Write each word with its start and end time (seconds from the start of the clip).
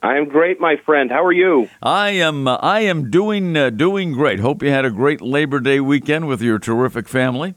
I 0.00 0.16
am 0.16 0.28
great, 0.28 0.60
my 0.60 0.76
friend. 0.86 1.10
How 1.10 1.24
are 1.24 1.32
you? 1.32 1.70
I 1.82 2.10
am. 2.10 2.46
Uh, 2.46 2.56
I 2.56 2.80
am 2.80 3.10
doing 3.10 3.56
uh, 3.56 3.70
doing 3.70 4.12
great. 4.12 4.38
Hope 4.38 4.62
you 4.62 4.68
had 4.68 4.84
a 4.84 4.90
great 4.90 5.22
Labor 5.22 5.58
Day 5.60 5.80
weekend 5.80 6.28
with 6.28 6.42
your 6.42 6.58
terrific 6.58 7.08
family. 7.08 7.54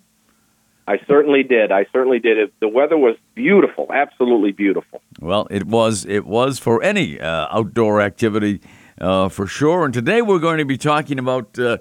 I 0.88 1.00
certainly 1.08 1.44
did. 1.44 1.72
I 1.74 1.86
certainly 1.92 2.20
did. 2.20 2.38
It, 2.38 2.54
the 2.62 2.70
weather 2.70 2.98
was 2.98 3.18
beautiful, 3.36 3.88
absolutely 3.94 4.54
beautiful. 4.54 5.02
Well, 5.20 5.46
it 5.52 5.68
was. 5.68 6.06
It 6.06 6.26
was 6.26 6.58
for 6.58 6.82
any 6.82 7.20
uh, 7.20 7.48
outdoor 7.52 8.00
activity 8.00 8.62
uh, 9.00 9.30
for 9.30 9.48
sure. 9.48 9.86
And 9.86 9.94
today 9.94 10.22
we're 10.22 10.40
going 10.40 10.58
to 10.58 10.66
be 10.66 10.78
talking 10.78 11.20
about 11.20 11.58
uh, 11.60 11.78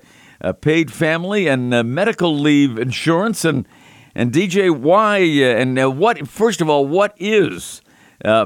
paid 0.61 0.93
family 0.93 1.47
and 1.47 1.73
uh, 1.73 1.83
medical 1.83 2.37
leave 2.37 2.79
insurance. 2.79 3.45
And 3.45 3.67
and 4.15 4.33
DJ, 4.33 4.71
why 4.71 5.19
uh, 5.21 5.61
and 5.61 5.79
uh, 5.79 5.91
what? 5.91 6.27
First 6.27 6.61
of 6.61 6.69
all, 6.69 6.87
what 6.87 7.15
is 7.19 7.83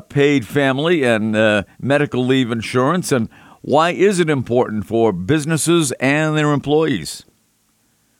paid 0.08 0.46
family 0.46 1.04
and 1.04 1.64
medical 1.80 2.24
leave 2.26 2.50
insurance, 2.50 3.12
and 3.12 3.28
why 3.62 3.90
is 3.90 4.18
it 4.18 4.28
important 4.28 4.86
for 4.86 5.12
businesses 5.12 5.92
and 5.92 6.36
their 6.36 6.52
employees? 6.52 7.24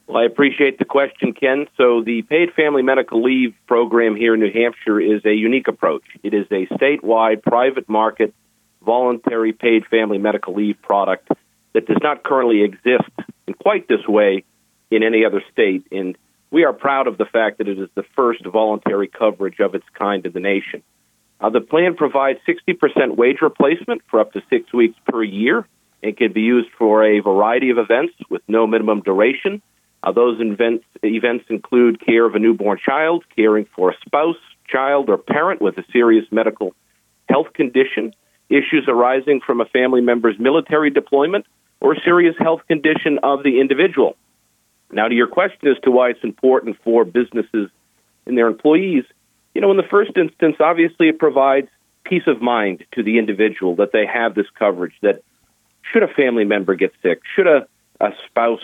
Well, 0.06 0.18
I 0.18 0.24
appreciate 0.24 0.78
the 0.78 0.84
question, 0.84 1.32
Ken. 1.32 1.66
So, 1.76 2.02
the 2.02 2.22
paid 2.22 2.52
family 2.54 2.82
medical 2.82 3.22
leave 3.22 3.54
program 3.66 4.16
here 4.16 4.34
in 4.34 4.40
New 4.40 4.52
Hampshire 4.52 5.00
is 5.00 5.24
a 5.24 5.32
unique 5.32 5.68
approach. 5.68 6.02
It 6.24 6.34
is 6.34 6.46
a 6.50 6.66
statewide 6.74 7.42
private 7.42 7.88
market 7.88 8.34
voluntary 8.84 9.52
paid 9.52 9.86
family 9.86 10.18
medical 10.18 10.54
leave 10.54 10.80
product 10.82 11.28
that 11.72 11.86
does 11.86 11.98
not 12.02 12.22
currently 12.24 12.62
exist 12.62 13.10
in 13.46 13.54
quite 13.54 13.88
this 13.88 14.06
way 14.06 14.44
in 14.90 15.02
any 15.02 15.24
other 15.24 15.42
state. 15.52 15.86
And 15.92 16.16
we 16.50 16.64
are 16.64 16.72
proud 16.72 17.06
of 17.06 17.18
the 17.18 17.24
fact 17.24 17.58
that 17.58 17.68
it 17.68 17.78
is 17.78 17.88
the 17.94 18.04
first 18.16 18.44
voluntary 18.44 19.08
coverage 19.08 19.60
of 19.60 19.74
its 19.74 19.86
kind 19.94 20.24
in 20.26 20.32
the 20.32 20.40
nation. 20.40 20.82
Uh, 21.40 21.50
the 21.50 21.60
plan 21.60 21.94
provides 21.94 22.38
60% 22.46 23.16
wage 23.16 23.38
replacement 23.40 24.02
for 24.10 24.20
up 24.20 24.32
to 24.32 24.42
six 24.50 24.72
weeks 24.72 24.98
per 25.06 25.22
year 25.22 25.66
and 26.02 26.16
can 26.16 26.32
be 26.32 26.42
used 26.42 26.68
for 26.78 27.04
a 27.04 27.20
variety 27.20 27.70
of 27.70 27.78
events 27.78 28.14
with 28.28 28.42
no 28.48 28.66
minimum 28.66 29.00
duration. 29.02 29.62
Uh, 30.02 30.12
those 30.12 30.40
events, 30.40 30.84
events 31.02 31.44
include 31.48 32.04
care 32.04 32.24
of 32.24 32.34
a 32.34 32.38
newborn 32.38 32.78
child, 32.78 33.24
caring 33.36 33.66
for 33.76 33.90
a 33.90 33.94
spouse, 34.04 34.36
child, 34.66 35.08
or 35.08 35.18
parent 35.18 35.60
with 35.60 35.76
a 35.78 35.84
serious 35.92 36.24
medical 36.30 36.74
health 37.28 37.52
condition, 37.54 38.12
issues 38.50 38.84
arising 38.88 39.40
from 39.40 39.60
a 39.60 39.64
family 39.64 40.00
member's 40.00 40.38
military 40.38 40.90
deployment, 40.90 41.46
or 41.80 41.96
serious 42.04 42.34
health 42.38 42.60
condition 42.68 43.18
of 43.22 43.42
the 43.42 43.60
individual. 43.60 44.16
Now, 44.92 45.08
to 45.08 45.14
your 45.14 45.28
question 45.28 45.68
as 45.68 45.78
to 45.84 45.90
why 45.90 46.10
it's 46.10 46.22
important 46.22 46.76
for 46.84 47.04
businesses 47.04 47.70
and 48.26 48.36
their 48.36 48.48
employees, 48.48 49.04
you 49.54 49.60
know, 49.60 49.70
in 49.70 49.76
the 49.76 49.88
first 49.90 50.10
instance, 50.16 50.56
obviously 50.60 51.08
it 51.08 51.18
provides 51.18 51.68
peace 52.04 52.24
of 52.26 52.42
mind 52.42 52.84
to 52.92 53.02
the 53.02 53.18
individual 53.18 53.76
that 53.76 53.92
they 53.92 54.04
have 54.04 54.34
this 54.34 54.46
coverage, 54.58 54.94
that 55.00 55.22
should 55.90 56.02
a 56.02 56.08
family 56.08 56.44
member 56.44 56.74
get 56.74 56.92
sick, 57.02 57.20
should 57.34 57.46
a, 57.46 57.66
a 58.00 58.10
spouse, 58.26 58.60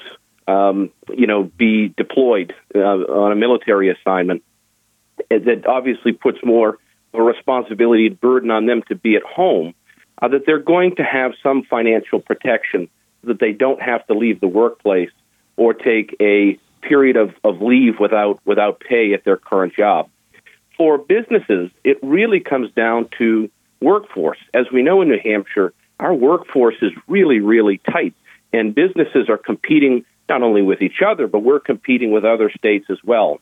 um, 0.47 0.91
you 1.15 1.27
know, 1.27 1.45
be 1.45 1.89
deployed 1.97 2.55
uh, 2.75 2.79
on 2.79 3.33
a 3.33 3.37
military 3.37 3.89
assignment, 3.91 4.43
that 5.31 5.65
obviously 5.67 6.13
puts 6.13 6.39
more 6.45 6.79
a 7.19 7.23
responsibility 7.23 8.07
and 8.07 8.21
burden 8.21 8.51
on 8.51 8.67
them 8.67 8.83
to 8.89 8.95
be 8.95 9.17
at 9.17 9.23
home, 9.23 9.75
uh, 10.21 10.29
that 10.29 10.47
they're 10.47 10.59
going 10.59 10.97
to 10.97 11.05
have 11.05 11.33
some 11.43 11.63
financial 11.63 12.21
protection 12.21 12.89
that 13.25 13.41
they 13.41 13.53
don't 13.53 13.83
have 13.83 14.07
to 14.07 14.15
leave 14.15 14.41
the 14.41 14.49
workplace 14.49 15.11
or 15.57 15.75
take 15.75 16.15
a 16.21 16.59
period 16.81 17.17
of, 17.17 17.35
of 17.43 17.61
leave 17.61 17.99
without 17.99 18.41
without 18.45 18.81
pay 18.81 19.13
at 19.13 19.25
their 19.25 19.37
current 19.37 19.75
job. 19.75 20.09
For 20.77 20.99
businesses, 20.99 21.71
it 21.85 21.99
really 22.03 22.41
comes 22.41 22.71
down 22.73 23.09
to 23.19 23.51
workforce. 23.81 24.39
As 24.55 24.67
we 24.73 24.83
know 24.83 25.03
in 25.03 25.09
New 25.09 25.19
Hampshire, 25.23 25.73
our 25.99 26.15
workforce 26.15 26.77
is 26.83 26.93
really, 27.09 27.41
really 27.41 27.79
tight, 27.79 28.15
and 28.53 28.75
businesses 28.75 29.29
are 29.29 29.39
competing 29.39 30.05
not 30.29 30.43
only 30.43 30.63
with 30.63 30.83
each 30.83 31.01
other, 31.07 31.27
but 31.27 31.41
we're 31.41 31.61
competing 31.61 32.11
with 32.11 32.25
other 32.25 32.51
states 32.51 32.87
as 32.91 32.99
well. 33.05 33.41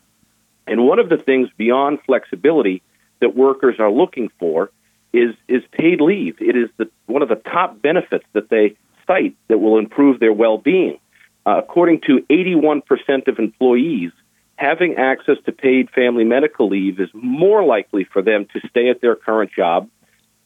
And 0.66 0.86
one 0.86 0.98
of 0.98 1.08
the 1.08 1.16
things 1.16 1.48
beyond 1.56 1.98
flexibility 2.06 2.82
that 3.24 3.34
workers 3.34 3.76
are 3.78 3.90
looking 3.90 4.30
for 4.38 4.70
is 5.14 5.34
is 5.48 5.62
paid 5.72 6.00
leave. 6.02 6.36
It 6.40 6.56
is 6.56 6.68
the, 6.76 6.90
one 7.06 7.22
of 7.22 7.30
the 7.30 7.36
top 7.36 7.80
benefits 7.80 8.26
that 8.34 8.50
they 8.50 8.76
cite 9.06 9.34
that 9.48 9.58
will 9.58 9.78
improve 9.78 10.20
their 10.20 10.32
well-being. 10.32 10.98
Uh, 11.46 11.58
according 11.58 12.00
to 12.02 12.20
81% 12.30 12.82
of 13.28 13.38
employees, 13.38 14.12
having 14.56 14.96
access 14.96 15.36
to 15.46 15.52
paid 15.52 15.90
family 15.90 16.24
medical 16.24 16.68
leave 16.68 17.00
is 17.00 17.08
more 17.14 17.64
likely 17.64 18.04
for 18.04 18.20
them 18.20 18.46
to 18.52 18.60
stay 18.68 18.90
at 18.90 19.00
their 19.00 19.16
current 19.16 19.50
job. 19.56 19.88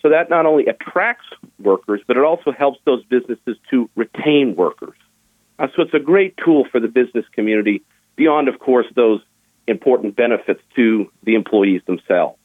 So 0.02 0.10
that 0.10 0.30
not 0.30 0.46
only 0.46 0.66
attracts 0.66 1.26
workers, 1.58 2.00
but 2.06 2.16
it 2.16 2.22
also 2.22 2.52
helps 2.52 2.78
those 2.84 3.04
businesses 3.04 3.56
to 3.70 3.90
retain 3.96 4.54
workers. 4.54 4.96
Uh, 5.58 5.66
so 5.74 5.82
it's 5.82 5.94
a 5.94 6.00
great 6.00 6.36
tool 6.44 6.64
for 6.70 6.78
the 6.78 6.86
business 6.86 7.24
community, 7.32 7.82
beyond, 8.14 8.48
of 8.48 8.60
course, 8.60 8.86
those 8.94 9.20
important 9.66 10.14
benefits 10.14 10.60
to 10.76 11.10
the 11.24 11.34
employees 11.34 11.82
themselves. 11.86 12.38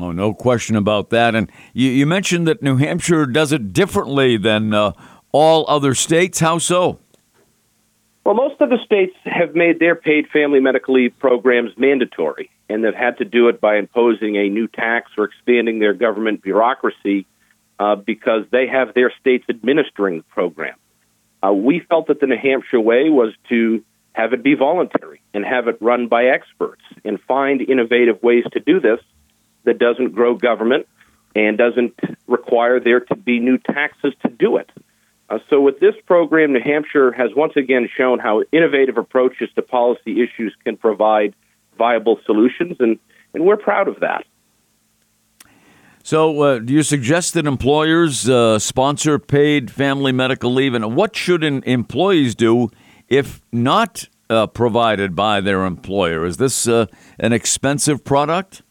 Oh, 0.00 0.12
no 0.12 0.32
question 0.32 0.76
about 0.76 1.10
that. 1.10 1.34
And 1.34 1.50
you, 1.72 1.90
you 1.90 2.06
mentioned 2.06 2.46
that 2.46 2.62
New 2.62 2.76
Hampshire 2.76 3.26
does 3.26 3.52
it 3.52 3.72
differently 3.72 4.36
than 4.36 4.72
uh, 4.72 4.92
all 5.32 5.64
other 5.68 5.94
states. 5.94 6.38
How 6.38 6.58
so? 6.58 7.00
Well, 8.24 8.34
most 8.34 8.60
of 8.60 8.68
the 8.68 8.78
states 8.84 9.14
have 9.24 9.54
made 9.54 9.80
their 9.80 9.96
paid 9.96 10.28
family 10.28 10.60
medical 10.60 10.94
leave 10.94 11.18
programs 11.18 11.72
mandatory, 11.76 12.50
and 12.68 12.84
they've 12.84 12.94
had 12.94 13.18
to 13.18 13.24
do 13.24 13.48
it 13.48 13.60
by 13.60 13.78
imposing 13.78 14.36
a 14.36 14.48
new 14.48 14.68
tax 14.68 15.10
or 15.16 15.24
expanding 15.24 15.78
their 15.78 15.94
government 15.94 16.42
bureaucracy 16.42 17.26
uh, 17.80 17.96
because 17.96 18.44
they 18.52 18.66
have 18.66 18.94
their 18.94 19.12
states 19.18 19.46
administering 19.48 20.18
the 20.18 20.24
program. 20.24 20.76
Uh, 21.42 21.52
we 21.52 21.80
felt 21.88 22.08
that 22.08 22.20
the 22.20 22.26
New 22.26 22.36
Hampshire 22.36 22.80
way 22.80 23.08
was 23.08 23.32
to 23.48 23.82
have 24.12 24.32
it 24.32 24.42
be 24.42 24.54
voluntary 24.54 25.22
and 25.32 25.44
have 25.44 25.68
it 25.68 25.78
run 25.80 26.08
by 26.08 26.26
experts 26.26 26.82
and 27.04 27.20
find 27.22 27.62
innovative 27.62 28.22
ways 28.22 28.44
to 28.52 28.60
do 28.60 28.80
this 28.80 29.00
that 29.68 29.78
doesn't 29.78 30.12
grow 30.12 30.34
government 30.34 30.88
and 31.36 31.58
doesn't 31.58 31.94
require 32.26 32.80
there 32.80 33.00
to 33.00 33.14
be 33.14 33.38
new 33.38 33.58
taxes 33.58 34.14
to 34.22 34.30
do 34.30 34.56
it. 34.56 34.70
Uh, 35.28 35.38
so, 35.50 35.60
with 35.60 35.78
this 35.78 35.94
program, 36.06 36.54
New 36.54 36.60
Hampshire 36.60 37.12
has 37.12 37.30
once 37.36 37.52
again 37.54 37.86
shown 37.94 38.18
how 38.18 38.42
innovative 38.50 38.96
approaches 38.96 39.50
to 39.56 39.62
policy 39.62 40.22
issues 40.22 40.56
can 40.64 40.78
provide 40.78 41.34
viable 41.76 42.18
solutions, 42.24 42.76
and, 42.80 42.98
and 43.34 43.44
we're 43.44 43.58
proud 43.58 43.88
of 43.88 44.00
that. 44.00 44.24
So, 46.02 46.40
uh, 46.40 46.58
do 46.60 46.72
you 46.72 46.82
suggest 46.82 47.34
that 47.34 47.46
employers 47.46 48.26
uh, 48.26 48.58
sponsor 48.58 49.18
paid 49.18 49.70
family 49.70 50.12
medical 50.12 50.54
leave? 50.54 50.72
And 50.72 50.96
what 50.96 51.14
should 51.14 51.44
employees 51.44 52.34
do 52.34 52.70
if 53.08 53.42
not 53.52 54.08
uh, 54.30 54.46
provided 54.46 55.14
by 55.14 55.42
their 55.42 55.66
employer? 55.66 56.24
Is 56.24 56.38
this 56.38 56.66
uh, 56.66 56.86
an 57.18 57.34
expensive 57.34 58.02
product? 58.04 58.62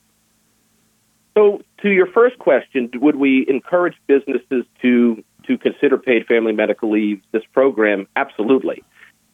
So, 1.37 1.61
to 1.83 1.89
your 1.89 2.07
first 2.07 2.39
question, 2.39 2.89
would 2.95 3.15
we 3.15 3.45
encourage 3.47 3.93
businesses 4.07 4.65
to 4.81 5.23
to 5.45 5.57
consider 5.59 5.99
paid 5.99 6.25
family 6.25 6.51
medical 6.51 6.89
leave? 6.89 7.21
This 7.31 7.43
program, 7.53 8.07
absolutely. 8.15 8.83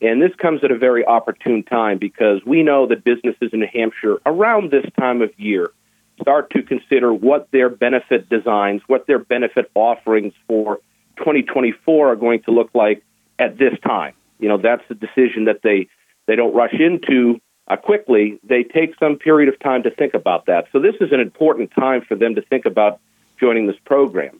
And 0.02 0.22
this 0.22 0.36
comes 0.36 0.66
at 0.66 0.72
a 0.72 0.78
very 0.78 1.06
opportune 1.06 1.64
time 1.64 2.00
because 2.00 2.42
we 2.46 2.62
know 2.62 2.88
that 2.88 3.06
businesses 3.06 3.52
in 3.54 3.62
New 3.62 3.70
Hampshire 3.74 4.18
around 4.26 4.70
this 4.70 4.86
time 5.00 5.22
of 5.22 5.30
year 5.40 5.72
start 6.22 6.50
to 6.50 6.62
consider 6.62 7.14
what 7.14 7.50
their 7.52 7.70
benefit 7.70 8.28
designs, 8.28 8.82
what 8.88 9.08
their 9.08 9.20
benefit 9.20 9.72
offerings 9.74 10.34
for 10.46 10.82
2024 11.20 12.12
are 12.12 12.16
going 12.18 12.42
to 12.42 12.52
look 12.52 12.70
like 12.74 13.02
at 13.40 13.58
this 13.58 13.80
time. 13.88 14.14
You 14.40 14.50
know, 14.50 14.58
that's 14.58 14.84
the 14.90 14.96
decision 14.96 15.46
that 15.46 15.62
they 15.64 15.88
they 16.28 16.36
don't 16.36 16.54
rush 16.54 16.74
into 16.78 17.40
uh, 17.68 17.78
quickly. 17.78 18.40
They 18.44 18.64
take 18.64 18.96
some 19.00 19.18
period 19.18 19.54
of 19.54 19.60
time 19.60 19.84
to 19.84 19.92
think 19.92 20.14
about 20.14 20.46
that. 20.48 20.68
So 20.72 20.80
this 20.80 20.96
is 21.00 21.12
an 21.12 21.20
important 21.20 21.72
time 21.72 22.02
for 22.02 22.16
them 22.16 22.36
to 22.36 22.42
think 22.42 22.66
about 22.66 23.00
joining 23.40 23.68
this 23.68 23.78
program. 23.86 24.40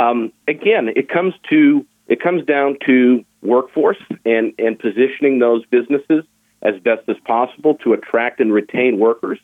Um, 0.00 0.32
again, 0.48 0.88
it 0.94 1.08
comes 1.08 1.34
to 1.50 1.86
it 2.08 2.20
comes 2.20 2.44
down 2.44 2.78
to 2.86 3.24
workforce 3.42 4.02
and 4.24 4.52
and 4.58 4.78
positioning 4.78 5.38
those 5.38 5.64
businesses 5.66 6.24
as 6.62 6.78
best 6.80 7.08
as 7.08 7.16
possible 7.24 7.74
to 7.76 7.92
attract 7.92 8.40
and 8.40 8.52
retain 8.52 8.98
workers. 8.98 9.38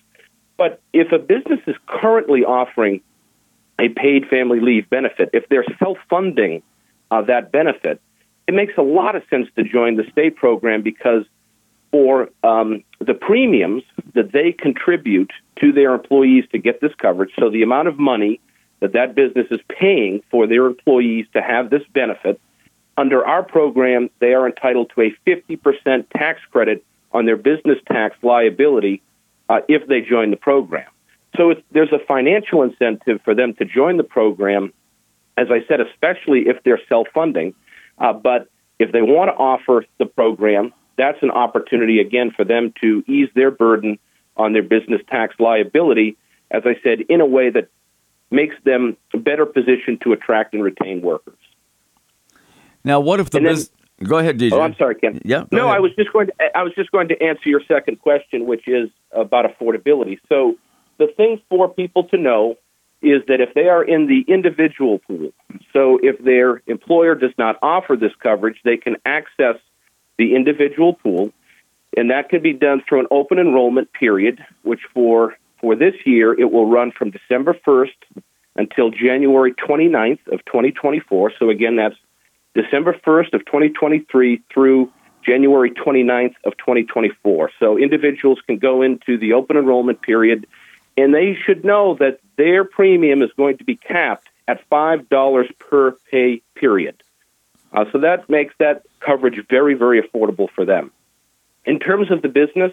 But 0.56 0.80
if 0.92 1.12
a 1.12 1.18
business 1.18 1.60
is 1.66 1.76
currently 1.86 2.44
offering 2.44 3.00
a 3.78 3.88
paid 3.88 4.26
family 4.28 4.60
leave 4.60 4.90
benefit, 4.90 5.30
if 5.32 5.48
they're 5.48 5.64
self 5.78 5.98
funding 6.10 6.62
uh, 7.10 7.22
that 7.22 7.52
benefit, 7.52 8.00
it 8.46 8.54
makes 8.54 8.74
a 8.76 8.82
lot 8.82 9.14
of 9.14 9.22
sense 9.30 9.48
to 9.56 9.62
join 9.62 9.96
the 9.96 10.04
state 10.10 10.36
program 10.36 10.82
because 10.82 11.24
for 11.90 12.28
um, 12.42 12.84
the 13.00 13.14
premiums 13.14 13.82
that 14.14 14.32
they 14.32 14.52
contribute 14.52 15.30
to 15.60 15.72
their 15.72 15.94
employees 15.94 16.44
to 16.52 16.58
get 16.58 16.80
this 16.80 16.92
coverage, 16.98 17.30
so 17.38 17.50
the 17.50 17.62
amount 17.62 17.88
of 17.88 17.98
money 17.98 18.40
that 18.80 18.92
that 18.92 19.14
business 19.14 19.46
is 19.50 19.60
paying 19.68 20.22
for 20.30 20.46
their 20.46 20.66
employees 20.66 21.26
to 21.32 21.42
have 21.42 21.70
this 21.70 21.82
benefit, 21.92 22.40
under 22.96 23.24
our 23.24 23.42
program, 23.42 24.10
they 24.18 24.34
are 24.34 24.46
entitled 24.46 24.90
to 24.94 25.02
a 25.02 25.16
50% 25.26 26.06
tax 26.16 26.40
credit 26.50 26.84
on 27.12 27.26
their 27.26 27.36
business 27.36 27.78
tax 27.86 28.16
liability 28.22 29.02
uh, 29.48 29.60
if 29.68 29.86
they 29.86 30.00
join 30.00 30.30
the 30.30 30.36
program. 30.36 30.86
So 31.36 31.54
there's 31.70 31.92
a 31.92 32.00
financial 32.06 32.62
incentive 32.62 33.20
for 33.24 33.34
them 33.34 33.54
to 33.54 33.64
join 33.64 33.96
the 33.96 34.04
program, 34.04 34.72
as 35.36 35.48
I 35.50 35.64
said, 35.68 35.80
especially 35.80 36.48
if 36.48 36.62
they're 36.64 36.80
self 36.88 37.06
funding. 37.14 37.54
Uh, 37.98 38.12
but 38.12 38.48
if 38.78 38.92
they 38.92 39.02
want 39.02 39.28
to 39.28 39.34
offer 39.34 39.84
the 39.98 40.06
program, 40.06 40.72
that's 40.98 41.22
an 41.22 41.30
opportunity, 41.30 42.00
again, 42.00 42.32
for 42.36 42.44
them 42.44 42.74
to 42.82 43.02
ease 43.06 43.28
their 43.34 43.50
burden 43.50 43.98
on 44.36 44.52
their 44.52 44.62
business 44.62 45.00
tax 45.08 45.34
liability, 45.38 46.16
as 46.50 46.62
I 46.66 46.74
said, 46.82 47.00
in 47.08 47.20
a 47.20 47.26
way 47.26 47.50
that 47.50 47.68
makes 48.30 48.56
them 48.64 48.96
better 49.14 49.46
positioned 49.46 50.02
to 50.02 50.12
attract 50.12 50.52
and 50.52 50.62
retain 50.62 51.00
workers. 51.00 51.38
Now, 52.84 53.00
what 53.00 53.20
if 53.20 53.30
the. 53.30 53.68
Go 54.04 54.18
ahead, 54.18 54.38
DJ. 54.38 54.52
Oh, 54.52 54.60
I'm 54.60 54.76
sorry, 54.76 54.94
Ken. 54.94 55.20
Yeah. 55.24 55.44
No, 55.50 55.64
ahead. 55.64 55.76
I 55.76 55.80
was 55.80 55.90
just 55.96 56.12
going 56.12 56.28
to. 56.28 56.32
I 56.54 56.62
was 56.62 56.72
just 56.76 56.92
going 56.92 57.08
to 57.08 57.20
answer 57.20 57.48
your 57.48 57.62
second 57.66 58.00
question, 58.00 58.46
which 58.46 58.68
is 58.68 58.90
about 59.10 59.44
affordability. 59.44 60.18
So, 60.28 60.54
the 60.98 61.08
thing 61.16 61.40
for 61.48 61.68
people 61.68 62.04
to 62.04 62.16
know 62.16 62.56
is 63.02 63.22
that 63.26 63.40
if 63.40 63.54
they 63.54 63.68
are 63.68 63.82
in 63.82 64.06
the 64.06 64.24
individual 64.32 65.00
pool, 65.00 65.30
so 65.72 65.98
if 66.00 66.22
their 66.24 66.62
employer 66.66 67.16
does 67.16 67.32
not 67.38 67.56
offer 67.60 67.96
this 67.96 68.12
coverage, 68.22 68.58
they 68.64 68.76
can 68.76 68.96
access 69.04 69.56
the 70.18 70.34
individual 70.34 70.94
pool, 70.94 71.32
and 71.96 72.10
that 72.10 72.28
can 72.28 72.42
be 72.42 72.52
done 72.52 72.82
through 72.86 73.00
an 73.00 73.06
open 73.10 73.38
enrollment 73.38 73.92
period, 73.92 74.44
which 74.62 74.80
for 74.92 75.36
for 75.60 75.74
this 75.74 75.94
year 76.04 76.38
it 76.38 76.52
will 76.52 76.66
run 76.66 76.92
from 76.92 77.10
December 77.10 77.54
1st 77.66 78.22
until 78.56 78.90
January 78.90 79.52
29th 79.54 80.26
of 80.28 80.44
2024. 80.44 81.32
So 81.38 81.50
again, 81.50 81.76
that's 81.76 81.96
December 82.54 82.92
1st 82.92 83.34
of 83.34 83.44
2023 83.44 84.42
through 84.52 84.92
January 85.24 85.70
29th 85.70 86.34
of 86.44 86.56
2024. 86.58 87.50
So 87.58 87.78
individuals 87.78 88.40
can 88.46 88.58
go 88.58 88.82
into 88.82 89.18
the 89.18 89.32
open 89.32 89.56
enrollment 89.56 90.00
period 90.02 90.46
and 90.96 91.14
they 91.14 91.36
should 91.44 91.64
know 91.64 91.94
that 92.00 92.18
their 92.36 92.64
premium 92.64 93.22
is 93.22 93.30
going 93.36 93.58
to 93.58 93.64
be 93.64 93.76
capped 93.76 94.28
at 94.48 94.68
$5 94.68 95.58
per 95.58 95.92
pay 96.10 96.42
period. 96.54 97.02
Uh, 97.78 97.84
so 97.92 97.98
that 98.00 98.28
makes 98.28 98.52
that 98.58 98.82
coverage 98.98 99.38
very, 99.48 99.74
very 99.74 100.02
affordable 100.02 100.48
for 100.50 100.64
them. 100.64 100.90
In 101.64 101.78
terms 101.78 102.10
of 102.10 102.22
the 102.22 102.28
business, 102.28 102.72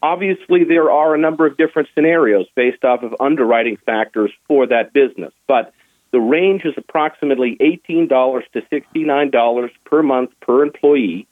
obviously 0.00 0.62
there 0.62 0.92
are 0.92 1.12
a 1.12 1.18
number 1.18 1.44
of 1.44 1.56
different 1.56 1.88
scenarios 1.92 2.46
based 2.54 2.84
off 2.84 3.02
of 3.02 3.16
underwriting 3.18 3.78
factors 3.84 4.30
for 4.46 4.68
that 4.68 4.92
business, 4.92 5.32
but 5.48 5.74
the 6.12 6.20
range 6.20 6.64
is 6.64 6.74
approximately 6.76 7.56
$18 7.88 8.42
to 8.52 8.62
$69 8.62 9.70
per 9.84 10.02
month 10.04 10.30
per 10.40 10.62
employee, 10.62 11.26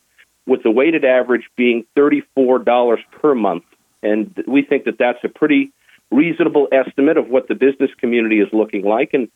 with 0.45 0.65
the 0.65 0.71
weighted 0.73 1.05
average 1.05 1.49
being 1.55 1.85
$34 1.97 2.99
per 3.13 3.37
month. 3.37 3.65
And 4.03 4.43
we 4.49 4.63
think 4.63 4.85
that 4.85 4.99
that's 4.99 5.23
a 5.23 5.29
pretty 5.29 5.73
reasonable 6.11 6.67
estimate 6.73 7.19
of 7.19 7.29
what 7.29 7.47
the 7.47 7.55
business 7.55 7.91
community 7.99 8.41
is 8.41 8.49
looking 8.53 8.85
like. 8.85 9.11
And 9.15 9.29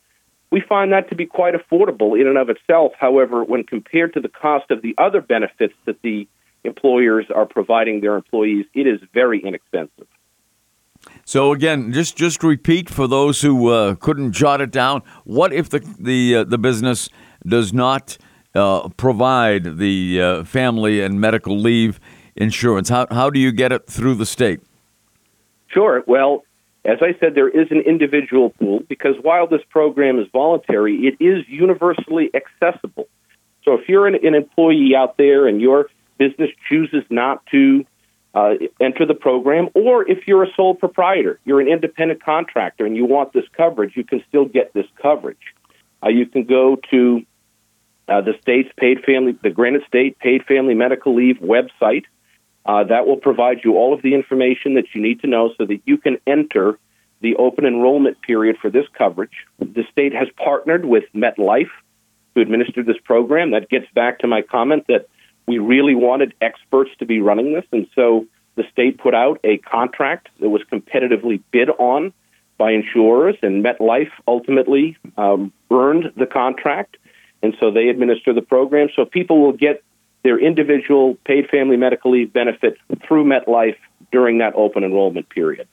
we 0.51 0.61
find 0.61 0.91
that 0.91 1.09
to 1.09 1.15
be 1.15 1.25
quite 1.25 1.53
affordable 1.53 2.19
in 2.19 2.27
and 2.27 2.37
of 2.37 2.49
itself. 2.49 2.91
However, 2.99 3.43
when 3.43 3.63
compared 3.63 4.13
to 4.13 4.19
the 4.19 4.29
cost 4.29 4.69
of 4.69 4.81
the 4.81 4.93
other 4.97 5.21
benefits 5.21 5.73
that 5.85 6.01
the 6.01 6.27
employers 6.63 7.25
are 7.33 7.45
providing 7.45 8.01
their 8.01 8.15
employees, 8.15 8.65
it 8.73 8.85
is 8.85 8.99
very 9.13 9.41
inexpensive. 9.43 10.07
So 11.25 11.51
again, 11.51 11.93
just 11.93 12.15
just 12.15 12.43
repeat 12.43 12.89
for 12.89 13.07
those 13.07 13.41
who 13.41 13.69
uh, 13.69 13.95
couldn't 13.95 14.33
jot 14.33 14.61
it 14.61 14.69
down. 14.71 15.01
What 15.23 15.51
if 15.51 15.69
the 15.69 15.79
the 15.99 16.35
uh, 16.35 16.43
the 16.43 16.59
business 16.59 17.09
does 17.47 17.73
not 17.73 18.17
uh, 18.53 18.89
provide 18.89 19.77
the 19.77 20.21
uh, 20.21 20.43
family 20.43 21.01
and 21.01 21.19
medical 21.19 21.57
leave 21.57 21.99
insurance? 22.35 22.89
How 22.89 23.07
how 23.09 23.31
do 23.31 23.39
you 23.39 23.51
get 23.51 23.71
it 23.71 23.87
through 23.87 24.15
the 24.15 24.27
state? 24.27 24.59
Sure. 25.69 26.03
Well, 26.05 26.43
as 26.83 26.97
I 27.01 27.15
said, 27.19 27.35
there 27.35 27.49
is 27.49 27.69
an 27.69 27.81
individual 27.81 28.49
pool 28.49 28.81
because 28.87 29.15
while 29.21 29.47
this 29.47 29.61
program 29.69 30.19
is 30.19 30.27
voluntary, 30.31 31.07
it 31.07 31.23
is 31.23 31.43
universally 31.47 32.31
accessible. 32.33 33.07
So 33.63 33.73
if 33.75 33.87
you're 33.87 34.07
an, 34.07 34.15
an 34.15 34.33
employee 34.33 34.95
out 34.95 35.17
there 35.17 35.47
and 35.47 35.61
your 35.61 35.89
business 36.17 36.49
chooses 36.67 37.03
not 37.09 37.45
to 37.47 37.85
uh, 38.33 38.53
enter 38.79 39.05
the 39.05 39.13
program, 39.13 39.69
or 39.75 40.09
if 40.09 40.27
you're 40.27 40.43
a 40.43 40.53
sole 40.55 40.73
proprietor, 40.73 41.39
you're 41.45 41.61
an 41.61 41.67
independent 41.67 42.23
contractor 42.23 42.85
and 42.85 42.95
you 42.95 43.05
want 43.05 43.33
this 43.33 43.45
coverage, 43.55 43.95
you 43.95 44.03
can 44.03 44.23
still 44.27 44.45
get 44.45 44.73
this 44.73 44.87
coverage. 45.01 45.53
Uh, 46.03 46.09
you 46.09 46.25
can 46.25 46.45
go 46.45 46.77
to 46.89 47.23
uh, 48.07 48.21
the 48.21 48.33
state's 48.41 48.69
paid 48.77 49.03
family, 49.05 49.37
the 49.43 49.49
Granite 49.49 49.83
State 49.87 50.17
Paid 50.17 50.45
Family 50.45 50.73
Medical 50.73 51.15
Leave 51.15 51.37
website. 51.37 52.05
Uh, 52.65 52.83
that 52.83 53.07
will 53.07 53.17
provide 53.17 53.61
you 53.63 53.75
all 53.75 53.93
of 53.93 54.01
the 54.01 54.13
information 54.13 54.75
that 54.75 54.85
you 54.93 55.01
need 55.01 55.21
to 55.21 55.27
know 55.27 55.51
so 55.57 55.65
that 55.65 55.81
you 55.85 55.97
can 55.97 56.17
enter 56.27 56.77
the 57.21 57.35
open 57.35 57.65
enrollment 57.65 58.21
period 58.21 58.57
for 58.61 58.69
this 58.69 58.85
coverage. 58.97 59.45
The 59.59 59.83
state 59.91 60.13
has 60.13 60.27
partnered 60.35 60.85
with 60.85 61.03
MetLife 61.15 61.69
to 62.35 62.41
administer 62.41 62.83
this 62.83 62.97
program. 63.03 63.51
That 63.51 63.69
gets 63.69 63.85
back 63.93 64.19
to 64.19 64.27
my 64.27 64.41
comment 64.41 64.85
that 64.87 65.07
we 65.47 65.57
really 65.57 65.95
wanted 65.95 66.33
experts 66.41 66.91
to 66.99 67.05
be 67.05 67.19
running 67.19 67.53
this, 67.53 67.65
and 67.71 67.87
so 67.95 68.27
the 68.55 68.63
state 68.71 68.97
put 68.99 69.15
out 69.15 69.39
a 69.43 69.57
contract 69.57 70.29
that 70.39 70.49
was 70.49 70.61
competitively 70.71 71.41
bid 71.51 71.69
on 71.69 72.13
by 72.57 72.71
insurers, 72.71 73.35
and 73.41 73.65
MetLife 73.65 74.11
ultimately 74.27 74.97
um, 75.17 75.51
earned 75.71 76.11
the 76.15 76.27
contract, 76.27 76.97
and 77.41 77.55
so 77.59 77.71
they 77.71 77.87
administer 77.87 78.33
the 78.33 78.41
program. 78.41 78.89
So 78.95 79.05
people 79.05 79.41
will 79.41 79.53
get 79.53 79.83
their 80.23 80.39
individual 80.39 81.17
paid 81.25 81.49
family 81.49 81.77
medical 81.77 82.11
leave 82.11 82.31
benefit 82.33 82.77
through 83.07 83.25
MetLife 83.25 83.77
during 84.11 84.37
that 84.39 84.53
open 84.55 84.83
enrollment 84.83 85.29
period. 85.29 85.67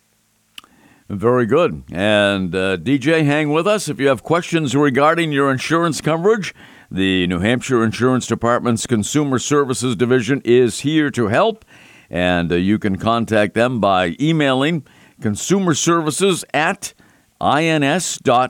Very 1.09 1.47
good. 1.47 1.85
And 1.91 2.55
uh, 2.55 2.77
DJ, 2.77 3.25
hang 3.25 3.51
with 3.51 3.67
us. 3.67 3.89
If 3.89 3.99
you 3.99 4.09
have 4.09 4.23
questions 4.23 4.77
regarding 4.77 5.33
your 5.33 5.51
insurance 5.51 6.03
coverage, 6.03 6.55
the 6.91 7.27
New 7.27 7.39
Hampshire 7.39 7.83
Insurance 7.83 8.27
Department's 8.27 8.87
Consumer 8.87 9.39
Services 9.39 9.97
Division 9.97 10.43
is 10.45 10.81
here 10.81 11.11
to 11.11 11.29
help. 11.29 11.65
And 12.11 12.53
uh, 12.53 12.57
you 12.57 12.79
can 12.79 12.97
contact 12.97 13.55
them 13.55 13.81
by 13.81 14.17
emailing 14.21 14.85
consumer 15.21 15.73
services 15.75 16.45
at 16.53 16.93
ins.nh.gov 17.41 18.45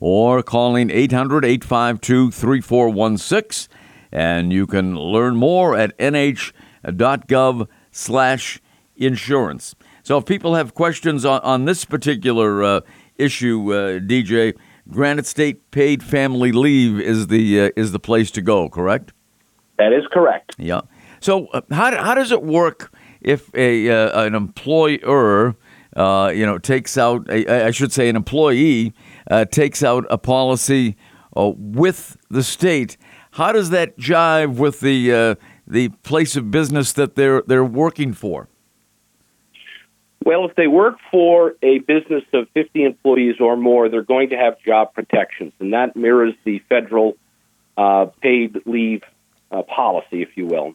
or 0.00 0.42
calling 0.42 0.90
800 0.90 1.44
852 1.44 2.30
3416 2.30 3.77
and 4.12 4.52
you 4.52 4.66
can 4.66 4.96
learn 4.96 5.36
more 5.36 5.76
at 5.76 5.96
nh.gov 5.98 7.68
slash 7.90 8.60
insurance. 8.96 9.74
So 10.02 10.16
if 10.18 10.24
people 10.24 10.54
have 10.54 10.74
questions 10.74 11.24
on, 11.24 11.40
on 11.40 11.64
this 11.64 11.84
particular 11.84 12.62
uh, 12.62 12.80
issue, 13.16 13.72
uh, 13.72 13.98
DJ, 13.98 14.56
Granite 14.90 15.26
State 15.26 15.70
Paid 15.70 16.02
Family 16.02 16.50
Leave 16.50 16.98
is 16.98 17.26
the 17.26 17.60
uh, 17.60 17.70
is 17.76 17.92
the 17.92 17.98
place 17.98 18.30
to 18.32 18.40
go, 18.40 18.68
correct? 18.68 19.12
That 19.76 19.92
is 19.92 20.04
correct. 20.10 20.54
Yeah. 20.58 20.80
So 21.20 21.48
uh, 21.48 21.60
how, 21.70 21.94
how 22.02 22.14
does 22.14 22.32
it 22.32 22.42
work 22.42 22.92
if 23.20 23.54
a 23.54 23.90
uh, 23.90 24.24
an 24.24 24.34
employer, 24.34 25.56
uh, 25.94 26.32
you 26.34 26.46
know, 26.46 26.58
takes 26.58 26.96
out, 26.96 27.28
a, 27.28 27.66
I 27.66 27.70
should 27.70 27.92
say 27.92 28.08
an 28.08 28.16
employee, 28.16 28.94
takes 29.50 29.82
out 29.82 30.06
a 30.08 30.16
policy 30.16 30.96
with 31.34 32.16
the 32.30 32.42
state 32.42 32.96
how 33.38 33.52
does 33.52 33.70
that 33.70 33.96
jive 33.96 34.56
with 34.56 34.80
the 34.80 35.12
uh, 35.12 35.34
the 35.64 35.90
place 36.02 36.34
of 36.34 36.50
business 36.50 36.92
that 36.94 37.14
they're 37.14 37.40
they're 37.42 37.64
working 37.64 38.12
for? 38.12 38.48
Well, 40.24 40.44
if 40.44 40.56
they 40.56 40.66
work 40.66 40.96
for 41.12 41.54
a 41.62 41.78
business 41.78 42.24
of 42.34 42.48
50 42.52 42.82
employees 42.82 43.36
or 43.40 43.56
more, 43.56 43.88
they're 43.88 44.02
going 44.02 44.30
to 44.30 44.36
have 44.36 44.60
job 44.60 44.92
protections, 44.92 45.52
and 45.60 45.72
that 45.72 45.94
mirrors 45.94 46.34
the 46.44 46.58
federal 46.68 47.16
uh, 47.76 48.06
paid 48.20 48.60
leave 48.66 49.02
uh, 49.52 49.62
policy, 49.62 50.20
if 50.20 50.36
you 50.36 50.46
will. 50.46 50.74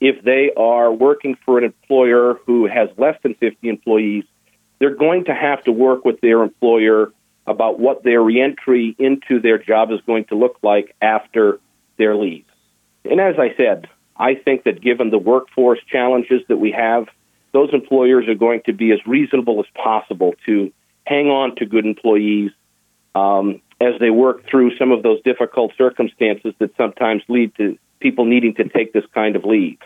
If 0.00 0.22
they 0.24 0.50
are 0.56 0.92
working 0.92 1.38
for 1.46 1.58
an 1.58 1.64
employer 1.64 2.40
who 2.44 2.66
has 2.66 2.88
less 2.98 3.16
than 3.22 3.34
50 3.34 3.68
employees, 3.68 4.24
they're 4.80 4.96
going 4.96 5.26
to 5.26 5.34
have 5.34 5.62
to 5.64 5.72
work 5.72 6.04
with 6.04 6.20
their 6.20 6.42
employer 6.42 7.12
about 7.46 7.78
what 7.78 8.02
their 8.02 8.20
reentry 8.20 8.96
into 8.98 9.40
their 9.40 9.58
job 9.58 9.92
is 9.92 10.00
going 10.06 10.24
to 10.26 10.34
look 10.34 10.58
like 10.62 10.94
after 11.00 11.60
their 11.98 12.16
leave. 12.16 12.44
And 13.04 13.20
as 13.20 13.36
I 13.38 13.54
said, 13.56 13.88
I 14.16 14.34
think 14.34 14.64
that 14.64 14.80
given 14.80 15.10
the 15.10 15.18
workforce 15.18 15.78
challenges 15.90 16.42
that 16.48 16.56
we 16.56 16.72
have, 16.72 17.06
those 17.52 17.70
employers 17.72 18.28
are 18.28 18.34
going 18.34 18.62
to 18.66 18.72
be 18.72 18.92
as 18.92 18.98
reasonable 19.06 19.60
as 19.60 19.66
possible 19.74 20.34
to 20.46 20.72
hang 21.06 21.28
on 21.28 21.56
to 21.56 21.66
good 21.66 21.86
employees 21.86 22.50
um, 23.14 23.60
as 23.80 23.94
they 24.00 24.10
work 24.10 24.46
through 24.48 24.76
some 24.76 24.90
of 24.90 25.02
those 25.02 25.22
difficult 25.22 25.72
circumstances 25.78 26.52
that 26.58 26.70
sometimes 26.76 27.22
lead 27.28 27.54
to 27.56 27.78
people 28.00 28.24
needing 28.24 28.54
to 28.54 28.68
take 28.68 28.92
this 28.92 29.04
kind 29.14 29.36
of 29.36 29.44
leave. 29.44 29.78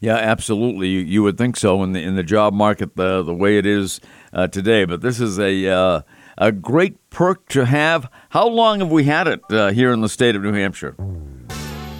Yeah, 0.00 0.16
absolutely. 0.16 0.88
You, 0.88 1.00
you 1.00 1.22
would 1.24 1.36
think 1.36 1.56
so 1.56 1.82
in 1.82 1.92
the 1.92 2.00
in 2.00 2.14
the 2.14 2.22
job 2.22 2.54
market 2.54 2.94
the 2.94 3.22
the 3.22 3.34
way 3.34 3.58
it 3.58 3.66
is 3.66 4.00
uh, 4.32 4.46
today. 4.46 4.84
But 4.84 5.00
this 5.00 5.20
is 5.20 5.40
a 5.40 5.68
uh, 5.68 6.00
a 6.38 6.52
great 6.52 6.96
perk 7.10 7.48
to 7.48 7.66
have. 7.66 8.10
How 8.30 8.48
long 8.48 8.78
have 8.78 8.90
we 8.90 9.04
had 9.04 9.26
it 9.26 9.40
uh, 9.50 9.70
here 9.70 9.92
in 9.92 10.00
the 10.00 10.08
state 10.08 10.34
of 10.36 10.42
New 10.42 10.52
Hampshire? 10.52 10.94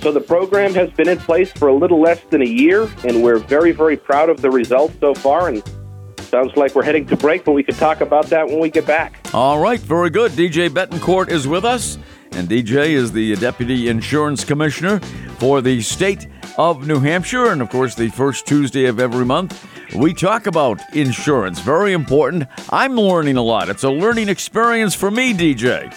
So 0.00 0.12
the 0.12 0.20
program 0.20 0.74
has 0.74 0.90
been 0.90 1.08
in 1.08 1.18
place 1.18 1.50
for 1.50 1.68
a 1.68 1.74
little 1.74 2.00
less 2.00 2.20
than 2.30 2.40
a 2.40 2.46
year, 2.46 2.88
and 3.04 3.22
we're 3.22 3.38
very 3.38 3.72
very 3.72 3.96
proud 3.96 4.30
of 4.30 4.40
the 4.40 4.50
results 4.50 4.94
so 5.00 5.12
far. 5.12 5.48
And 5.48 5.62
sounds 6.20 6.56
like 6.56 6.74
we're 6.74 6.84
heading 6.84 7.04
to 7.06 7.16
break, 7.16 7.44
but 7.44 7.52
we 7.52 7.64
can 7.64 7.74
talk 7.74 8.00
about 8.00 8.26
that 8.26 8.46
when 8.46 8.60
we 8.60 8.70
get 8.70 8.86
back. 8.86 9.18
All 9.34 9.58
right, 9.58 9.80
very 9.80 10.10
good. 10.10 10.32
DJ 10.32 10.68
Bettencourt 10.68 11.30
is 11.30 11.48
with 11.48 11.64
us, 11.64 11.98
and 12.32 12.48
DJ 12.48 12.90
is 12.90 13.10
the 13.10 13.34
Deputy 13.36 13.88
Insurance 13.88 14.44
Commissioner 14.44 15.00
for 15.38 15.60
the 15.60 15.80
state 15.80 16.28
of 16.56 16.86
New 16.86 17.00
Hampshire. 17.00 17.50
And 17.50 17.60
of 17.60 17.68
course, 17.70 17.96
the 17.96 18.08
first 18.10 18.46
Tuesday 18.46 18.84
of 18.86 19.00
every 19.00 19.24
month, 19.24 19.66
we 19.96 20.12
talk 20.12 20.46
about 20.46 20.80
insurance. 20.94 21.60
Very 21.60 21.92
important. 21.92 22.44
I'm 22.70 22.94
learning 22.96 23.36
a 23.36 23.42
lot. 23.42 23.68
It's 23.68 23.84
a 23.84 23.90
learning 23.90 24.28
experience 24.28 24.94
for 24.94 25.10
me, 25.10 25.32
DJ. 25.32 25.94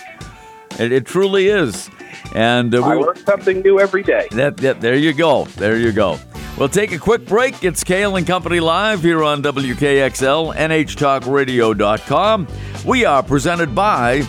It, 0.79 0.91
it 0.91 1.05
truly 1.05 1.47
is. 1.47 1.89
And 2.33 2.73
uh, 2.73 2.81
we 2.81 2.91
I 2.91 2.95
learn 2.95 3.17
something 3.17 3.61
new 3.61 3.79
every 3.79 4.03
day. 4.03 4.27
That, 4.31 4.57
that, 4.57 4.81
there 4.81 4.95
you 4.95 5.13
go. 5.13 5.45
There 5.45 5.77
you 5.77 5.91
go. 5.91 6.19
We'll 6.57 6.69
take 6.69 6.91
a 6.91 6.99
quick 6.99 7.25
break. 7.25 7.63
It's 7.63 7.83
Cail 7.83 8.15
and 8.17 8.27
Company 8.27 8.59
Live 8.59 9.01
here 9.01 9.23
on 9.23 9.41
WKXL, 9.41 10.55
NHTalkRadio.com. 10.55 12.47
We 12.85 13.05
are 13.05 13.23
presented 13.23 13.73
by 13.73 14.23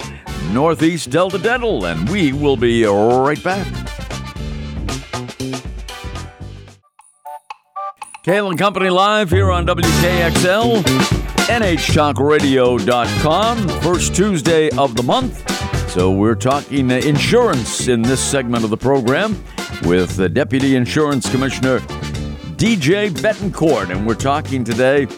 Northeast 0.50 1.10
Delta 1.10 1.38
Dental, 1.38 1.84
and 1.86 2.08
we 2.08 2.32
will 2.32 2.56
be 2.56 2.84
right 2.84 3.42
back. 3.42 3.91
Cail 8.22 8.48
and 8.50 8.56
Company 8.56 8.88
Live 8.88 9.30
here 9.30 9.50
on 9.50 9.66
WKXL, 9.66 10.84
NHTalkRadio.com, 11.48 13.68
first 13.80 14.14
Tuesday 14.14 14.70
of 14.78 14.94
the 14.94 15.02
month. 15.02 15.90
So 15.90 16.12
we're 16.12 16.36
talking 16.36 16.92
insurance 16.92 17.88
in 17.88 18.00
this 18.00 18.20
segment 18.20 18.62
of 18.62 18.70
the 18.70 18.76
program 18.76 19.42
with 19.82 20.14
the 20.14 20.28
Deputy 20.28 20.76
Insurance 20.76 21.28
Commissioner 21.32 21.80
DJ 22.60 23.10
Bettencourt, 23.10 23.90
and 23.90 24.06
we're 24.06 24.14
talking 24.14 24.62
today 24.62 25.08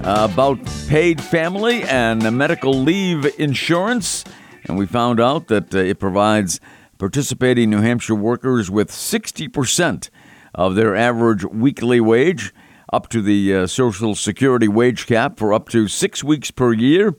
about 0.00 0.58
paid 0.88 1.20
family 1.20 1.82
and 1.82 2.22
medical 2.34 2.72
leave 2.72 3.26
insurance. 3.38 4.24
And 4.64 4.78
we 4.78 4.86
found 4.86 5.20
out 5.20 5.48
that 5.48 5.74
it 5.74 6.00
provides 6.00 6.60
participating 6.96 7.68
New 7.68 7.82
Hampshire 7.82 8.14
workers 8.14 8.70
with 8.70 8.90
60% 8.90 10.08
of 10.54 10.74
their 10.74 10.94
average 10.94 11.44
weekly 11.44 12.00
wage, 12.00 12.52
up 12.92 13.08
to 13.08 13.20
the 13.20 13.54
uh, 13.54 13.66
Social 13.66 14.14
Security 14.14 14.68
wage 14.68 15.06
cap 15.06 15.38
for 15.38 15.52
up 15.52 15.68
to 15.70 15.88
six 15.88 16.22
weeks 16.22 16.50
per 16.50 16.72
year 16.72 17.14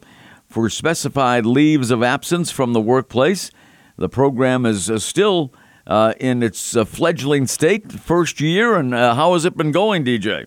for 0.48 0.70
specified 0.70 1.46
leaves 1.46 1.92
of 1.92 2.01
absence 2.01 2.51
from 2.51 2.74
the 2.74 2.82
workplace. 2.82 3.51
The 3.98 4.10
program 4.10 4.65
is 4.65 4.89
uh, 4.89 5.00
still 5.00 5.54
uh, 5.88 6.13
in 6.20 6.44
its 6.44 6.75
uh, 6.75 6.86
fledgling 6.86 7.48
state, 7.48 7.92
first 7.92 8.39
year, 8.39 8.75
and 8.75 8.94
uh, 8.94 9.15
how 9.15 9.34
has 9.34 9.46
it 9.46 9.58
been 9.58 9.72
going, 9.72 10.06
DJ? 10.06 10.46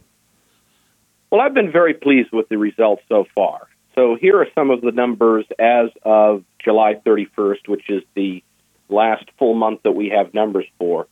Well, 1.31 1.41
I've 1.41 1.55
been 1.55 1.73
very 1.73 1.95
pleased 1.95 2.31
with 2.33 2.49
the 2.49 2.57
results 2.57 3.03
so 3.09 3.27
far. 3.35 3.69
So 3.95 4.17
here 4.19 4.41
are 4.41 4.47
some 4.55 4.71
of 4.71 4.81
the 4.81 4.93
numbers 4.93 5.45
as 5.59 5.91
of 6.05 6.45
July 6.65 6.95
31st, 7.05 7.69
which 7.69 7.91
is 7.91 8.03
the 8.15 8.43
last 8.89 9.25
full 9.39 9.55
month 9.55 9.83
that 9.83 9.93
we 9.93 10.09
have 10.09 10.33
numbers 10.33 10.67
for 10.79 11.07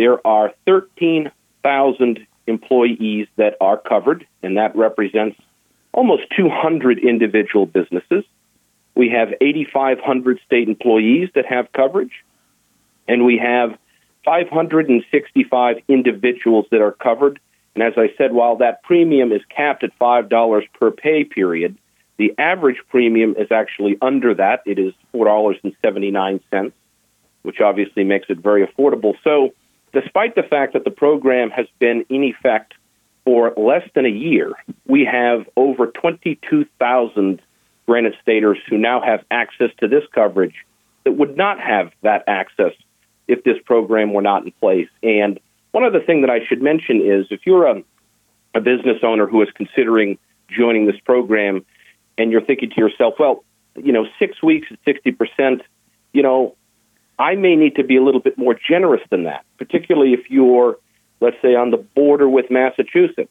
there 0.00 0.26
are 0.26 0.54
13,000 0.64 2.26
employees 2.46 3.28
that 3.36 3.54
are 3.60 3.76
covered, 3.76 4.26
and 4.42 4.56
that 4.56 4.74
represents 4.74 5.38
almost 5.92 6.22
200 6.34 6.98
individual 6.98 7.66
businesses. 7.66 8.24
We 8.94 9.10
have 9.10 9.34
8,500 9.42 10.40
state 10.46 10.68
employees 10.68 11.28
that 11.34 11.44
have 11.44 11.70
coverage, 11.72 12.24
and 13.06 13.26
we 13.26 13.36
have 13.36 13.76
565 14.24 15.76
individuals 15.86 16.64
that 16.70 16.80
are 16.80 16.92
covered. 16.92 17.38
And 17.74 17.84
as 17.84 17.92
I 17.98 18.14
said, 18.16 18.32
while 18.32 18.56
that 18.56 18.82
premium 18.82 19.32
is 19.32 19.42
capped 19.54 19.84
at 19.84 19.98
$5 19.98 20.62
per 20.80 20.90
pay 20.92 21.24
period, 21.24 21.76
the 22.16 22.32
average 22.38 22.80
premium 22.88 23.34
is 23.36 23.52
actually 23.52 23.98
under 24.00 24.32
that. 24.32 24.62
It 24.64 24.78
is 24.78 24.94
$4.79, 25.12 26.72
which 27.42 27.60
obviously 27.60 28.04
makes 28.04 28.30
it 28.30 28.38
very 28.38 28.66
affordable. 28.66 29.14
So 29.22 29.52
despite 29.92 30.34
the 30.34 30.42
fact 30.42 30.72
that 30.74 30.84
the 30.84 30.90
program 30.90 31.50
has 31.50 31.66
been 31.78 32.04
in 32.08 32.24
effect 32.24 32.74
for 33.24 33.52
less 33.56 33.88
than 33.94 34.06
a 34.06 34.10
year, 34.10 34.52
we 34.86 35.04
have 35.04 35.48
over 35.56 35.86
22,000 35.86 37.42
Granite 37.86 38.14
Staters 38.22 38.58
who 38.68 38.78
now 38.78 39.00
have 39.00 39.24
access 39.30 39.70
to 39.78 39.88
this 39.88 40.04
coverage 40.14 40.54
that 41.04 41.12
would 41.12 41.36
not 41.36 41.60
have 41.60 41.92
that 42.02 42.24
access 42.26 42.72
if 43.26 43.42
this 43.44 43.56
program 43.64 44.12
were 44.12 44.22
not 44.22 44.44
in 44.44 44.52
place. 44.52 44.88
And 45.02 45.40
one 45.72 45.84
other 45.84 46.00
thing 46.00 46.22
that 46.22 46.30
I 46.30 46.44
should 46.46 46.62
mention 46.62 47.00
is 47.00 47.26
if 47.30 47.40
you're 47.46 47.66
a, 47.66 47.82
a 48.54 48.60
business 48.60 48.98
owner 49.02 49.26
who 49.26 49.42
is 49.42 49.48
considering 49.54 50.18
joining 50.48 50.86
this 50.86 50.98
program 51.04 51.64
and 52.18 52.32
you're 52.32 52.40
thinking 52.40 52.70
to 52.70 52.76
yourself, 52.76 53.14
well, 53.18 53.44
you 53.76 53.92
know, 53.92 54.06
six 54.18 54.42
weeks 54.42 54.68
at 54.70 54.84
60%, 54.84 55.62
you 56.12 56.22
know, 56.22 56.56
I 57.20 57.34
may 57.34 57.54
need 57.54 57.76
to 57.76 57.84
be 57.84 57.96
a 57.98 58.02
little 58.02 58.22
bit 58.22 58.38
more 58.38 58.54
generous 58.54 59.02
than 59.10 59.24
that, 59.24 59.44
particularly 59.58 60.14
if 60.14 60.30
you're, 60.30 60.78
let's 61.20 61.36
say, 61.42 61.54
on 61.54 61.70
the 61.70 61.76
border 61.76 62.26
with 62.26 62.50
Massachusetts 62.50 63.30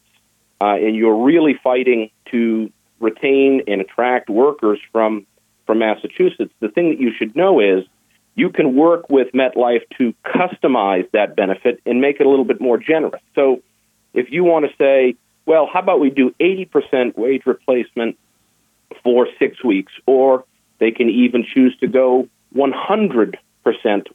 uh, 0.60 0.76
and 0.76 0.94
you're 0.94 1.24
really 1.24 1.58
fighting 1.62 2.10
to 2.30 2.70
retain 3.00 3.62
and 3.66 3.80
attract 3.80 4.30
workers 4.30 4.78
from 4.92 5.26
from 5.66 5.80
Massachusetts. 5.80 6.52
The 6.60 6.68
thing 6.68 6.90
that 6.90 7.00
you 7.00 7.12
should 7.12 7.34
know 7.34 7.58
is 7.58 7.84
you 8.36 8.50
can 8.50 8.76
work 8.76 9.10
with 9.10 9.32
MetLife 9.32 9.82
to 9.98 10.14
customize 10.24 11.10
that 11.10 11.34
benefit 11.34 11.80
and 11.84 12.00
make 12.00 12.20
it 12.20 12.26
a 12.26 12.28
little 12.28 12.44
bit 12.44 12.60
more 12.60 12.78
generous. 12.78 13.22
So 13.34 13.62
if 14.14 14.30
you 14.30 14.44
want 14.44 14.66
to 14.70 14.76
say, 14.76 15.16
well, 15.46 15.68
how 15.72 15.80
about 15.80 16.00
we 16.00 16.10
do 16.10 16.32
80% 16.40 17.16
wage 17.16 17.42
replacement 17.44 18.18
for 19.02 19.26
six 19.38 19.62
weeks, 19.64 19.92
or 20.06 20.44
they 20.78 20.92
can 20.92 21.08
even 21.08 21.44
choose 21.44 21.76
to 21.78 21.88
go 21.88 22.28
100 22.52 23.32
percent 23.32 23.49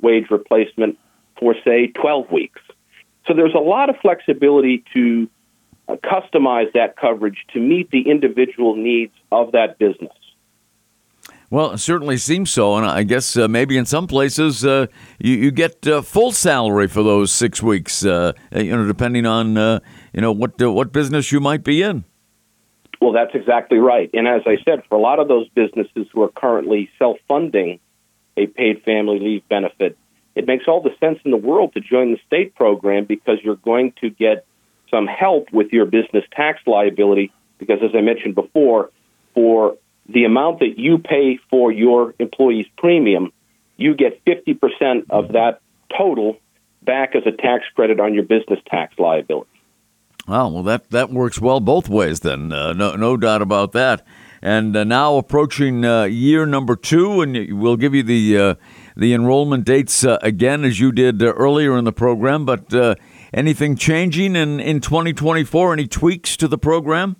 wage 0.01 0.29
replacement 0.29 0.97
for, 1.39 1.55
say, 1.63 1.87
12 1.87 2.31
weeks. 2.31 2.61
So 3.27 3.33
there's 3.33 3.53
a 3.53 3.59
lot 3.59 3.89
of 3.89 3.97
flexibility 4.01 4.83
to 4.93 5.29
uh, 5.87 5.95
customize 5.97 6.71
that 6.73 6.95
coverage 6.97 7.45
to 7.53 7.59
meet 7.59 7.91
the 7.91 8.09
individual 8.09 8.75
needs 8.75 9.13
of 9.31 9.51
that 9.53 9.77
business. 9.77 10.13
Well, 11.51 11.71
it 11.71 11.77
certainly 11.77 12.17
seems 12.17 12.49
so, 12.49 12.75
and 12.75 12.85
I 12.85 13.03
guess 13.03 13.37
uh, 13.37 13.47
maybe 13.47 13.77
in 13.77 13.85
some 13.85 14.07
places 14.07 14.65
uh, 14.65 14.87
you, 15.19 15.35
you, 15.35 15.51
get 15.51 15.87
uh, 15.87 16.01
full 16.01 16.31
salary 16.31 16.87
for 16.87 17.03
those 17.03 17.31
six 17.31 17.61
weeks. 17.61 18.03
Uh, 18.03 18.33
you 18.51 18.75
know, 18.75 18.87
depending 18.87 19.27
on 19.27 19.55
uh, 19.55 19.79
you 20.11 20.21
know 20.21 20.31
what 20.31 20.59
what 20.59 20.91
business 20.91 21.31
you 21.31 21.39
might 21.39 21.63
be 21.63 21.83
in. 21.83 22.03
Well, 22.99 23.11
that's 23.11 23.35
exactly 23.35 23.77
right. 23.77 24.09
And 24.13 24.27
as 24.27 24.41
I 24.47 24.57
said, 24.65 24.81
for 24.89 24.95
a 24.95 25.01
lot 25.01 25.19
of 25.19 25.27
those 25.27 25.47
businesses 25.49 26.07
who 26.11 26.23
are 26.23 26.29
currently 26.29 26.89
self 26.97 27.17
funding 27.27 27.79
a 28.37 28.47
paid 28.47 28.83
family 28.83 29.19
leave 29.19 29.47
benefit. 29.49 29.97
It 30.35 30.47
makes 30.47 30.65
all 30.67 30.81
the 30.81 30.95
sense 30.99 31.19
in 31.23 31.31
the 31.31 31.37
world 31.37 31.73
to 31.73 31.79
join 31.79 32.11
the 32.11 32.19
state 32.27 32.55
program 32.55 33.05
because 33.05 33.39
you're 33.43 33.55
going 33.55 33.93
to 34.01 34.09
get 34.09 34.45
some 34.91 35.07
help 35.07 35.51
with 35.51 35.71
your 35.71 35.85
business 35.85 36.25
tax 36.31 36.59
liability. 36.67 37.31
Because, 37.57 37.79
as 37.81 37.91
I 37.95 38.01
mentioned 38.01 38.35
before, 38.35 38.91
for 39.33 39.77
the 40.07 40.25
amount 40.25 40.59
that 40.59 40.77
you 40.77 40.97
pay 40.97 41.39
for 41.49 41.71
your 41.71 42.13
employee's 42.19 42.67
premium, 42.77 43.31
you 43.77 43.95
get 43.95 44.23
50% 44.25 45.05
of 45.09 45.33
that 45.33 45.61
total 45.97 46.37
back 46.81 47.15
as 47.15 47.23
a 47.25 47.31
tax 47.31 47.65
credit 47.73 47.99
on 47.99 48.13
your 48.13 48.23
business 48.23 48.59
tax 48.67 48.97
liability. 48.99 49.49
Oh, 50.27 50.47
well, 50.49 50.63
that, 50.63 50.89
that 50.89 51.11
works 51.11 51.39
well 51.39 51.59
both 51.59 51.87
ways 51.87 52.21
then. 52.21 52.51
Uh, 52.51 52.73
no, 52.73 52.95
no 52.95 53.15
doubt 53.15 53.41
about 53.41 53.71
that. 53.73 54.05
And 54.45 54.77
uh, 54.77 54.83
now 54.83 55.17
approaching 55.17 55.83
uh, 55.83 56.03
year 56.03 56.45
number 56.45 56.75
two, 56.75 57.21
and 57.21 57.59
we'll 57.59 57.77
give 57.77 57.95
you 57.95 58.03
the 58.03 58.37
uh, 58.37 58.55
the 58.95 59.15
enrollment 59.15 59.65
dates 59.65 60.05
uh, 60.05 60.19
again 60.21 60.63
as 60.63 60.79
you 60.79 60.91
did 60.91 61.23
earlier 61.23 61.75
in 61.79 61.83
the 61.83 61.91
program. 61.91 62.45
But 62.45 62.71
anything 63.33 63.75
changing 63.75 64.35
in, 64.35 64.59
in 64.59 64.81
2024? 64.81 65.73
Any 65.73 65.87
tweaks 65.87 66.37
to 66.37 66.47
the 66.47 66.59
program? 66.59 67.15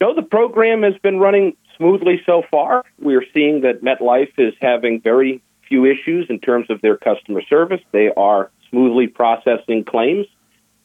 No, 0.00 0.14
the 0.14 0.22
program 0.22 0.82
has 0.82 0.94
been 1.02 1.18
running 1.18 1.58
smoothly 1.76 2.22
so 2.24 2.42
far. 2.50 2.86
We're 2.98 3.26
seeing 3.34 3.60
that 3.60 3.82
MetLife 3.82 4.32
is 4.38 4.54
having 4.62 5.02
very 5.02 5.42
few 5.68 5.84
issues 5.84 6.30
in 6.30 6.40
terms 6.40 6.70
of 6.70 6.80
their 6.80 6.96
customer 6.96 7.42
service. 7.42 7.82
They 7.92 8.10
are 8.16 8.50
smoothly 8.70 9.08
processing 9.08 9.84
claims. 9.84 10.26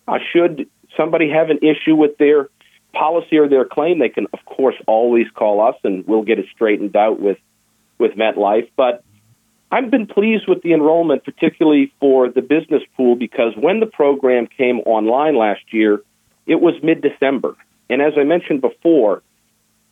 Uh, 0.06 0.20
should 0.34 0.70
somebody 0.98 1.30
have 1.30 1.50
an 1.50 1.60
issue 1.62 1.96
with 1.96 2.18
their 2.18 2.50
policy 2.94 3.38
or 3.38 3.50
their 3.50 3.66
claim, 3.66 4.00
they 4.00 4.10
can, 4.10 4.28
of 4.34 4.40
course, 4.46 4.76
always 4.88 5.28
call 5.34 5.62
us 5.68 5.76
and 5.84 6.06
we'll 6.08 6.24
get 6.24 6.40
it 6.40 6.46
straightened 6.54 6.96
out 6.96 7.20
with, 7.20 7.38
with 7.98 8.12
MetLife. 8.14 8.70
But 8.76 9.04
I've 9.72 9.90
been 9.90 10.06
pleased 10.06 10.48
with 10.48 10.62
the 10.62 10.74
enrollment, 10.74 11.24
particularly 11.24 11.92
for 12.00 12.30
the 12.30 12.42
business 12.42 12.84
pool, 12.96 13.16
because 13.16 13.54
when 13.58 13.80
the 13.80 13.88
program 13.88 14.48
came 14.48 14.80
online 14.82 15.36
last 15.36 15.62
year, 15.72 16.02
it 16.46 16.62
was 16.62 16.76
mid 16.84 17.02
December. 17.02 17.56
And 17.90 18.02
as 18.02 18.14
I 18.18 18.24
mentioned 18.24 18.62
before, 18.62 19.24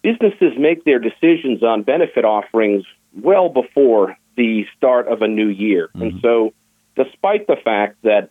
businesses 0.03 0.53
make 0.57 0.83
their 0.85 0.99
decisions 0.99 1.63
on 1.63 1.83
benefit 1.83 2.25
offerings 2.25 2.83
well 3.13 3.49
before 3.49 4.17
the 4.37 4.65
start 4.77 5.07
of 5.07 5.21
a 5.21 5.27
new 5.27 5.47
year. 5.47 5.87
Mm-hmm. 5.87 6.01
And 6.01 6.21
so, 6.21 6.53
despite 6.95 7.47
the 7.47 7.57
fact 7.63 7.97
that 8.03 8.29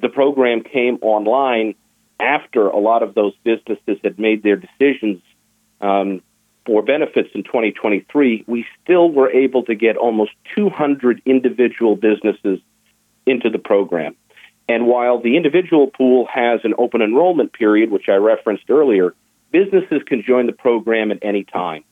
the 0.00 0.08
program 0.08 0.62
came 0.62 0.98
online 1.00 1.74
after 2.20 2.68
a 2.68 2.78
lot 2.78 3.02
of 3.02 3.14
those 3.14 3.34
businesses 3.44 3.98
had 4.02 4.18
made 4.18 4.42
their 4.42 4.56
decisions 4.56 5.22
um, 5.80 6.22
for 6.66 6.82
benefits 6.82 7.30
in 7.34 7.44
2023, 7.44 8.44
we 8.46 8.66
still 8.82 9.10
were 9.10 9.30
able 9.30 9.64
to 9.64 9.74
get 9.74 9.96
almost 9.96 10.32
200 10.54 11.22
individual 11.24 11.96
businesses 11.96 12.60
into 13.26 13.50
the 13.50 13.58
program. 13.58 14.16
And 14.68 14.86
while 14.86 15.20
the 15.20 15.36
individual 15.36 15.86
pool 15.86 16.26
has 16.32 16.60
an 16.64 16.74
open 16.76 17.00
enrollment 17.00 17.52
period, 17.52 17.90
which 17.90 18.08
I 18.08 18.16
referenced 18.16 18.68
earlier, 18.68 19.14
businesses 19.50 20.02
can 20.06 20.22
join 20.22 20.46
the 20.46 20.52
program 20.52 21.10
at 21.10 21.18
any 21.22 21.44
time. 21.44 21.84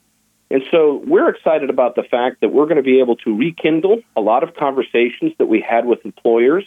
And 0.51 0.63
so 0.71 1.03
we're 1.07 1.29
excited 1.29 1.71
about 1.71 1.97
the 1.97 2.05
fact 2.05 2.41
that 2.41 2.51
we're 2.51 2.67
going 2.67 2.77
to 2.77 2.83
be 2.83 3.01
able 3.01 3.17
to 3.17 3.37
rekindle 3.37 4.03
a 4.15 4.21
lot 4.21 4.43
of 4.43 4.55
conversations 4.55 5.33
that 5.39 5.47
we 5.47 5.61
had 5.61 5.87
with 5.87 6.05
employers 6.05 6.65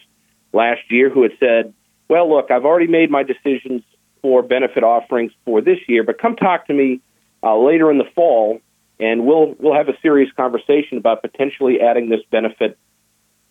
last 0.51 0.81
year 0.89 1.09
who 1.09 1.23
had 1.23 1.31
said, 1.39 1.73
well, 2.09 2.29
look, 2.29 2.51
I've 2.51 2.65
already 2.65 2.87
made 2.87 3.09
my 3.09 3.23
decisions 3.23 3.83
for 4.21 4.41
benefit 4.41 4.83
offerings 4.83 5.31
for 5.45 5.61
this 5.61 5.77
year, 5.87 6.03
but 6.03 6.17
come 6.17 6.35
talk 6.35 6.67
to 6.67 6.73
me 6.73 6.99
uh, 7.41 7.57
later 7.57 7.89
in 7.91 7.97
the 7.97 8.09
fall, 8.15 8.59
and 8.99 9.25
we'll 9.25 9.55
we'll 9.59 9.75
have 9.75 9.87
a 9.87 9.97
serious 10.01 10.29
conversation 10.35 10.97
about 10.97 11.21
potentially 11.21 11.79
adding 11.79 12.09
this 12.09 12.21
benefit 12.31 12.77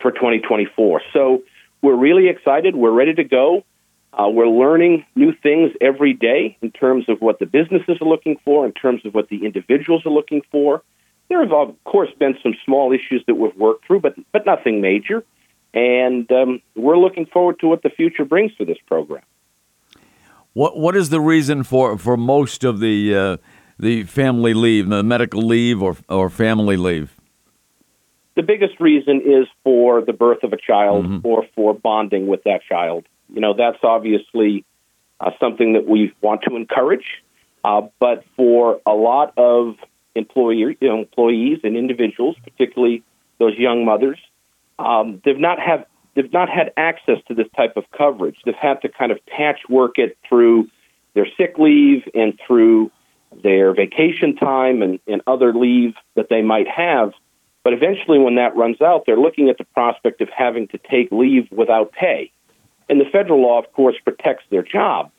for 0.01 0.11
2024. 0.11 1.03
So 1.13 1.43
we're 1.81 1.97
really 1.97 2.29
excited. 2.29 2.77
We're 2.77 2.93
ready 2.93 3.15
to 3.15 3.25
go. 3.25 3.65
Uh, 4.13 4.29
we're 4.29 4.49
learning 4.49 5.05
new 5.15 5.33
things 5.43 5.73
every 5.81 6.13
day 6.13 6.57
in 6.61 6.71
terms 6.71 7.09
of 7.09 7.21
what 7.21 7.39
the 7.39 7.47
businesses 7.47 7.99
are 8.01 8.09
looking 8.09 8.37
for, 8.45 8.67
in 8.67 8.73
terms 8.73 9.05
of 9.05 9.15
what 9.15 9.29
the 9.29 9.45
individuals 9.45 10.05
are 10.07 10.13
looking 10.13 10.43
for. 10.51 10.83
There 11.29 11.41
have, 11.41 11.53
of 11.53 11.85
course, 11.85 12.09
been 12.19 12.37
some 12.43 12.55
small 12.65 12.93
issues 12.93 13.23
that 13.27 13.35
we've 13.35 13.55
worked 13.57 13.87
through, 13.87 14.01
but 14.01 14.15
but 14.33 14.45
nothing 14.45 14.81
major. 14.81 15.25
And 15.75 16.31
um, 16.33 16.63
we're 16.75 16.97
looking 16.99 17.27
forward 17.27 17.61
to 17.61 17.69
what 17.69 17.83
the 17.83 17.91
future 17.91 18.25
brings 18.25 18.53
for 18.57 18.65
this 18.65 18.79
program. 18.87 19.23
What 20.55 20.79
What 20.79 20.97
is 20.97 21.11
the 21.11 21.21
reason 21.21 21.63
for, 21.63 21.99
for 21.99 22.17
most 22.17 22.65
of 22.65 22.81
the 22.81 23.15
uh, 23.15 23.37
the 23.79 24.05
family 24.05 24.55
leave, 24.55 24.89
the 24.89 25.03
medical 25.03 25.43
leave, 25.43 25.83
or 25.83 25.97
or 26.09 26.31
family 26.31 26.77
leave? 26.77 27.15
The 28.35 28.43
biggest 28.43 28.81
reason 28.81 29.21
is 29.21 29.47
for 29.65 30.01
the 30.01 30.13
birth 30.13 30.45
of 30.45 30.53
a 30.53 30.57
child 30.57 31.05
mm-hmm. 31.05 31.27
or 31.27 31.45
for 31.55 31.75
bonding 31.75 32.29
with 32.29 32.45
that 32.45 32.61
child. 32.69 33.05
You 33.33 33.41
know, 33.41 33.53
that's 33.53 33.79
obviously 33.83 34.65
uh, 35.21 35.33
something 35.41 35.73
that 35.75 35.87
we 35.87 36.13
want 36.21 36.43
to 36.49 36.57
encourage. 36.57 37.23
Uh, 37.65 37.83
but 37.99 38.25
for 38.37 38.81
a 38.87 38.93
lot 38.93 39.35
of 39.37 39.75
employee, 40.15 40.77
you 40.81 40.89
know, 40.89 40.99
employees 40.99 41.59
and 41.65 41.77
individuals, 41.77 42.37
particularly 42.45 43.03
those 43.39 43.57
young 43.57 43.85
mothers, 43.85 44.19
um, 44.79 45.21
they've 45.25 45.39
not 45.39 45.59
have 45.61 45.85
they've 46.15 46.33
not 46.33 46.49
had 46.49 46.73
access 46.77 47.19
to 47.29 47.35
this 47.35 47.47
type 47.57 47.77
of 47.77 47.85
coverage. 47.97 48.37
They've 48.45 48.55
had 48.55 48.83
to 48.83 48.89
kind 48.89 49.13
of 49.13 49.19
patchwork 49.27 49.99
it 49.99 50.19
through 50.29 50.69
their 51.15 51.27
sick 51.37 51.59
leave 51.59 52.09
and 52.15 52.39
through 52.47 52.91
their 53.43 53.75
vacation 53.75 54.37
time 54.37 54.83
and, 54.83 54.99
and 55.07 55.23
other 55.27 55.53
leave 55.53 55.95
that 56.15 56.29
they 56.29 56.43
might 56.43 56.69
have. 56.69 57.13
But 57.65 57.73
eventually, 57.73 58.19
when 58.19 58.37
that 58.37 58.57
runs 58.57 58.81
out, 58.81 59.05
they're 59.05 59.19
looking 59.19 59.49
at 59.49 59.59
the 59.59 59.65
prospect 59.65 60.21
of 60.21 60.29
having 60.31 60.69
to 60.69 60.79
take 60.79 61.11
leave 61.13 61.49
without 61.51 61.93
pay. 61.93 62.33
And 62.89 63.01
the 63.01 63.05
federal 63.05 63.43
law, 63.43 63.59
of 63.59 63.71
course, 63.73 63.97
protects 64.03 64.45
their 64.51 64.63
job, 64.63 65.11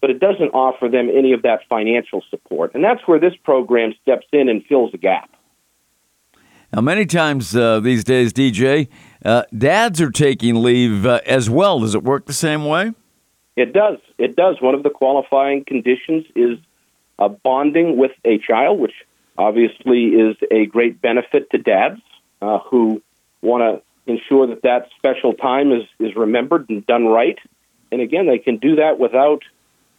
but 0.00 0.10
it 0.10 0.20
doesn't 0.20 0.50
offer 0.50 0.88
them 0.88 1.08
any 1.08 1.32
of 1.32 1.42
that 1.42 1.60
financial 1.68 2.22
support. 2.28 2.74
And 2.74 2.84
that's 2.84 3.06
where 3.06 3.18
this 3.18 3.34
program 3.42 3.94
steps 4.02 4.26
in 4.32 4.48
and 4.48 4.64
fills 4.66 4.92
a 4.92 4.98
gap. 4.98 5.30
Now, 6.74 6.80
many 6.80 7.06
times 7.06 7.54
uh, 7.54 7.78
these 7.78 8.02
days, 8.02 8.32
DJ, 8.32 8.88
uh, 9.24 9.44
dads 9.56 10.00
are 10.00 10.10
taking 10.10 10.56
leave 10.56 11.06
uh, 11.06 11.20
as 11.24 11.48
well. 11.48 11.78
Does 11.78 11.94
it 11.94 12.02
work 12.02 12.26
the 12.26 12.32
same 12.32 12.64
way? 12.64 12.92
It 13.54 13.72
does. 13.72 13.98
It 14.18 14.34
does. 14.34 14.60
One 14.60 14.74
of 14.74 14.82
the 14.82 14.90
qualifying 14.90 15.64
conditions 15.64 16.24
is 16.34 16.58
uh, 17.20 17.28
bonding 17.28 17.96
with 17.96 18.10
a 18.24 18.38
child, 18.38 18.80
which 18.80 18.94
obviously 19.38 20.06
is 20.06 20.36
a 20.50 20.66
great 20.66 21.00
benefit 21.00 21.48
to 21.50 21.58
dads 21.58 22.00
uh, 22.42 22.58
who 22.58 23.00
want 23.40 23.62
to 23.62 24.12
ensure 24.12 24.48
that 24.48 24.62
that 24.62 24.88
special 24.96 25.32
time 25.32 25.70
is, 25.70 25.84
is 26.00 26.16
remembered 26.16 26.68
and 26.70 26.84
done 26.86 27.06
right. 27.06 27.38
And 27.92 28.00
again, 28.00 28.26
they 28.26 28.38
can 28.38 28.56
do 28.56 28.76
that 28.76 28.98
without 28.98 29.44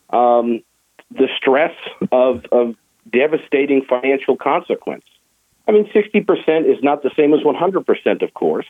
um, 0.09 0.61
the 1.09 1.29
stress 1.38 1.73
of, 2.11 2.43
of 2.51 2.75
devastating 3.09 3.85
financial 3.85 4.35
consequence. 4.35 5.05
I 5.67 5.71
mean, 5.71 5.86
60% 5.86 6.71
is 6.71 6.84
not 6.84 7.04
the 7.04 7.12
same 7.15 7.34
as 7.34 7.41
100%, 7.41 8.21
of 8.21 8.34
course, 8.34 8.67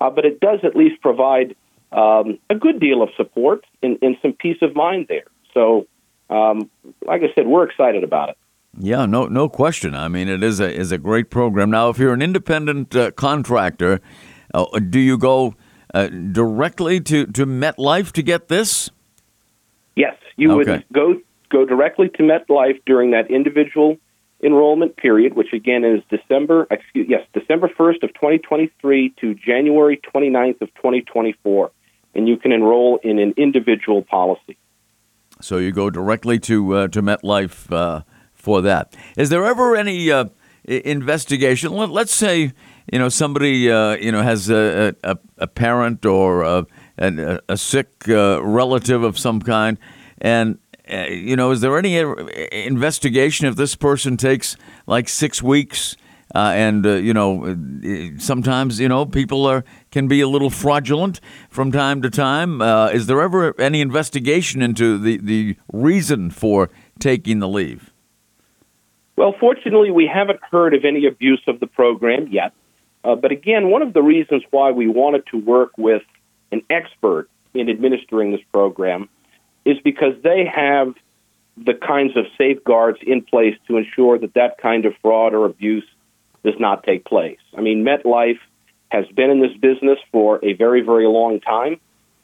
uh, 0.00 0.10
but 0.10 0.24
it 0.24 0.40
does 0.40 0.60
at 0.64 0.76
least 0.76 1.00
provide 1.00 1.56
um, 1.92 2.38
a 2.50 2.54
good 2.54 2.78
deal 2.80 3.02
of 3.02 3.10
support 3.16 3.64
and, 3.82 3.98
and, 4.02 4.16
some 4.20 4.32
peace 4.32 4.58
of 4.60 4.74
mind 4.74 5.06
there. 5.08 5.24
So, 5.54 5.86
um, 6.28 6.68
like 7.06 7.22
I 7.22 7.32
said, 7.34 7.46
we're 7.46 7.64
excited 7.64 8.04
about 8.04 8.30
it. 8.30 8.38
Yeah, 8.78 9.06
no, 9.06 9.26
no 9.26 9.48
question. 9.48 9.94
I 9.94 10.08
mean, 10.08 10.28
it 10.28 10.42
is 10.42 10.60
a 10.60 10.70
is 10.70 10.92
a 10.92 10.98
great 10.98 11.30
program. 11.30 11.70
Now, 11.70 11.88
if 11.88 11.98
you're 11.98 12.12
an 12.12 12.20
independent 12.20 12.94
uh, 12.94 13.12
contractor 13.12 14.02
uh, 14.54 14.78
do 14.78 14.98
you 14.98 15.18
go 15.18 15.54
uh, 15.94 16.06
directly 16.06 17.00
to, 17.00 17.26
to 17.26 17.46
MetLife 17.46 18.12
to 18.12 18.22
get 18.22 18.48
this? 18.48 18.90
Yes, 19.94 20.16
you 20.36 20.52
okay. 20.52 20.72
would 20.72 20.84
go 20.92 21.20
go 21.48 21.64
directly 21.64 22.08
to 22.08 22.22
MetLife 22.22 22.80
during 22.86 23.12
that 23.12 23.30
individual 23.30 23.98
enrollment 24.42 24.96
period, 24.96 25.34
which 25.34 25.52
again 25.52 25.84
is 25.84 26.02
December 26.10 26.66
excuse 26.70 27.06
yes 27.08 27.26
December 27.32 27.70
first 27.76 28.02
of 28.02 28.12
2023 28.14 29.14
to 29.20 29.34
January 29.34 30.00
29th 30.14 30.60
of 30.60 30.74
2024, 30.74 31.70
and 32.14 32.28
you 32.28 32.36
can 32.36 32.52
enroll 32.52 32.98
in 33.02 33.18
an 33.18 33.34
individual 33.36 34.02
policy. 34.02 34.56
So 35.40 35.58
you 35.58 35.72
go 35.72 35.90
directly 35.90 36.38
to 36.40 36.74
uh, 36.74 36.88
to 36.88 37.02
MetLife 37.02 37.72
uh, 37.72 38.02
for 38.34 38.62
that. 38.62 38.94
Is 39.16 39.28
there 39.28 39.44
ever 39.44 39.76
any 39.76 40.10
uh, 40.10 40.26
investigation? 40.64 41.72
Let, 41.72 41.90
us 41.90 42.10
say 42.10 42.52
you 42.92 42.98
know 42.98 43.08
somebody 43.08 43.70
uh, 43.70 43.96
you 43.96 44.12
know 44.12 44.22
has 44.22 44.50
a, 44.50 44.94
a, 45.02 45.18
a 45.38 45.46
parent 45.46 46.06
or 46.06 46.42
a, 46.42 46.66
a, 46.98 47.40
a 47.48 47.56
sick 47.56 48.08
uh, 48.08 48.42
relative 48.42 49.02
of 49.02 49.18
some 49.18 49.40
kind, 49.40 49.78
and 50.18 50.58
uh, 50.92 51.06
you 51.08 51.36
know 51.36 51.50
is 51.50 51.60
there 51.60 51.76
any 51.78 51.98
uh, 51.98 52.14
investigation 52.52 53.46
if 53.46 53.56
this 53.56 53.74
person 53.74 54.16
takes 54.16 54.56
like 54.86 55.08
six 55.08 55.42
weeks? 55.42 55.96
Uh, 56.34 56.50
and 56.54 56.84
uh, 56.84 56.94
you 56.94 57.14
know, 57.14 57.56
sometimes 58.18 58.80
you 58.80 58.88
know 58.88 59.06
people 59.06 59.46
are 59.46 59.64
can 59.90 60.08
be 60.08 60.20
a 60.20 60.28
little 60.28 60.50
fraudulent 60.50 61.20
from 61.48 61.70
time 61.70 62.02
to 62.02 62.10
time. 62.10 62.60
is 62.92 63.06
there 63.06 63.20
ever 63.22 63.58
any 63.60 63.80
investigation 63.80 64.60
into 64.60 64.98
the 64.98 65.18
the 65.18 65.56
reason 65.72 66.30
for 66.30 66.68
taking 66.98 67.38
the 67.38 67.48
leave? 67.48 67.92
Well, 69.16 69.34
fortunately, 69.38 69.90
we 69.90 70.10
haven't 70.12 70.40
heard 70.50 70.74
of 70.74 70.84
any 70.84 71.06
abuse 71.06 71.42
of 71.46 71.60
the 71.60 71.66
program 71.66 72.28
yet. 72.30 72.52
Uh, 73.02 73.14
but 73.14 73.30
again, 73.30 73.70
one 73.70 73.82
of 73.82 73.92
the 73.94 74.02
reasons 74.02 74.42
why 74.50 74.72
we 74.72 74.88
wanted 74.88 75.24
to 75.30 75.38
work 75.38 75.70
with 75.78 76.02
an 76.50 76.62
expert 76.68 77.28
in 77.54 77.70
administering 77.70 78.32
this 78.32 78.40
program 78.52 79.08
is 79.66 79.78
because 79.82 80.14
they 80.22 80.46
have 80.46 80.94
the 81.56 81.74
kinds 81.74 82.16
of 82.16 82.24
safeguards 82.38 82.98
in 83.02 83.22
place 83.22 83.56
to 83.66 83.76
ensure 83.76 84.18
that 84.18 84.34
that 84.34 84.58
kind 84.58 84.86
of 84.86 84.94
fraud 85.02 85.34
or 85.34 85.44
abuse 85.44 85.84
does 86.44 86.54
not 86.58 86.84
take 86.84 87.04
place. 87.04 87.40
I 87.56 87.60
mean, 87.60 87.84
MetLife 87.84 88.38
has 88.90 89.06
been 89.08 89.30
in 89.30 89.40
this 89.40 89.56
business 89.58 89.98
for 90.12 90.42
a 90.44 90.52
very, 90.52 90.82
very 90.82 91.06
long 91.06 91.40
time. 91.40 91.80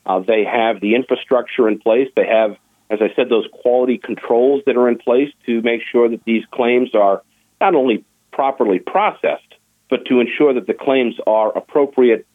Uh, 0.06 0.20
they 0.20 0.44
have 0.44 0.80
the 0.80 0.94
infrastructure 0.94 1.68
in 1.68 1.80
place. 1.80 2.08
They 2.14 2.26
have, 2.26 2.56
as 2.88 3.00
I 3.02 3.12
said, 3.16 3.28
those 3.28 3.46
quality 3.52 3.98
controls 3.98 4.62
that 4.66 4.76
are 4.76 4.88
in 4.88 4.98
place 4.98 5.30
to 5.46 5.60
make 5.62 5.82
sure 5.90 6.08
that 6.08 6.22
these 6.24 6.44
claims 6.52 6.94
are 6.94 7.22
not 7.60 7.74
only 7.74 8.04
properly 8.32 8.78
processed, 8.78 9.54
but 9.90 10.06
to 10.06 10.20
ensure 10.20 10.54
that 10.54 10.66
the 10.66 10.74
claims 10.74 11.16
are 11.26 11.56
appropriate 11.56 12.26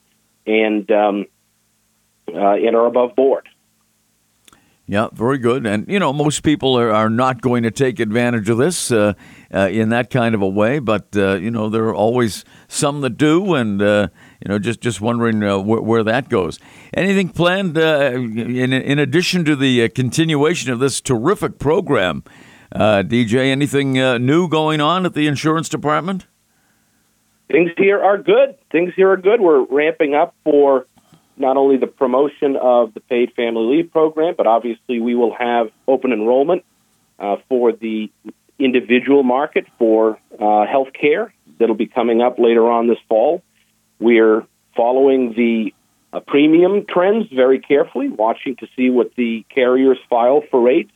and 0.45 0.89
um, 0.91 1.25
uh, 2.33 2.53
and 2.53 2.75
are 2.75 2.85
above 2.85 3.15
board. 3.15 3.47
Yeah, 4.89 5.09
very 5.11 5.37
good. 5.37 5.65
And, 5.65 5.85
you 5.89 5.99
know, 5.99 6.13
most 6.13 6.43
people 6.43 6.79
are, 6.79 6.89
are 6.91 7.09
not 7.09 7.41
going 7.41 7.63
to 7.63 7.71
take 7.71 7.99
advantage 7.99 8.47
of 8.47 8.57
this 8.57 8.89
uh, 8.89 9.13
uh, 9.53 9.67
in 9.69 9.89
that 9.89 10.09
kind 10.09 10.33
of 10.33 10.41
a 10.41 10.47
way, 10.47 10.79
but, 10.79 11.07
uh, 11.13 11.35
you 11.35 11.51
know, 11.51 11.67
there 11.67 11.83
are 11.89 11.95
always 11.95 12.45
some 12.69 13.01
that 13.01 13.17
do, 13.17 13.53
and, 13.53 13.81
uh, 13.81 14.07
you 14.39 14.47
know, 14.47 14.57
just, 14.57 14.79
just 14.79 15.01
wondering 15.01 15.43
uh, 15.43 15.57
wh- 15.57 15.83
where 15.83 16.03
that 16.03 16.29
goes. 16.29 16.57
Anything 16.93 17.27
planned 17.27 17.77
uh, 17.77 18.11
in, 18.13 18.71
in 18.71 18.97
addition 18.97 19.43
to 19.43 19.57
the 19.57 19.89
continuation 19.89 20.71
of 20.71 20.79
this 20.79 21.01
terrific 21.01 21.59
program? 21.59 22.23
DJ, 22.73 23.51
anything 23.51 23.93
new 23.93 24.47
going 24.47 24.79
on 24.79 25.05
at 25.05 25.13
the 25.13 25.27
insurance 25.27 25.67
department? 25.67 26.27
Things 27.49 27.71
here 27.77 28.01
are 28.01 28.17
good. 28.17 28.55
Things 28.71 28.93
here 28.95 29.11
are 29.11 29.17
good. 29.17 29.41
We're 29.41 29.63
ramping 29.65 30.15
up 30.15 30.35
for 30.43 30.85
not 31.37 31.57
only 31.57 31.77
the 31.77 31.87
promotion 31.87 32.55
of 32.55 32.93
the 32.93 32.99
paid 32.99 33.33
family 33.33 33.77
leave 33.77 33.91
program, 33.91 34.33
but 34.37 34.47
obviously 34.47 34.99
we 34.99 35.15
will 35.15 35.33
have 35.33 35.71
open 35.87 36.11
enrollment 36.11 36.65
uh, 37.19 37.37
for 37.47 37.71
the 37.71 38.11
individual 38.59 39.23
market 39.23 39.65
for 39.77 40.19
uh, 40.39 40.65
health 40.65 40.89
care 40.99 41.33
that'll 41.59 41.75
be 41.75 41.87
coming 41.87 42.21
up 42.21 42.39
later 42.39 42.69
on 42.69 42.87
this 42.87 42.97
fall. 43.07 43.43
We're 43.99 44.45
following 44.75 45.33
the 45.33 45.73
uh, 46.13 46.19
premium 46.21 46.85
trends 46.87 47.27
very 47.33 47.59
carefully, 47.59 48.09
watching 48.09 48.55
to 48.57 48.67
see 48.75 48.89
what 48.89 49.13
the 49.15 49.45
carriers 49.53 49.97
file 50.09 50.41
for 50.49 50.61
rates. 50.61 50.91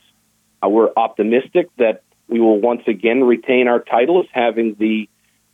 Uh, 0.64 0.68
we're 0.68 0.90
optimistic 0.96 1.68
that 1.78 2.02
we 2.28 2.40
will 2.40 2.60
once 2.60 2.82
again 2.86 3.24
retain 3.24 3.68
our 3.68 3.80
title 3.80 4.20
as 4.20 4.26
having 4.32 4.74
the 4.78 5.08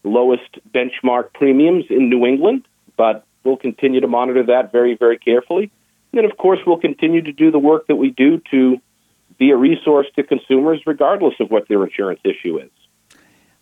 lowest 0.04 0.58
benchmark 0.72 1.32
premiums 1.34 1.86
in 1.90 2.08
New 2.08 2.24
England, 2.24 2.66
but 2.96 3.26
We'll 3.48 3.56
continue 3.56 4.00
to 4.00 4.08
monitor 4.08 4.44
that 4.44 4.72
very, 4.72 4.94
very 4.94 5.18
carefully. 5.18 5.72
And 6.12 6.18
then, 6.18 6.24
of 6.24 6.36
course, 6.36 6.58
we'll 6.66 6.78
continue 6.78 7.22
to 7.22 7.32
do 7.32 7.50
the 7.50 7.58
work 7.58 7.86
that 7.86 7.96
we 7.96 8.10
do 8.10 8.40
to 8.50 8.76
be 9.38 9.50
a 9.50 9.56
resource 9.56 10.06
to 10.16 10.22
consumers, 10.22 10.82
regardless 10.86 11.34
of 11.40 11.50
what 11.50 11.66
their 11.68 11.82
insurance 11.82 12.20
issue 12.24 12.58
is. 12.58 12.70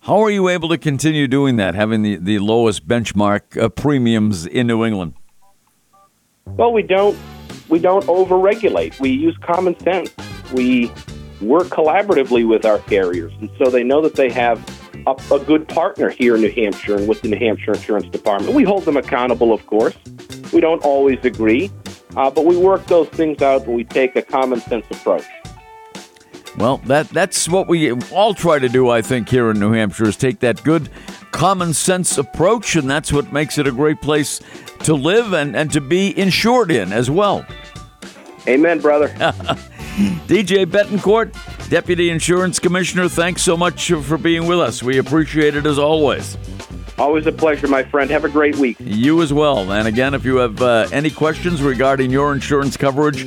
How 0.01 0.21
are 0.23 0.31
you 0.31 0.49
able 0.49 0.69
to 0.71 0.79
continue 0.79 1.29
doing 1.29 1.57
that, 1.57 1.75
having 1.75 2.03
the, 2.03 2.17
the 2.17 2.39
lowest 2.39 2.87
benchmark 2.87 3.61
uh, 3.61 3.69
premiums 3.69 4.47
in 4.47 4.67
New 4.67 4.85
England? 4.85 5.15
Well, 6.47 6.73
we 6.73 6.83
don't 6.83 7.19
we 7.69 7.79
don't 7.79 8.05
overregulate. 8.07 8.99
We 9.01 9.11
use 9.11 9.37
common 9.41 9.79
sense. 9.81 10.15
We 10.53 10.93
work 11.41 11.69
collaboratively 11.69 12.47
with 12.49 12.65
our 12.65 12.79
carriers, 12.81 13.33
and 13.41 13.51
so 13.59 13.71
they 13.71 13.83
know 13.83 14.01
that 14.03 14.15
they 14.15 14.31
have 14.31 14.65
a, 15.07 15.17
a 15.33 15.39
good 15.39 15.69
partner 15.69 16.11
here 16.11 16.35
in 16.35 16.43
New 16.43 16.53
Hampshire 16.53 16.97
and 16.97 17.09
with 17.09 17.23
the 17.23 17.29
New 17.29 17.39
Hampshire 17.39 17.73
Insurance 17.73 18.09
Department. 18.09 18.55
We 18.55 18.65
hold 18.65 18.85
them 18.85 18.97
accountable, 18.97 19.53
of 19.53 19.67
course. 19.67 19.97
We 20.53 20.61
don't 20.61 20.83
always 20.85 21.19
agree, 21.25 21.71
uh, 22.17 22.31
but 22.31 22.45
we 22.45 22.57
work 22.57 22.87
those 22.87 23.09
things 23.09 23.43
out 23.43 23.67
and 23.67 23.75
we 23.75 23.85
take 23.85 24.17
a 24.17 24.23
common 24.23 24.61
sense 24.61 24.87
approach. 24.91 25.25
Well, 26.59 26.79
that 26.87 27.09
that's 27.11 27.49
what 27.49 27.69
we 27.69 27.93
all 28.11 28.33
try 28.33 28.59
to 28.59 28.69
do, 28.69 28.89
I 28.89 29.03
think, 29.03 29.29
here 29.29 29.51
in 29.51 29.61
New 29.61 29.73
Hampshire 29.73 30.09
is 30.09 30.17
take 30.17 30.41
that 30.41 30.65
good 30.65 30.89
common 31.31 31.75
sense 31.75 32.17
approach, 32.17 32.77
and 32.77 32.89
that's 32.89 33.13
what 33.13 33.31
makes 33.31 33.59
it 33.59 33.67
a 33.67 33.73
great 33.73 34.01
place 34.01 34.41
to 34.85 34.95
live 34.95 35.35
and, 35.35 35.55
and 35.55 35.71
to 35.73 35.83
be 35.83 36.19
insured 36.19 36.71
in 36.71 36.93
as 36.93 37.11
well. 37.11 37.45
Amen, 38.49 38.81
brother. 38.81 39.09
DJ 39.97 40.67
Bettencourt, 40.67 41.33
Deputy 41.71 42.11
Insurance 42.11 42.59
Commissioner, 42.59 43.09
thanks 43.09 43.41
so 43.41 43.57
much 43.57 43.91
for 43.91 44.19
being 44.19 44.47
with 44.47 44.61
us. 44.61 44.83
We 44.83 44.99
appreciate 44.99 45.57
it 45.57 45.65
as 45.65 45.79
always. 45.79 46.37
Always 46.99 47.27
a 47.27 47.33
pleasure, 47.33 47.67
my 47.67 47.83
friend. 47.83 48.11
Have 48.11 48.25
a 48.25 48.29
great 48.29 48.57
week. 48.57 48.77
You 48.79 49.23
as 49.23 49.33
well. 49.33 49.73
And 49.73 49.89
again, 49.89 50.13
if 50.13 50.25
you 50.25 50.37
have 50.37 50.61
uh, 50.61 50.89
any 50.93 51.09
questions 51.11 51.63
regarding 51.63 52.11
your 52.11 52.35
insurance 52.35 52.77
coverage, 52.77 53.27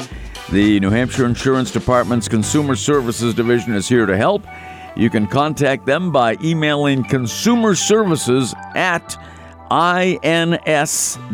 the 0.51 0.79
New 0.79 0.91
Hampshire 0.91 1.25
Insurance 1.25 1.71
Department's 1.71 2.27
Consumer 2.27 2.75
Services 2.75 3.33
Division 3.33 3.73
is 3.73 3.87
here 3.87 4.05
to 4.05 4.15
help. 4.15 4.43
You 4.95 5.09
can 5.09 5.25
contact 5.25 5.87
them 5.87 6.11
by 6.11 6.37
emailing 6.43 7.03
consumer 7.03 7.73
services 7.73 8.53
at 8.75 9.17
ins.nh.gov 9.71 11.29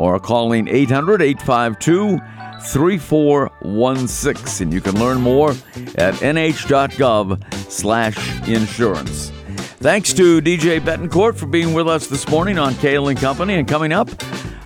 or 0.00 0.18
calling 0.18 0.66
800 0.66 1.20
852 1.20 2.18
3416. 2.62 4.66
And 4.66 4.72
you 4.72 4.80
can 4.80 4.98
learn 4.98 5.20
more 5.20 5.50
at 5.96 6.14
nh.gov 6.22 7.70
slash 7.70 8.48
insurance. 8.48 9.30
Thanks 9.76 10.14
to 10.14 10.40
DJ 10.40 10.80
Bettencourt 10.80 11.36
for 11.36 11.44
being 11.46 11.74
with 11.74 11.86
us 11.86 12.06
this 12.06 12.26
morning 12.28 12.58
on 12.58 12.74
Cail 12.76 13.08
and 13.08 13.18
Company. 13.18 13.52
And 13.54 13.68
coming 13.68 13.92
up, 13.92 14.08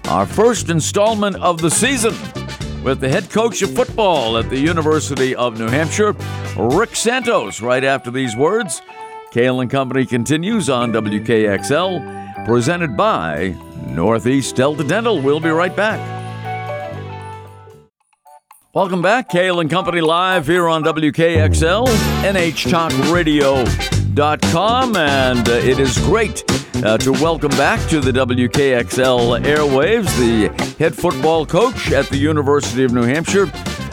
our 0.09 0.27
first 0.27 0.71
installment 0.71 1.35
of 1.37 1.61
the 1.61 1.71
season 1.71 2.15
with 2.85 3.01
the 3.01 3.09
head 3.09 3.29
coach 3.31 3.63
of 3.63 3.75
football 3.75 4.39
at 4.39 4.49
the 4.51 4.59
University 4.59 5.35
of 5.35 5.59
New 5.59 5.69
Hampshire, 5.69 6.15
Rick 6.57 6.95
Santos. 6.95 7.61
Right 7.61 7.83
after 7.83 8.13
these 8.13 8.37
words, 8.37 8.83
Cail 9.33 9.61
and 9.61 9.71
Company 9.71 10.07
continues 10.07 10.71
on 10.71 10.93
WKXL, 10.93 12.24
presented 12.45 12.97
by 12.97 13.57
Northeast 13.89 14.57
Delta 14.57 14.85
Dental. 14.85 15.21
We'll 15.21 15.41
be 15.41 15.51
right 15.51 15.75
back. 15.75 16.15
Welcome 18.75 19.03
back, 19.03 19.29
Cail 19.29 19.61
and 19.61 19.71
Company 19.71 20.01
live 20.01 20.49
here 20.49 20.69
on 20.69 20.83
WKXL, 20.83 21.87
NHTalkRadio.com, 22.25 24.97
and 24.97 25.49
uh, 25.49 25.53
it 25.53 25.79
is 25.79 25.97
great 25.99 26.43
uh, 26.85 26.99
to 26.99 27.13
welcome 27.13 27.53
back 27.53 27.89
to 27.89 28.01
the 28.01 28.11
WKXL 28.11 29.45
airwaves 29.45 30.19
the 30.19 30.49
head 30.77 30.93
football 30.93 31.47
coach 31.47 31.93
at 31.93 32.09
the 32.09 32.17
University 32.17 32.83
of 32.83 32.93
New 32.93 33.05
Hampshire, 33.05 33.47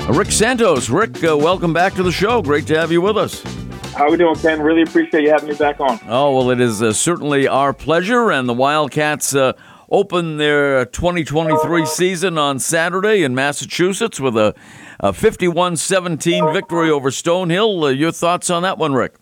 Rick 0.09 0.31
Santos. 0.31 0.89
Rick, 0.89 1.23
uh, 1.23 1.37
welcome 1.37 1.73
back 1.73 1.93
to 1.93 2.01
the 2.01 2.11
show. 2.11 2.41
Great 2.41 2.65
to 2.65 2.75
have 2.75 2.91
you 2.91 3.01
with 3.01 3.17
us. 3.17 3.60
How 3.93 4.07
are 4.07 4.11
we 4.11 4.17
doing, 4.17 4.35
Ken? 4.35 4.61
Really 4.61 4.83
appreciate 4.83 5.23
you 5.23 5.29
having 5.29 5.49
me 5.49 5.55
back 5.55 5.79
on. 5.79 5.99
Oh, 6.07 6.35
well, 6.35 6.49
it 6.49 6.61
is 6.61 6.81
uh, 6.81 6.93
certainly 6.93 7.47
our 7.47 7.73
pleasure, 7.73 8.31
and 8.31 8.47
the 8.47 8.53
Wildcats 8.53 9.35
uh, 9.35 9.53
open 9.89 10.37
their 10.37 10.85
2023 10.85 11.85
season 11.85 12.37
on 12.37 12.57
Saturday 12.57 13.23
in 13.23 13.35
Massachusetts 13.35 14.19
with 14.19 14.37
a, 14.37 14.55
a 15.01 15.11
51-17 15.11 16.53
victory 16.53 16.89
over 16.89 17.09
Stonehill. 17.09 17.83
Uh, 17.83 17.87
your 17.87 18.13
thoughts 18.13 18.49
on 18.49 18.63
that 18.63 18.77
one, 18.77 18.93
Rick? 18.93 19.15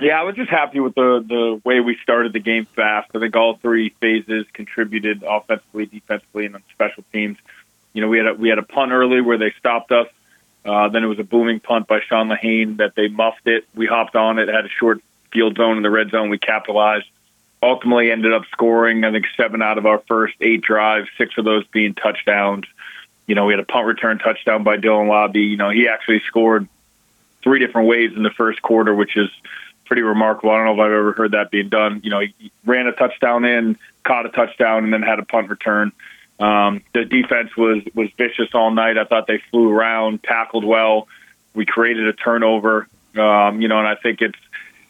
Yeah, 0.00 0.20
I 0.20 0.22
was 0.22 0.36
just 0.36 0.50
happy 0.50 0.80
with 0.80 0.94
the 0.94 1.24
the 1.26 1.60
way 1.64 1.80
we 1.80 1.96
started 2.02 2.32
the 2.32 2.40
game 2.40 2.66
fast. 2.74 3.10
I 3.14 3.20
think 3.20 3.36
all 3.36 3.56
three 3.56 3.90
phases 4.00 4.44
contributed 4.52 5.22
offensively, 5.22 5.86
defensively, 5.86 6.46
and 6.46 6.56
on 6.56 6.62
special 6.72 7.04
teams. 7.12 7.38
You 7.92 8.02
know, 8.02 8.08
we 8.08 8.18
had 8.18 8.26
a, 8.26 8.34
we 8.34 8.48
had 8.48 8.58
a 8.58 8.64
punt 8.64 8.90
early 8.92 9.20
where 9.20 9.38
they 9.38 9.52
stopped 9.58 9.92
us. 9.92 10.08
Uh, 10.64 10.88
then 10.88 11.04
it 11.04 11.08
was 11.08 11.18
a 11.18 11.24
booming 11.24 11.60
punt 11.60 11.86
by 11.86 12.00
Sean 12.00 12.28
Lahane 12.28 12.78
that 12.78 12.94
they 12.94 13.08
muffed 13.08 13.46
it. 13.46 13.66
We 13.74 13.86
hopped 13.86 14.16
on 14.16 14.38
it, 14.38 14.48
had 14.48 14.64
a 14.64 14.70
short 14.70 15.02
field 15.30 15.56
zone 15.56 15.76
in 15.76 15.82
the 15.82 15.90
red 15.90 16.10
zone. 16.10 16.30
We 16.30 16.38
capitalized 16.38 17.06
ultimately 17.64 18.10
ended 18.10 18.32
up 18.32 18.42
scoring, 18.52 19.04
I 19.04 19.10
think, 19.10 19.26
seven 19.36 19.62
out 19.62 19.78
of 19.78 19.86
our 19.86 20.02
first 20.06 20.34
eight 20.40 20.60
drives, 20.60 21.08
six 21.16 21.36
of 21.38 21.44
those 21.44 21.66
being 21.68 21.94
touchdowns. 21.94 22.66
You 23.26 23.34
know, 23.34 23.46
we 23.46 23.54
had 23.54 23.60
a 23.60 23.64
punt 23.64 23.86
return 23.86 24.18
touchdown 24.18 24.64
by 24.64 24.76
Dylan 24.76 25.08
Laube. 25.08 25.36
You 25.36 25.56
know, 25.56 25.70
he 25.70 25.88
actually 25.88 26.20
scored 26.26 26.68
three 27.42 27.58
different 27.58 27.88
ways 27.88 28.12
in 28.14 28.22
the 28.22 28.30
first 28.30 28.60
quarter, 28.60 28.94
which 28.94 29.16
is 29.16 29.30
pretty 29.86 30.02
remarkable. 30.02 30.50
I 30.50 30.58
don't 30.58 30.66
know 30.66 30.74
if 30.74 30.86
I've 30.86 30.92
ever 30.92 31.12
heard 31.12 31.32
that 31.32 31.50
being 31.50 31.68
done. 31.68 32.00
You 32.04 32.10
know, 32.10 32.20
he 32.20 32.52
ran 32.64 32.86
a 32.86 32.92
touchdown 32.92 33.44
in, 33.44 33.78
caught 34.02 34.26
a 34.26 34.30
touchdown, 34.30 34.84
and 34.84 34.92
then 34.92 35.02
had 35.02 35.18
a 35.18 35.24
punt 35.24 35.48
return. 35.48 35.92
Um, 36.40 36.82
the 36.92 37.04
defense 37.04 37.56
was 37.56 37.82
was 37.94 38.08
vicious 38.18 38.48
all 38.54 38.70
night. 38.70 38.98
I 38.98 39.04
thought 39.04 39.26
they 39.26 39.40
flew 39.50 39.70
around, 39.70 40.22
tackled 40.22 40.64
well. 40.64 41.08
We 41.54 41.64
created 41.64 42.08
a 42.08 42.12
turnover. 42.12 42.88
Um, 43.16 43.60
you 43.60 43.68
know, 43.68 43.78
and 43.78 43.86
I 43.86 43.94
think 43.94 44.20
it's 44.20 44.38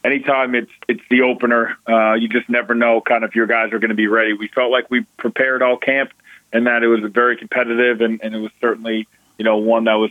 anytime 0.03 0.55
it's 0.55 0.71
it's 0.89 1.03
the 1.11 1.23
opener, 1.23 1.77
uh, 1.87 2.15
you 2.15 2.29
just 2.29 2.49
never 2.49 2.75
know 2.75 3.01
kind 3.01 3.25
of 3.25 3.31
if 3.31 3.37
your 3.37 3.47
guys 3.47 3.73
are 3.73 3.79
going 3.79 3.91
to 3.91 3.95
be 3.95 4.07
ready. 4.07 4.33
We 4.33 4.49
felt 4.49 4.71
like 4.71 4.91
we 4.91 5.03
prepared 5.19 5.63
all 5.63 5.77
camp 5.77 6.13
and 6.53 6.67
that 6.67 6.83
it 6.83 6.89
was 6.89 7.01
very 7.13 7.37
competitive 7.37 8.01
and, 8.01 8.21
and 8.23 8.35
it 8.35 8.39
was 8.39 8.53
certainly 8.61 9.07
you 9.39 9.45
know 9.45 9.59
one 9.59 9.85
that 9.85 9.95
was. 9.95 10.11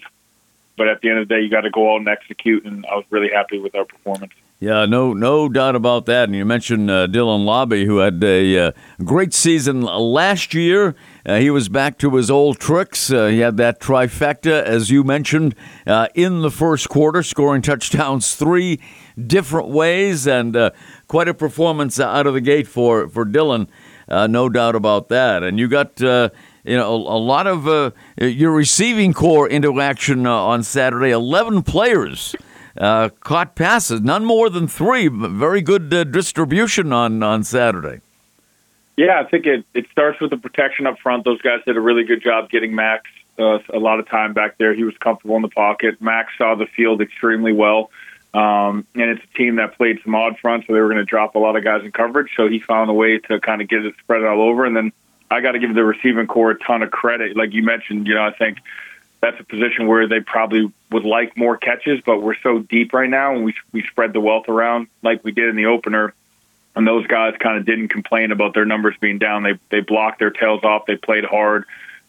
But 0.76 0.88
at 0.88 1.02
the 1.02 1.10
end 1.10 1.20
of 1.20 1.28
the 1.28 1.36
day, 1.36 1.42
you 1.42 1.52
got 1.52 1.62
to 1.62 1.70
go 1.70 1.94
out 1.94 1.98
and 1.98 2.10
execute, 2.10 2.66
and 2.66 2.84
I 2.88 2.96
was 2.96 3.06
really 3.12 3.30
happy 3.32 3.60
with 3.60 3.76
our 3.76 3.86
performance. 3.86 4.34
Yeah, 4.60 4.86
no, 4.86 5.14
no 5.14 5.50
doubt 5.50 5.76
about 5.76 6.08
that. 6.08 6.24
And 6.30 6.36
you 6.36 6.46
mentioned 6.46 6.90
uh, 6.90 7.06
Dylan 7.06 7.46
Laube, 7.46 7.86
who 7.86 7.98
had 7.98 8.24
a 8.24 8.58
uh, 8.58 8.72
great 9.04 9.36
season 9.36 9.82
last 9.82 10.56
year. 10.56 10.96
Uh, 11.26 11.40
he 11.40 11.50
was 11.50 11.70
back 11.70 11.98
to 12.00 12.16
his 12.16 12.30
old 12.30 12.60
tricks. 12.60 13.12
Uh, 13.12 13.28
he 13.28 13.40
had 13.40 13.56
that 13.58 13.80
trifecta, 13.80 14.62
as 14.64 14.90
you 14.90 15.04
mentioned, 15.04 15.56
uh, 15.88 16.08
in 16.16 16.42
the 16.42 16.52
first 16.52 16.90
quarter, 16.90 17.24
scoring 17.24 17.62
touchdowns 17.62 18.36
three 18.36 18.80
different 19.18 19.70
ways, 19.70 20.28
and 20.28 20.56
uh, 20.56 20.72
quite 21.08 21.30
a 21.30 21.34
performance 21.34 22.00
out 22.00 22.28
of 22.28 22.34
the 22.34 22.42
gate 22.42 22.68
for 22.68 23.08
for 23.08 23.26
Dylan. 23.26 23.68
Uh, 24.10 24.28
no 24.28 24.50
doubt 24.50 24.76
about 24.76 25.08
that. 25.10 25.44
And 25.44 25.58
you 25.58 25.70
got 25.70 26.02
uh, 26.04 26.30
you 26.66 26.76
know 26.76 26.94
a, 26.94 26.98
a 26.98 27.20
lot 27.20 27.48
of 27.48 27.94
your 28.18 28.52
receiving 28.52 29.14
core 29.14 29.48
into 29.48 29.80
action 29.80 30.28
on 30.28 30.62
Saturday. 30.64 31.12
Eleven 31.12 31.64
players. 31.64 32.36
caught 32.78 33.56
passes, 33.56 34.02
none 34.02 34.26
more 34.26 34.50
than 34.50 34.68
three. 34.68 35.08
Very 35.08 35.62
good 35.62 35.90
distribution 36.12 36.92
on, 36.92 37.24
on 37.24 37.46
Saturday. 37.46 38.02
Yeah, 38.96 39.20
I 39.20 39.30
think 39.30 39.46
it, 39.46 39.66
it 39.74 39.88
starts 39.92 40.20
with 40.20 40.30
the 40.30 40.38
protection 40.38 40.86
up 40.86 41.00
front. 41.00 41.24
Those 41.26 41.42
guys 41.42 41.60
did 41.66 41.78
a 41.78 41.82
really 41.82 42.04
good 42.04 42.22
job 42.22 42.50
getting 42.50 42.76
Max 42.76 43.10
uh, 43.40 43.60
a 43.74 43.80
lot 43.80 44.00
of 44.00 44.08
time 44.08 44.34
back 44.34 44.58
there. 44.58 44.74
He 44.76 44.84
was 44.84 44.96
comfortable 44.98 45.36
in 45.36 45.42
the 45.42 45.50
pocket. 45.50 46.02
Max 46.02 46.32
saw 46.38 46.56
the 46.56 46.68
field 46.68 47.02
extremely 47.02 47.54
well. 47.54 47.90
Um, 48.34 48.86
and 48.96 49.12
it's 49.12 49.24
a 49.24 49.38
team 49.38 49.58
that 49.58 49.78
played 49.78 50.00
some 50.04 50.16
odd 50.16 50.40
front, 50.40 50.66
so 50.66 50.74
they 50.74 50.80
were 50.80 50.88
going 50.88 50.98
to 50.98 51.06
drop 51.06 51.36
a 51.36 51.40
lot 51.40 51.56
of 51.56 51.64
guys 51.64 51.84
in 51.84 51.92
coverage. 51.92 52.32
So 52.36 52.48
he 52.48 52.60
found 52.60 52.90
a 52.90 52.94
way 52.94 53.20
to 53.20 53.40
kind 53.40 53.62
of 53.62 53.68
get 53.68 53.86
it 53.86 53.96
spread 54.00 54.24
all 54.24 54.42
over. 54.42 54.66
And 54.66 54.76
then 54.76 54.92
I 55.30 55.42
got 55.42 55.52
to 55.52 55.60
give 55.60 55.74
the 55.74 55.84
receiving 55.84 56.28
core 56.28 56.52
a 56.52 56.60
ton 56.60 56.82
of 56.82 56.92
credit. 56.92 57.36
Like 57.36 57.54
you 57.54 57.64
mentioned, 57.64 58.08
you 58.08 58.16
know, 58.16 58.24
I 58.24 58.32
think 58.32 58.58
that's 59.22 59.40
a 59.40 59.44
position 59.44 59.88
where 59.88 60.08
they 60.08 60.20
probably 60.20 60.72
would 60.92 61.06
like 61.06 61.38
more 61.38 61.58
catches, 61.58 62.02
but 62.06 62.22
we're 62.22 62.36
so 62.42 62.60
deep 62.60 62.92
right 62.92 63.10
now, 63.10 63.36
and 63.36 63.46
we 63.46 63.56
we 63.72 63.84
spread 63.84 64.14
the 64.14 64.20
wealth 64.20 64.50
around 64.50 64.88
like 65.02 65.24
we 65.24 65.32
did 65.32 65.48
in 65.50 65.56
the 65.56 65.68
opener 65.68 66.14
and 66.76 66.88
those 66.88 67.06
guys 67.08 67.36
kind 67.40 67.58
of 67.58 67.66
didn't 67.66 67.90
complain 67.90 68.32
about 68.32 68.54
their 68.54 68.66
numbers 68.66 68.96
being 69.00 69.20
down. 69.20 69.44
They 69.44 69.60
they 69.70 69.82
blocked 69.82 70.20
their 70.20 70.32
tails 70.32 70.64
off. 70.64 70.86
They 70.86 70.96
played 70.96 71.26
hard. 71.26 71.66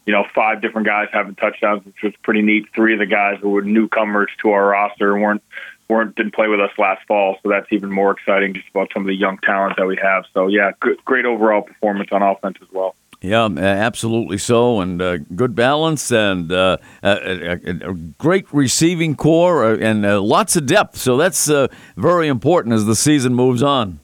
You 0.07 0.13
know, 0.13 0.27
five 0.35 0.61
different 0.61 0.87
guys 0.87 1.09
having 1.13 1.35
touchdowns, 1.35 1.85
which 1.87 2.03
was 2.03 2.13
pretty 2.23 2.43
neat. 2.43 2.67
Three 2.75 2.93
of 2.93 2.99
the 2.99 3.07
guys 3.07 3.39
who 3.41 3.51
were 3.51 3.63
newcomers 3.63 4.31
to 4.43 4.51
our 4.51 4.67
roster 4.67 5.17
weren't 5.17 5.43
weren't 5.89 6.15
didn't 6.17 6.35
play 6.35 6.49
with 6.49 6.61
us 6.61 6.71
last 6.79 7.07
fall, 7.07 7.39
so 7.43 7.49
that's 7.49 7.73
even 7.73 7.91
more 7.91 8.13
exciting. 8.13 8.55
Just 8.55 8.69
about 8.69 8.91
some 8.93 9.03
of 9.03 9.07
the 9.07 9.15
young 9.15 9.39
talent 9.39 9.77
that 9.77 9.87
we 9.87 9.97
have. 10.03 10.25
So 10.33 10.49
yeah, 10.49 10.73
good, 10.81 11.03
great 11.05 11.25
overall 11.25 11.63
performance 11.63 12.11
on 12.13 12.23
offense 12.23 12.59
as 12.61 12.69
well. 12.73 12.95
Yeah, 13.25 13.47
absolutely 13.47 14.37
so, 14.37 14.81
and 14.81 15.01
uh, 15.01 15.17
good 15.17 15.55
balance 15.55 16.13
and 16.13 16.53
uh, 16.53 16.77
a, 17.03 17.09
a, 17.09 17.91
a, 17.91 17.95
great 17.95 18.53
receiving 18.53 19.17
core 19.17 19.65
uh, 19.65 19.79
and 19.79 20.05
uh, 20.05 20.21
lots 20.21 20.57
of 20.57 20.67
depth. 20.67 20.99
So 20.99 21.17
that's 21.17 21.49
uh, 21.49 21.69
very 21.97 22.29
important 22.29 22.75
as 22.75 22.85
the 22.85 22.95
season 22.95 23.35
moves 23.35 23.63
on. 23.63 23.99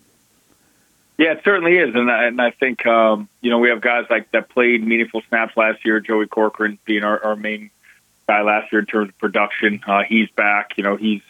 Yeah, 1.20 1.32
it 1.32 1.42
certainly 1.44 1.76
is, 1.76 1.94
and 1.94 2.10
I, 2.10 2.24
and 2.24 2.40
I 2.40 2.50
think 2.50 2.86
um, 2.86 3.28
you 3.42 3.50
know 3.50 3.58
we 3.58 3.68
have 3.68 3.82
guys 3.82 4.06
like 4.08 4.30
that 4.30 4.48
played 4.48 4.82
meaningful 4.82 5.20
snaps 5.28 5.54
last 5.54 5.84
year. 5.84 6.00
Joey 6.00 6.26
Corcoran 6.26 6.78
being 6.86 7.04
our, 7.04 7.22
our 7.22 7.36
main 7.36 7.70
guy 8.26 8.40
last 8.40 8.72
year 8.72 8.80
in 8.80 8.86
terms 8.86 9.10
of 9.10 9.18
production. 9.18 9.82
Uh, 9.86 10.02
he's 10.02 10.30
back. 10.30 10.78
You 10.78 10.84
know 10.84 10.96
he's 10.96 11.20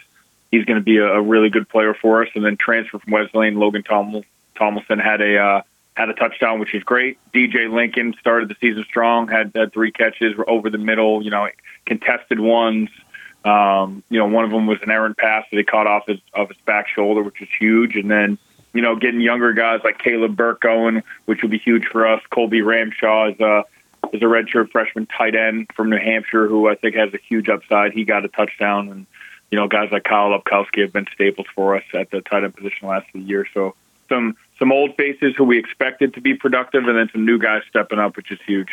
he's 0.52 0.64
going 0.64 0.78
to 0.78 0.84
be 0.84 0.98
a, 0.98 1.14
a, 1.14 1.20
really 1.20 1.50
good 1.50 1.68
player 1.68 1.92
for 1.92 2.22
us. 2.22 2.28
And 2.36 2.44
then 2.44 2.56
transfer 2.56 3.00
from 3.00 3.12
Wesleyan, 3.12 3.56
Logan 3.56 3.82
Tom- 3.82 4.22
Tomlinson 4.54 5.00
had 5.00 5.20
a 5.20 5.38
uh, 5.38 5.62
had 5.96 6.08
a 6.08 6.14
touchdown, 6.14 6.60
which 6.60 6.72
is 6.72 6.84
great. 6.84 7.18
DJ 7.34 7.68
Lincoln 7.68 8.14
started 8.20 8.48
the 8.48 8.54
season 8.60 8.84
strong, 8.84 9.26
had, 9.26 9.50
had 9.56 9.72
three 9.72 9.90
catches 9.90 10.36
over 10.46 10.70
the 10.70 10.78
middle. 10.78 11.20
You 11.20 11.30
know, 11.30 11.48
contested 11.84 12.38
ones. 12.38 12.90
Um, 13.44 14.04
you 14.08 14.20
know, 14.20 14.26
one 14.26 14.44
of 14.44 14.52
them 14.52 14.68
was 14.68 14.78
an 14.82 14.90
errant 14.92 15.18
pass 15.18 15.46
that 15.50 15.56
he 15.56 15.64
caught 15.64 15.88
off 15.88 16.06
his 16.06 16.20
off 16.32 16.46
his 16.46 16.58
back 16.58 16.86
shoulder, 16.86 17.24
which 17.24 17.40
was 17.40 17.48
huge. 17.58 17.96
And 17.96 18.08
then 18.08 18.38
you 18.72 18.82
know, 18.82 18.96
getting 18.96 19.20
younger 19.20 19.52
guys 19.52 19.80
like 19.84 19.98
Caleb 19.98 20.36
Burke 20.36 20.60
going, 20.60 21.02
which 21.26 21.42
will 21.42 21.48
be 21.48 21.58
huge 21.58 21.86
for 21.86 22.06
us. 22.06 22.22
Colby 22.30 22.60
Ramshaw 22.60 23.34
is 23.34 23.40
a 23.40 23.64
is 24.12 24.22
a 24.22 24.26
redshirt 24.26 24.70
freshman 24.70 25.06
tight 25.06 25.34
end 25.34 25.68
from 25.74 25.90
New 25.90 25.98
Hampshire 25.98 26.46
who 26.48 26.68
I 26.68 26.74
think 26.74 26.96
has 26.96 27.12
a 27.14 27.18
huge 27.18 27.48
upside. 27.48 27.92
He 27.92 28.04
got 28.04 28.24
a 28.24 28.28
touchdown, 28.28 28.88
and 28.88 29.06
you 29.50 29.58
know, 29.58 29.68
guys 29.68 29.90
like 29.92 30.04
Kyle 30.04 30.30
Lepkowski 30.30 30.82
have 30.82 30.92
been 30.92 31.06
staples 31.12 31.46
for 31.54 31.76
us 31.76 31.84
at 31.94 32.10
the 32.10 32.20
tight 32.20 32.44
end 32.44 32.54
position 32.54 32.88
last 32.88 33.06
year. 33.14 33.46
So 33.52 33.74
some 34.08 34.36
some 34.58 34.72
old 34.72 34.94
faces 34.96 35.34
who 35.36 35.44
we 35.44 35.58
expected 35.58 36.14
to 36.14 36.20
be 36.20 36.34
productive, 36.34 36.86
and 36.86 36.96
then 36.96 37.08
some 37.12 37.24
new 37.24 37.38
guys 37.38 37.62
stepping 37.68 37.98
up, 37.98 38.16
which 38.16 38.30
is 38.30 38.38
huge. 38.46 38.68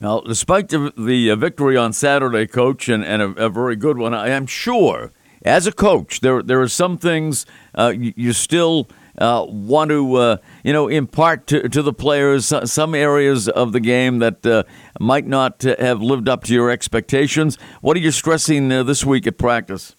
Now, 0.00 0.20
despite 0.20 0.68
the, 0.68 0.92
the 0.96 1.32
uh, 1.32 1.36
victory 1.36 1.76
on 1.76 1.92
Saturday, 1.92 2.46
coach, 2.46 2.88
and, 2.88 3.04
and 3.04 3.20
a, 3.20 3.46
a 3.46 3.48
very 3.48 3.74
good 3.74 3.98
one, 3.98 4.14
I 4.14 4.28
am 4.28 4.46
sure 4.46 5.10
as 5.48 5.66
a 5.66 5.72
coach, 5.72 6.20
there 6.20 6.42
there 6.42 6.60
are 6.60 6.68
some 6.68 6.98
things 6.98 7.46
uh, 7.74 7.92
you, 7.96 8.12
you, 8.16 8.32
still 8.32 8.88
uh, 9.16 9.44
want 9.48 9.90
to 9.90 10.14
uh, 10.14 10.36
you 10.62 10.72
know 10.72 10.88
impart 10.88 11.46
to, 11.48 11.68
to 11.68 11.82
the 11.82 11.92
players. 11.92 12.52
Some 12.70 12.94
areas 12.94 13.48
of 13.48 13.72
the 13.72 13.80
game 13.80 14.18
that 14.18 14.46
uh, 14.46 14.64
might 15.00 15.26
not 15.26 15.62
have 15.62 16.02
lived 16.02 16.28
up 16.28 16.44
to 16.44 16.54
your 16.54 16.70
expectations. 16.70 17.56
What 17.80 17.96
are 17.96 18.00
you 18.00 18.10
stressing 18.10 18.70
uh, 18.70 18.82
this 18.82 19.04
week 19.04 19.26
at 19.26 19.38
practice? 19.38 19.96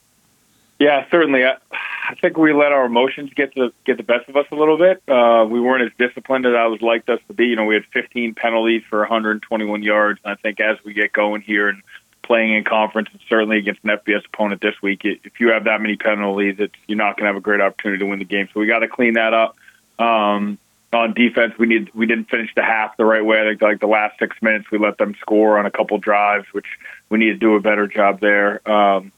Yeah, 0.79 1.05
certainly. 1.11 1.43
I, 1.43 1.57
I, 1.71 2.15
think 2.21 2.37
we 2.37 2.53
let 2.53 2.71
our 2.71 2.85
emotions 2.85 3.31
get 3.35 3.53
the 3.53 3.73
get 3.85 3.97
the 3.97 4.03
best 4.03 4.29
of 4.29 4.37
us 4.37 4.45
a 4.51 4.55
little 4.55 4.77
bit. 4.77 5.03
Uh, 5.09 5.45
we 5.45 5.59
weren't 5.59 5.83
as 5.83 5.91
disciplined 5.97 6.45
as 6.45 6.53
I 6.55 6.67
was 6.67 6.81
liked 6.81 7.09
us 7.09 7.19
to 7.27 7.33
be. 7.33 7.47
You 7.47 7.57
know, 7.57 7.65
we 7.65 7.73
had 7.73 7.83
15 7.91 8.35
penalties 8.35 8.83
for 8.89 8.99
121 8.99 9.83
yards. 9.83 10.21
And 10.23 10.31
I 10.31 10.35
think 10.35 10.61
as 10.61 10.77
we 10.85 10.93
get 10.93 11.11
going 11.11 11.41
here 11.41 11.67
and 11.67 11.83
playing 12.29 12.53
in 12.53 12.63
conference 12.63 13.09
and 13.11 13.19
certainly 13.27 13.57
against 13.57 13.83
an 13.83 13.89
FBS 13.89 14.23
opponent 14.27 14.61
this 14.61 14.79
week, 14.83 15.01
if 15.03 15.39
you 15.39 15.49
have 15.49 15.63
that 15.63 15.81
many 15.81 15.95
penalties, 15.95 16.57
it's, 16.59 16.75
you're 16.85 16.95
not 16.95 17.17
going 17.17 17.23
to 17.23 17.27
have 17.29 17.35
a 17.35 17.41
great 17.41 17.59
opportunity 17.59 17.99
to 17.99 18.05
win 18.05 18.19
the 18.19 18.25
game. 18.25 18.47
So 18.53 18.59
we 18.59 18.67
got 18.67 18.79
to 18.79 18.87
clean 18.87 19.15
that 19.15 19.33
up. 19.33 19.55
Um, 19.97 20.59
on 20.93 21.13
defense, 21.15 21.55
we 21.57 21.65
need 21.65 21.91
we 21.95 22.05
didn't 22.05 22.29
finish 22.29 22.53
the 22.55 22.63
half 22.63 22.97
the 22.97 23.05
right 23.05 23.25
way. 23.25 23.41
I 23.41 23.49
think 23.49 23.61
like 23.61 23.79
the 23.79 23.87
last 23.87 24.19
six 24.19 24.39
minutes, 24.43 24.69
we 24.71 24.77
let 24.77 24.99
them 24.99 25.15
score 25.19 25.57
on 25.57 25.65
a 25.65 25.71
couple 25.71 25.97
drives, 25.97 26.45
which 26.51 26.67
we 27.09 27.17
need 27.17 27.31
to 27.31 27.37
do 27.37 27.55
a 27.55 27.59
better 27.59 27.87
job 27.87 28.19
there. 28.19 28.67
Um, 28.69 29.11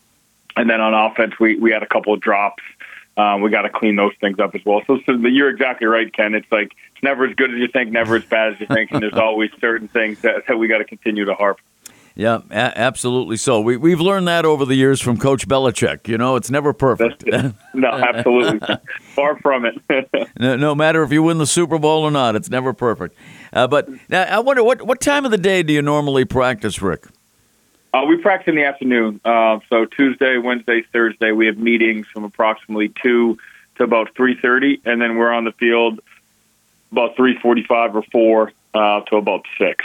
and 0.55 0.69
then 0.69 0.79
on 0.81 0.93
offense, 0.93 1.33
we 1.37 1.57
we 1.57 1.71
had 1.71 1.83
a 1.83 1.87
couple 1.87 2.13
of 2.13 2.21
drops. 2.21 2.63
Um, 3.17 3.41
we 3.41 3.49
got 3.49 3.63
to 3.63 3.69
clean 3.69 3.97
those 3.97 4.13
things 4.21 4.39
up 4.39 4.55
as 4.55 4.63
well. 4.65 4.81
So, 4.87 4.99
so 5.05 5.13
you're 5.13 5.49
exactly 5.49 5.85
right, 5.85 6.11
Ken. 6.11 6.33
It's 6.33 6.49
like 6.51 6.73
it's 6.93 7.03
never 7.03 7.25
as 7.25 7.35
good 7.35 7.53
as 7.53 7.57
you 7.57 7.67
think, 7.67 7.91
never 7.91 8.15
as 8.15 8.23
bad 8.23 8.53
as 8.53 8.59
you 8.59 8.67
think, 8.67 8.91
and 8.91 9.01
there's 9.01 9.13
always 9.17 9.51
certain 9.59 9.89
things 9.89 10.21
that, 10.21 10.47
that 10.47 10.57
we 10.57 10.67
got 10.67 10.77
to 10.77 10.85
continue 10.85 11.25
to 11.25 11.35
harp. 11.35 11.59
Yeah, 12.21 12.41
a- 12.51 12.77
absolutely. 12.77 13.35
So 13.37 13.61
we 13.61 13.77
we've 13.77 13.99
learned 13.99 14.27
that 14.27 14.45
over 14.45 14.63
the 14.63 14.75
years 14.75 15.01
from 15.01 15.17
Coach 15.17 15.47
Belichick. 15.47 16.07
You 16.07 16.19
know, 16.19 16.35
it's 16.35 16.51
never 16.51 16.71
perfect. 16.71 17.25
no, 17.73 17.89
absolutely, 18.13 18.77
far 19.15 19.39
from 19.39 19.65
it. 19.65 20.29
no, 20.39 20.55
no, 20.55 20.75
matter 20.75 21.01
if 21.01 21.11
you 21.11 21.23
win 21.23 21.39
the 21.39 21.47
Super 21.47 21.79
Bowl 21.79 22.03
or 22.03 22.11
not, 22.11 22.35
it's 22.35 22.51
never 22.51 22.73
perfect. 22.73 23.17
Uh, 23.51 23.65
but 23.65 23.89
now 24.07 24.21
I 24.21 24.37
wonder 24.37 24.63
what 24.63 24.83
what 24.83 25.01
time 25.01 25.25
of 25.25 25.31
the 25.31 25.37
day 25.39 25.63
do 25.63 25.73
you 25.73 25.81
normally 25.81 26.23
practice, 26.23 26.79
Rick? 26.79 27.07
Uh, 27.91 28.03
we 28.07 28.17
practice 28.17 28.49
in 28.49 28.55
the 28.55 28.65
afternoon. 28.65 29.19
Uh, 29.25 29.57
so 29.67 29.85
Tuesday, 29.85 30.37
Wednesday, 30.37 30.83
Thursday, 30.93 31.31
we 31.31 31.47
have 31.47 31.57
meetings 31.57 32.05
from 32.05 32.23
approximately 32.23 32.89
two 33.01 33.39
to 33.77 33.83
about 33.83 34.13
three 34.15 34.39
thirty, 34.39 34.79
and 34.85 35.01
then 35.01 35.17
we're 35.17 35.31
on 35.31 35.43
the 35.43 35.53
field 35.53 35.99
about 36.91 37.15
three 37.15 37.35
forty-five 37.39 37.95
or 37.95 38.03
four 38.11 38.51
uh, 38.75 39.01
to 39.01 39.15
about 39.15 39.47
six. 39.57 39.83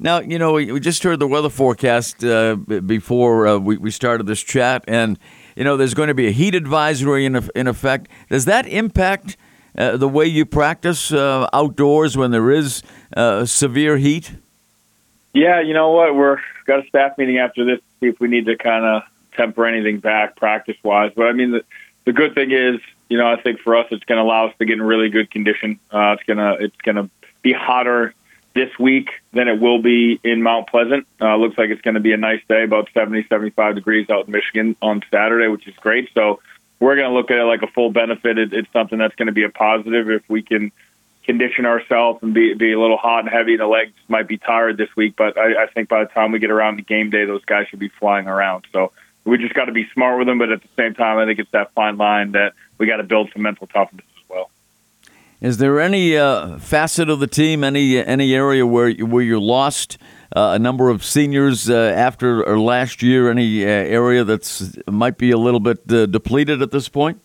Now, 0.00 0.20
you 0.20 0.38
know, 0.38 0.52
we, 0.52 0.70
we 0.70 0.80
just 0.80 1.02
heard 1.02 1.18
the 1.18 1.26
weather 1.26 1.50
forecast 1.50 2.22
uh, 2.22 2.54
before 2.54 3.46
uh, 3.46 3.58
we, 3.58 3.76
we 3.76 3.90
started 3.90 4.26
this 4.26 4.40
chat, 4.40 4.84
and, 4.86 5.18
you 5.56 5.64
know, 5.64 5.76
there's 5.76 5.94
going 5.94 6.08
to 6.08 6.14
be 6.14 6.28
a 6.28 6.30
heat 6.30 6.54
advisory 6.54 7.24
in, 7.24 7.48
in 7.56 7.66
effect. 7.66 8.08
Does 8.30 8.44
that 8.44 8.66
impact 8.66 9.36
uh, 9.76 9.96
the 9.96 10.08
way 10.08 10.26
you 10.26 10.46
practice 10.46 11.12
uh, 11.12 11.48
outdoors 11.52 12.16
when 12.16 12.30
there 12.30 12.50
is 12.50 12.82
uh, 13.16 13.44
severe 13.44 13.96
heat? 13.96 14.32
Yeah, 15.32 15.60
you 15.60 15.74
know 15.74 15.90
what? 15.90 16.14
We're 16.14 16.38
got 16.66 16.84
a 16.84 16.88
staff 16.88 17.18
meeting 17.18 17.38
after 17.38 17.64
this 17.64 17.78
to 17.78 17.84
see 18.00 18.06
if 18.06 18.20
we 18.20 18.28
need 18.28 18.46
to 18.46 18.56
kind 18.56 18.84
of 18.84 19.02
temper 19.32 19.66
anything 19.66 19.98
back 19.98 20.36
practice 20.36 20.76
wise. 20.82 21.12
But 21.14 21.26
I 21.26 21.32
mean, 21.32 21.50
the, 21.50 21.64
the 22.04 22.12
good 22.12 22.34
thing 22.34 22.50
is, 22.50 22.80
you 23.08 23.18
know, 23.18 23.30
I 23.30 23.40
think 23.40 23.60
for 23.60 23.76
us, 23.76 23.86
it's 23.90 24.04
going 24.04 24.18
to 24.18 24.22
allow 24.22 24.48
us 24.48 24.54
to 24.58 24.64
get 24.64 24.74
in 24.74 24.82
really 24.82 25.10
good 25.10 25.30
condition. 25.30 25.78
Uh, 25.90 26.16
it's 26.18 26.22
gonna 26.24 26.56
it's 26.60 26.76
gonna 26.82 27.08
be 27.42 27.52
hotter 27.52 28.14
this 28.58 28.76
week 28.76 29.10
than 29.32 29.46
it 29.46 29.60
will 29.60 29.80
be 29.80 30.18
in 30.24 30.42
Mount 30.42 30.66
Pleasant. 30.66 31.06
Uh, 31.20 31.36
looks 31.36 31.56
like 31.56 31.70
it's 31.70 31.80
going 31.80 31.94
to 31.94 32.00
be 32.00 32.12
a 32.12 32.16
nice 32.16 32.40
day, 32.48 32.64
about 32.64 32.88
70, 32.92 33.26
75 33.28 33.76
degrees 33.76 34.10
out 34.10 34.26
in 34.26 34.32
Michigan 34.32 34.74
on 34.82 35.04
Saturday, 35.12 35.46
which 35.46 35.68
is 35.68 35.74
great. 35.76 36.10
So 36.12 36.40
we're 36.80 36.96
going 36.96 37.08
to 37.08 37.14
look 37.14 37.30
at 37.30 37.38
it 37.38 37.44
like 37.44 37.62
a 37.62 37.68
full 37.68 37.92
benefit. 37.92 38.36
It, 38.36 38.52
it's 38.52 38.72
something 38.72 38.98
that's 38.98 39.14
going 39.14 39.26
to 39.26 39.32
be 39.32 39.44
a 39.44 39.48
positive 39.48 40.10
if 40.10 40.28
we 40.28 40.42
can 40.42 40.72
condition 41.22 41.66
ourselves 41.66 42.18
and 42.22 42.34
be 42.34 42.54
be 42.54 42.72
a 42.72 42.80
little 42.80 42.96
hot 42.96 43.20
and 43.20 43.28
heavy. 43.28 43.56
The 43.56 43.66
legs 43.66 43.92
might 44.08 44.26
be 44.26 44.38
tired 44.38 44.76
this 44.76 44.88
week, 44.96 45.14
but 45.16 45.38
I, 45.38 45.64
I 45.64 45.66
think 45.68 45.88
by 45.88 46.02
the 46.02 46.10
time 46.10 46.32
we 46.32 46.40
get 46.40 46.50
around 46.50 46.78
to 46.78 46.82
game 46.82 47.10
day, 47.10 47.26
those 47.26 47.44
guys 47.44 47.68
should 47.68 47.78
be 47.78 47.90
flying 48.00 48.26
around. 48.26 48.66
So 48.72 48.90
we 49.24 49.38
just 49.38 49.54
got 49.54 49.66
to 49.66 49.72
be 49.72 49.86
smart 49.94 50.18
with 50.18 50.26
them, 50.26 50.38
but 50.38 50.50
at 50.50 50.62
the 50.62 50.68
same 50.76 50.94
time, 50.94 51.18
I 51.18 51.26
think 51.26 51.38
it's 51.38 51.52
that 51.52 51.72
fine 51.74 51.96
line 51.96 52.32
that 52.32 52.54
we 52.76 52.88
got 52.88 52.96
to 52.96 53.04
build 53.04 53.30
some 53.32 53.42
mental 53.42 53.68
toughness 53.68 54.06
is 55.40 55.58
there 55.58 55.80
any 55.80 56.16
uh, 56.16 56.58
facet 56.58 57.08
of 57.08 57.20
the 57.20 57.26
team, 57.26 57.62
any 57.62 57.98
any 57.98 58.34
area 58.34 58.66
where 58.66 58.90
where 58.92 59.22
you 59.22 59.40
lost 59.40 59.98
uh, 60.34 60.52
a 60.54 60.58
number 60.58 60.90
of 60.90 61.04
seniors 61.04 61.70
uh, 61.70 61.74
after 61.74 62.44
or 62.44 62.58
last 62.58 63.02
year? 63.02 63.30
Any 63.30 63.64
uh, 63.64 63.68
area 63.68 64.24
that's 64.24 64.76
might 64.86 65.16
be 65.16 65.30
a 65.30 65.38
little 65.38 65.60
bit 65.60 65.80
uh, 65.90 66.06
depleted 66.06 66.60
at 66.60 66.70
this 66.70 66.88
point? 66.88 67.20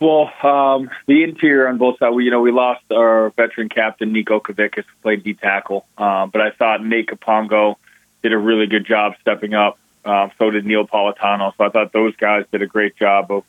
Well, 0.00 0.30
um, 0.44 0.90
the 1.06 1.24
interior 1.24 1.66
on 1.66 1.76
both 1.78 1.98
sides, 1.98 2.14
we, 2.14 2.24
you 2.24 2.30
know, 2.30 2.40
we 2.40 2.52
lost 2.52 2.84
our 2.92 3.30
veteran 3.30 3.68
captain, 3.68 4.12
Nico 4.12 4.38
Kavickas, 4.38 4.84
who 4.84 5.02
played 5.02 5.24
D 5.24 5.34
tackle. 5.34 5.86
Um, 5.98 6.30
but 6.30 6.40
I 6.40 6.50
thought 6.52 6.84
Nate 6.84 7.08
Capongo 7.08 7.76
did 8.22 8.32
a 8.32 8.38
really 8.38 8.68
good 8.68 8.86
job 8.86 9.14
stepping 9.20 9.54
up. 9.54 9.76
Um, 10.04 10.30
so 10.38 10.50
did 10.50 10.64
Neil 10.64 10.86
Politano. 10.86 11.52
So 11.56 11.64
I 11.64 11.70
thought 11.70 11.92
those 11.92 12.14
guys 12.14 12.44
did 12.52 12.62
a 12.62 12.66
great 12.66 12.96
job 12.96 13.32
of 13.32 13.44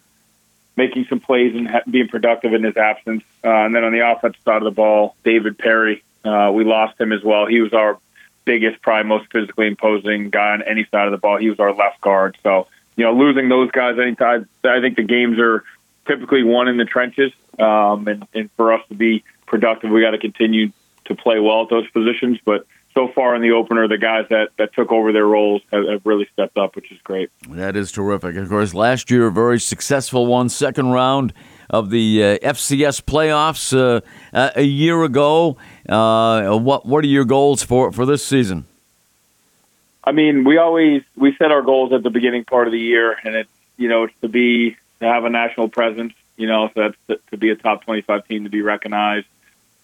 making 0.80 1.06
some 1.10 1.20
plays 1.20 1.54
and 1.56 1.68
ha- 1.68 1.82
being 1.90 2.08
productive 2.08 2.54
in 2.54 2.64
his 2.64 2.78
absence. 2.78 3.24
Uh, 3.44 3.66
and 3.66 3.76
then 3.76 3.84
on 3.84 3.92
the 3.92 4.00
offensive 4.00 4.42
side 4.44 4.62
of 4.64 4.64
the 4.64 4.72
ball, 4.72 5.16
David 5.24 5.58
Perry, 5.58 6.02
uh, 6.24 6.52
we 6.56 6.64
lost 6.64 7.00
him 7.00 7.12
as 7.12 7.22
well. 7.22 7.46
He 7.46 7.60
was 7.60 7.74
our 7.74 8.00
biggest, 8.46 8.82
probably 8.82 9.08
most 9.08 9.32
physically 9.32 9.68
imposing 9.68 10.30
guy 10.30 10.54
on 10.54 10.62
any 10.64 10.86
side 10.86 11.06
of 11.06 11.12
the 11.12 11.18
ball. 11.18 11.38
He 11.38 11.50
was 11.50 11.60
our 11.60 11.74
left 11.74 12.00
guard. 12.02 12.38
So, 12.44 12.68
you 12.96 13.04
know, 13.04 13.14
losing 13.14 13.50
those 13.50 13.70
guys 13.72 14.00
anytime, 14.00 14.48
I 14.64 14.80
think 14.80 14.96
the 14.96 15.04
games 15.04 15.38
are 15.38 15.64
typically 16.08 16.44
won 16.44 16.68
in 16.68 16.78
the 16.78 16.86
trenches. 16.86 17.32
Um, 17.60 18.08
and, 18.08 18.28
and 18.34 18.50
for 18.56 18.74
us 18.74 18.82
to 18.88 18.96
be 18.96 19.24
productive, 19.46 19.92
we 19.92 20.02
got 20.02 20.12
to 20.12 20.18
continue 20.18 20.72
to 21.06 21.16
play 21.16 21.40
well 21.40 21.64
at 21.64 21.70
those 21.70 21.90
positions. 21.92 22.40
But 22.44 22.66
so 22.94 23.08
far 23.10 23.36
in 23.36 23.42
the 23.42 23.52
opener, 23.52 23.88
the 23.88 23.98
guys 23.98 24.26
that, 24.30 24.50
that 24.58 24.74
took 24.74 24.92
over 24.92 25.12
their 25.12 25.26
roles 25.26 25.62
have, 25.72 25.88
have, 25.88 26.06
really 26.06 26.28
stepped 26.34 26.58
up, 26.58 26.76
which 26.76 26.92
is 26.92 26.98
great. 27.04 27.30
That 27.50 27.76
is 27.76 27.92
terrific. 27.92 28.36
Of 28.36 28.50
course, 28.50 28.74
last 28.74 29.12
year, 29.12 29.28
a 29.28 29.32
very 29.32 29.60
successful 29.60 30.26
one, 30.26 30.50
second 30.50 30.88
round 30.90 31.34
of 31.70 31.92
the 31.92 32.24
uh, 32.24 32.38
FCS 32.40 33.02
playoffs 33.04 33.78
uh, 33.78 34.02
a 34.56 34.64
year 34.64 35.04
ago. 35.04 35.58
Uh, 35.88 36.58
what 36.58 36.86
what 36.86 37.04
are 37.04 37.08
your 37.08 37.26
goals 37.26 37.64
for, 37.64 37.92
for 37.92 38.06
this 38.06 38.26
season? 38.26 38.66
I 40.04 40.12
mean, 40.12 40.44
we 40.44 40.58
always 40.58 41.04
we 41.16 41.36
set 41.36 41.52
our 41.52 41.62
goals 41.62 41.94
at 41.94 42.02
the 42.02 42.10
beginning 42.10 42.46
part 42.46 42.68
of 42.68 42.72
the 42.72 42.80
year, 42.80 43.16
and 43.24 43.36
it's 43.36 43.50
you 43.78 43.88
know 43.88 44.06
it's 44.06 44.14
to 44.22 44.28
be 44.28 44.76
to 45.00 45.06
have 45.06 45.26
a 45.26 45.30
national 45.30 45.70
presence. 45.70 46.14
You 46.38 46.48
know, 46.48 46.70
so 46.74 46.82
that's 46.82 46.98
to, 47.08 47.30
to 47.32 47.38
be 47.38 47.52
a 47.52 47.56
top 47.56 47.84
twenty 47.84 48.02
five 48.02 48.28
team, 48.28 48.46
to 48.46 48.50
be 48.50 48.62
recognized, 48.62 49.28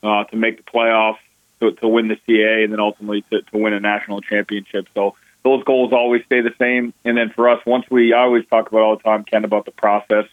uh, 0.01 0.23
to 0.23 0.35
make 0.35 0.57
the 0.57 0.63
playoffs, 0.63 1.19
to, 1.59 1.71
to 1.73 1.87
win 1.87 2.07
the 2.07 2.17
CAA, 2.27 2.63
and 2.63 2.73
then 2.73 2.79
ultimately 2.79 3.23
to, 3.31 3.41
to 3.41 3.57
win 3.57 3.73
a 3.73 3.79
national 3.79 4.21
championship. 4.21 4.87
So 4.93 5.15
those 5.43 5.63
goals 5.63 5.93
always 5.93 6.23
stay 6.25 6.41
the 6.41 6.53
same. 6.59 6.93
And 7.05 7.17
then 7.17 7.29
for 7.29 7.49
us, 7.49 7.61
once 7.65 7.85
we 7.89 8.13
I 8.13 8.21
always 8.21 8.45
talk 8.47 8.67
about 8.67 8.81
all 8.81 8.97
the 8.97 9.03
time, 9.03 9.23
Ken, 9.23 9.45
about 9.45 9.65
the 9.65 9.71
process 9.71 10.25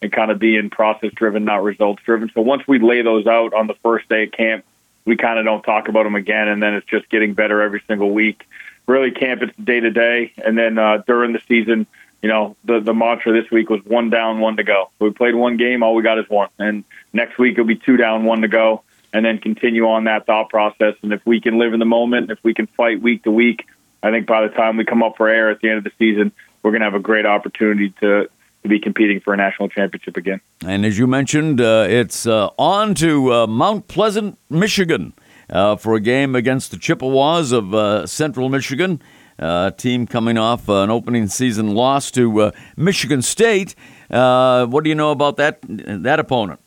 and 0.00 0.12
kind 0.12 0.30
of 0.30 0.38
being 0.38 0.70
process 0.70 1.10
driven, 1.14 1.44
not 1.44 1.62
results 1.62 2.02
driven. 2.04 2.30
So 2.34 2.42
once 2.42 2.62
we 2.68 2.78
lay 2.78 3.02
those 3.02 3.26
out 3.26 3.54
on 3.54 3.66
the 3.66 3.74
first 3.82 4.08
day 4.08 4.24
of 4.24 4.32
camp, 4.32 4.64
we 5.04 5.16
kind 5.16 5.38
of 5.38 5.44
don't 5.44 5.62
talk 5.62 5.88
about 5.88 6.04
them 6.04 6.14
again, 6.14 6.48
and 6.48 6.62
then 6.62 6.74
it's 6.74 6.86
just 6.86 7.08
getting 7.08 7.32
better 7.32 7.62
every 7.62 7.82
single 7.88 8.10
week. 8.10 8.46
Really, 8.86 9.10
camp 9.10 9.42
it's 9.42 9.56
day 9.56 9.80
to 9.80 9.90
day, 9.90 10.32
and 10.36 10.56
then 10.56 10.78
uh, 10.78 11.02
during 11.06 11.32
the 11.32 11.40
season, 11.48 11.86
you 12.22 12.28
know, 12.28 12.56
the 12.64 12.80
the 12.80 12.94
mantra 12.94 13.32
this 13.32 13.50
week 13.50 13.70
was 13.70 13.80
one 13.84 14.10
down, 14.10 14.40
one 14.40 14.56
to 14.58 14.64
go. 14.64 14.90
We 14.98 15.10
played 15.10 15.34
one 15.34 15.56
game, 15.56 15.82
all 15.82 15.94
we 15.94 16.02
got 16.02 16.18
is 16.18 16.28
one, 16.28 16.48
and 16.58 16.84
next 17.12 17.38
week 17.38 17.54
it'll 17.54 17.64
be 17.64 17.76
two 17.76 17.96
down, 17.96 18.24
one 18.24 18.42
to 18.42 18.48
go, 18.48 18.82
and 19.12 19.24
then 19.24 19.38
continue 19.38 19.88
on 19.88 20.04
that 20.04 20.26
thought 20.26 20.50
process. 20.50 20.94
And 21.02 21.12
if 21.12 21.24
we 21.24 21.40
can 21.40 21.58
live 21.58 21.72
in 21.72 21.78
the 21.78 21.86
moment, 21.86 22.30
if 22.30 22.38
we 22.42 22.54
can 22.54 22.66
fight 22.66 23.00
week 23.00 23.24
to 23.24 23.30
week, 23.30 23.66
I 24.02 24.10
think 24.10 24.26
by 24.26 24.42
the 24.42 24.54
time 24.54 24.76
we 24.76 24.84
come 24.84 25.02
up 25.02 25.16
for 25.16 25.28
air 25.28 25.50
at 25.50 25.60
the 25.60 25.68
end 25.68 25.78
of 25.78 25.84
the 25.84 25.92
season, 25.98 26.32
we're 26.62 26.70
going 26.70 26.80
to 26.80 26.86
have 26.86 26.94
a 26.94 27.00
great 27.00 27.26
opportunity 27.26 27.90
to 28.00 28.28
to 28.62 28.68
be 28.68 28.80
competing 28.80 29.20
for 29.20 29.32
a 29.32 29.36
national 29.36 29.68
championship 29.68 30.16
again. 30.16 30.40
And 30.66 30.84
as 30.84 30.98
you 30.98 31.06
mentioned, 31.06 31.60
uh, 31.60 31.86
it's 31.88 32.26
uh, 32.26 32.48
on 32.58 32.94
to 32.96 33.32
uh, 33.32 33.46
Mount 33.46 33.86
Pleasant, 33.86 34.36
Michigan, 34.50 35.12
uh, 35.48 35.76
for 35.76 35.94
a 35.94 36.00
game 36.00 36.34
against 36.34 36.72
the 36.72 36.76
Chippewas 36.76 37.52
of 37.52 37.72
uh, 37.72 38.06
Central 38.06 38.48
Michigan. 38.48 39.00
Uh, 39.38 39.70
team 39.70 40.04
coming 40.04 40.36
off 40.36 40.68
an 40.68 40.90
opening 40.90 41.28
season 41.28 41.72
loss 41.72 42.10
to 42.10 42.50
Michigan 42.76 43.22
State. 43.22 43.76
what 44.08 44.82
do 44.82 44.90
you 44.90 44.96
know 44.96 45.12
about 45.12 45.36
that 45.36 45.60
that 45.68 46.18
opponent? 46.18 46.58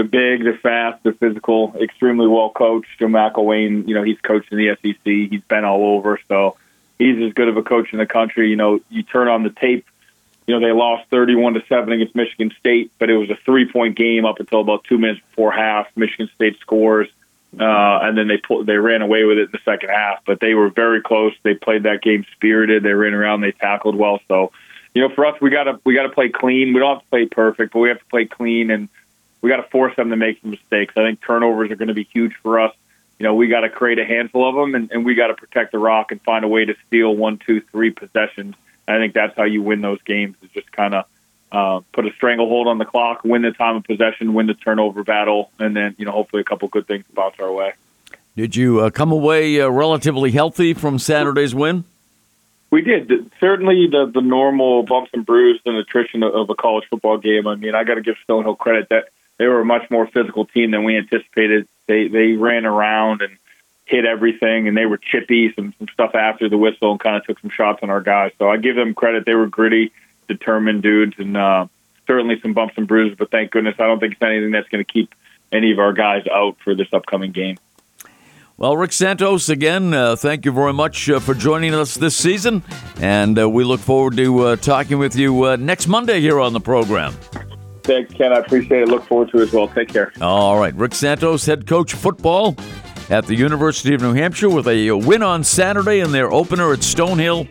They're 0.00 0.08
big, 0.08 0.44
they're 0.44 0.56
fast, 0.56 1.02
they're 1.02 1.12
physical, 1.12 1.74
extremely 1.78 2.26
well 2.26 2.48
coached. 2.48 2.88
Joe 2.98 3.06
McElwain, 3.06 3.86
you 3.86 3.94
know, 3.94 4.02
he's 4.02 4.18
coached 4.20 4.50
in 4.50 4.56
the 4.56 4.74
SEC. 4.80 4.96
He's 5.04 5.42
been 5.42 5.64
all 5.64 5.84
over, 5.84 6.18
so 6.26 6.56
he's 6.98 7.22
as 7.22 7.34
good 7.34 7.48
of 7.48 7.58
a 7.58 7.62
coach 7.62 7.92
in 7.92 7.98
the 7.98 8.06
country. 8.06 8.48
You 8.48 8.56
know, 8.56 8.80
you 8.88 9.02
turn 9.02 9.28
on 9.28 9.42
the 9.42 9.50
tape 9.50 9.84
you 10.46 10.58
know, 10.58 10.66
they 10.66 10.72
lost 10.72 11.08
31 11.10 11.54
to 11.54 11.62
7 11.68 11.92
against 11.92 12.16
Michigan 12.16 12.52
State, 12.58 12.90
but 12.98 13.08
it 13.08 13.16
was 13.16 13.30
a 13.30 13.36
three 13.44 13.70
point 13.70 13.96
game 13.96 14.24
up 14.24 14.40
until 14.40 14.60
about 14.60 14.82
two 14.82 14.98
minutes 14.98 15.20
before 15.28 15.52
half. 15.52 15.86
Michigan 15.94 16.28
State 16.34 16.58
scores, 16.60 17.08
uh, 17.60 18.00
and 18.02 18.18
then 18.18 18.26
they 18.26 18.38
pull, 18.38 18.64
they 18.64 18.76
ran 18.76 19.02
away 19.02 19.22
with 19.22 19.38
it 19.38 19.42
in 19.42 19.50
the 19.52 19.60
second 19.64 19.90
half. 19.90 20.24
But 20.24 20.40
they 20.40 20.54
were 20.54 20.68
very 20.68 21.02
close. 21.02 21.34
They 21.44 21.54
played 21.54 21.84
that 21.84 22.02
game 22.02 22.24
spirited. 22.32 22.82
They 22.82 22.94
ran 22.94 23.14
around. 23.14 23.42
They 23.42 23.52
tackled 23.52 23.94
well. 23.94 24.18
So, 24.26 24.50
you 24.92 25.02
know, 25.06 25.14
for 25.14 25.24
us, 25.24 25.40
we 25.40 25.50
got 25.50 25.64
to 25.64 25.78
we 25.84 25.94
got 25.94 26.02
to 26.02 26.08
play 26.08 26.30
clean. 26.30 26.72
We 26.72 26.80
don't 26.80 26.94
have 26.96 27.04
to 27.04 27.10
play 27.10 27.26
perfect, 27.26 27.72
but 27.72 27.78
we 27.78 27.88
have 27.90 28.00
to 28.00 28.06
play 28.06 28.24
clean, 28.24 28.72
and 28.72 28.88
we 29.40 29.50
got 29.50 29.56
to 29.56 29.68
force 29.70 29.94
them 29.96 30.10
to 30.10 30.16
make 30.16 30.40
some 30.40 30.50
mistakes. 30.50 30.94
I 30.96 31.02
think 31.02 31.20
turnovers 31.20 31.70
are 31.70 31.76
going 31.76 31.88
to 31.88 31.94
be 31.94 32.04
huge 32.04 32.34
for 32.42 32.60
us. 32.60 32.74
You 33.18 33.24
know, 33.24 33.34
we 33.34 33.48
got 33.48 33.60
to 33.60 33.68
create 33.68 33.98
a 33.98 34.04
handful 34.04 34.48
of 34.48 34.54
them, 34.54 34.74
and, 34.74 34.90
and 34.90 35.04
we 35.04 35.14
got 35.14 35.28
to 35.28 35.34
protect 35.34 35.72
the 35.72 35.78
rock 35.78 36.10
and 36.10 36.20
find 36.22 36.44
a 36.44 36.48
way 36.48 36.64
to 36.64 36.74
steal 36.86 37.14
one, 37.14 37.38
two, 37.38 37.60
three 37.60 37.90
possessions 37.90 38.54
I 38.90 38.98
think 38.98 39.14
that's 39.14 39.36
how 39.36 39.44
you 39.44 39.62
win 39.62 39.80
those 39.80 40.02
games 40.02 40.36
is 40.42 40.50
just 40.50 40.70
kind 40.72 40.94
of 40.94 41.04
uh, 41.52 41.80
put 41.92 42.06
a 42.06 42.12
stranglehold 42.12 42.66
on 42.66 42.78
the 42.78 42.84
clock, 42.84 43.22
win 43.24 43.42
the 43.42 43.52
time 43.52 43.76
of 43.76 43.84
possession, 43.84 44.34
win 44.34 44.46
the 44.46 44.54
turnover 44.54 45.04
battle, 45.04 45.50
and 45.58 45.76
then 45.76 45.94
you 45.98 46.04
know 46.04 46.12
hopefully 46.12 46.40
a 46.40 46.44
couple 46.44 46.68
good 46.68 46.86
things 46.86 47.04
bounce 47.14 47.36
our 47.38 47.52
way. 47.52 47.72
Did 48.36 48.56
you 48.56 48.80
uh, 48.80 48.90
come 48.90 49.12
away 49.12 49.60
uh, 49.60 49.68
relatively 49.68 50.30
healthy 50.30 50.74
from 50.74 50.98
Saturday's 50.98 51.54
win? 51.54 51.84
We 52.70 52.82
did. 52.82 53.30
Certainly 53.40 53.88
the 53.88 54.10
the 54.12 54.20
normal 54.20 54.84
bumps 54.84 55.10
and 55.12 55.26
bruises 55.26 55.62
and 55.66 55.76
attrition 55.76 56.22
of, 56.22 56.34
of 56.34 56.50
a 56.50 56.54
college 56.54 56.84
football 56.88 57.18
game. 57.18 57.46
I 57.46 57.56
mean, 57.56 57.74
I 57.74 57.84
got 57.84 57.94
to 57.94 58.02
give 58.02 58.16
Stonehill 58.28 58.58
credit 58.58 58.88
that 58.90 59.08
they 59.40 59.46
were 59.46 59.60
a 59.60 59.64
much 59.64 59.90
more 59.90 60.06
physical 60.06 60.44
team 60.44 60.70
than 60.70 60.84
we 60.84 60.98
anticipated. 60.98 61.66
They 61.86 62.08
they 62.08 62.32
ran 62.32 62.66
around 62.66 63.22
and 63.22 63.38
hit 63.86 64.04
everything, 64.04 64.68
and 64.68 64.76
they 64.76 64.84
were 64.84 64.98
chippy, 64.98 65.50
some, 65.56 65.72
some 65.78 65.88
stuff 65.94 66.14
after 66.14 66.50
the 66.50 66.58
whistle, 66.58 66.90
and 66.90 67.00
kind 67.00 67.16
of 67.16 67.24
took 67.24 67.40
some 67.40 67.48
shots 67.48 67.80
on 67.82 67.88
our 67.88 68.02
guys. 68.02 68.32
So 68.38 68.50
I 68.50 68.58
give 68.58 68.76
them 68.76 68.92
credit; 68.94 69.24
they 69.24 69.32
were 69.32 69.46
gritty, 69.46 69.92
determined 70.28 70.82
dudes, 70.82 71.14
and 71.16 71.38
uh, 71.38 71.68
certainly 72.06 72.38
some 72.42 72.52
bumps 72.52 72.74
and 72.76 72.86
bruises. 72.86 73.16
But 73.18 73.30
thank 73.30 73.50
goodness, 73.50 73.76
I 73.78 73.86
don't 73.86 73.98
think 73.98 74.12
it's 74.12 74.22
anything 74.22 74.50
that's 74.50 74.68
going 74.68 74.84
to 74.84 74.92
keep 74.92 75.14
any 75.50 75.72
of 75.72 75.78
our 75.78 75.94
guys 75.94 76.26
out 76.30 76.58
for 76.62 76.74
this 76.74 76.88
upcoming 76.92 77.32
game. 77.32 77.56
Well, 78.58 78.76
Rick 78.76 78.92
Santos, 78.92 79.48
again, 79.48 79.94
uh, 79.94 80.16
thank 80.16 80.44
you 80.44 80.52
very 80.52 80.74
much 80.74 81.08
uh, 81.08 81.18
for 81.18 81.32
joining 81.32 81.72
us 81.72 81.94
this 81.94 82.14
season, 82.14 82.62
and 83.00 83.38
uh, 83.38 83.48
we 83.48 83.64
look 83.64 83.80
forward 83.80 84.18
to 84.18 84.40
uh, 84.40 84.56
talking 84.56 84.98
with 84.98 85.16
you 85.16 85.44
uh, 85.44 85.56
next 85.56 85.86
Monday 85.86 86.20
here 86.20 86.38
on 86.38 86.52
the 86.52 86.60
program. 86.60 87.14
Ken. 88.14 88.32
I 88.32 88.38
appreciate 88.38 88.82
it. 88.82 88.88
Look 88.88 89.04
forward 89.06 89.30
to 89.30 89.38
it 89.38 89.42
as 89.42 89.52
well. 89.52 89.68
Take 89.68 89.88
care. 89.88 90.12
All 90.20 90.58
right. 90.58 90.74
Rick 90.74 90.94
Santos, 90.94 91.44
head 91.46 91.66
coach 91.66 91.94
football 91.94 92.56
at 93.08 93.26
the 93.26 93.34
University 93.34 93.94
of 93.94 94.00
New 94.00 94.12
Hampshire 94.12 94.48
with 94.48 94.68
a 94.68 94.92
win 94.92 95.22
on 95.22 95.42
Saturday 95.42 96.00
in 96.00 96.12
their 96.12 96.32
opener 96.32 96.72
at 96.72 96.80
Stonehill, 96.80 97.48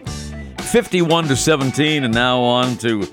51 0.61 1.25
to 1.25 1.35
17, 1.35 2.05
and 2.05 2.13
now 2.13 2.39
on 2.39 2.77
to 2.77 3.05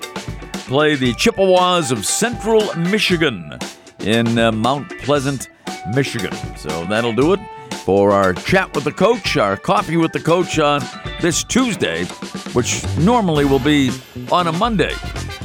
play 0.67 0.95
the 0.95 1.13
Chippewas 1.15 1.91
of 1.91 2.05
Central 2.05 2.73
Michigan 2.75 3.57
in 3.99 4.37
uh, 4.37 4.51
Mount 4.51 4.89
Pleasant, 4.99 5.49
Michigan. 5.93 6.33
So 6.55 6.85
that'll 6.85 7.13
do 7.13 7.33
it 7.33 7.39
for 7.83 8.11
our 8.11 8.33
chat 8.33 8.73
with 8.73 8.85
the 8.85 8.91
coach, 8.91 9.37
our 9.37 9.57
coffee 9.57 9.97
with 9.97 10.13
the 10.13 10.19
coach 10.19 10.59
on 10.59 10.81
this 11.21 11.43
Tuesday, 11.43 12.05
which 12.53 12.85
normally 12.99 13.43
will 13.43 13.59
be 13.59 13.91
on 14.31 14.47
a 14.47 14.51
Monday 14.53 14.93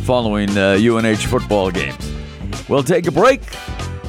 following 0.03 0.57
uh, 0.57 0.79
UNH 0.81 1.27
football 1.27 1.71
games. 1.71 2.13
We'll 2.69 2.83
take 2.83 3.07
a 3.07 3.13
break. 3.13 3.41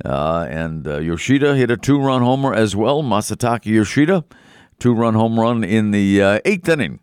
Uh, 0.05 0.45
and 0.49 0.88
uh, 0.88 0.99
Yoshida 0.99 1.55
hit 1.55 1.71
a 1.71 1.78
two 1.78 1.99
run 1.99 2.21
homer 2.21 2.53
as 2.53 2.75
well. 2.75 3.01
Masataka 3.01 3.65
Yoshida, 3.65 4.23
two 4.78 4.93
run 4.93 5.15
home 5.15 5.39
run 5.39 5.63
in 5.63 5.89
the 5.89 6.21
uh, 6.21 6.39
eighth 6.45 6.69
inning. 6.69 6.99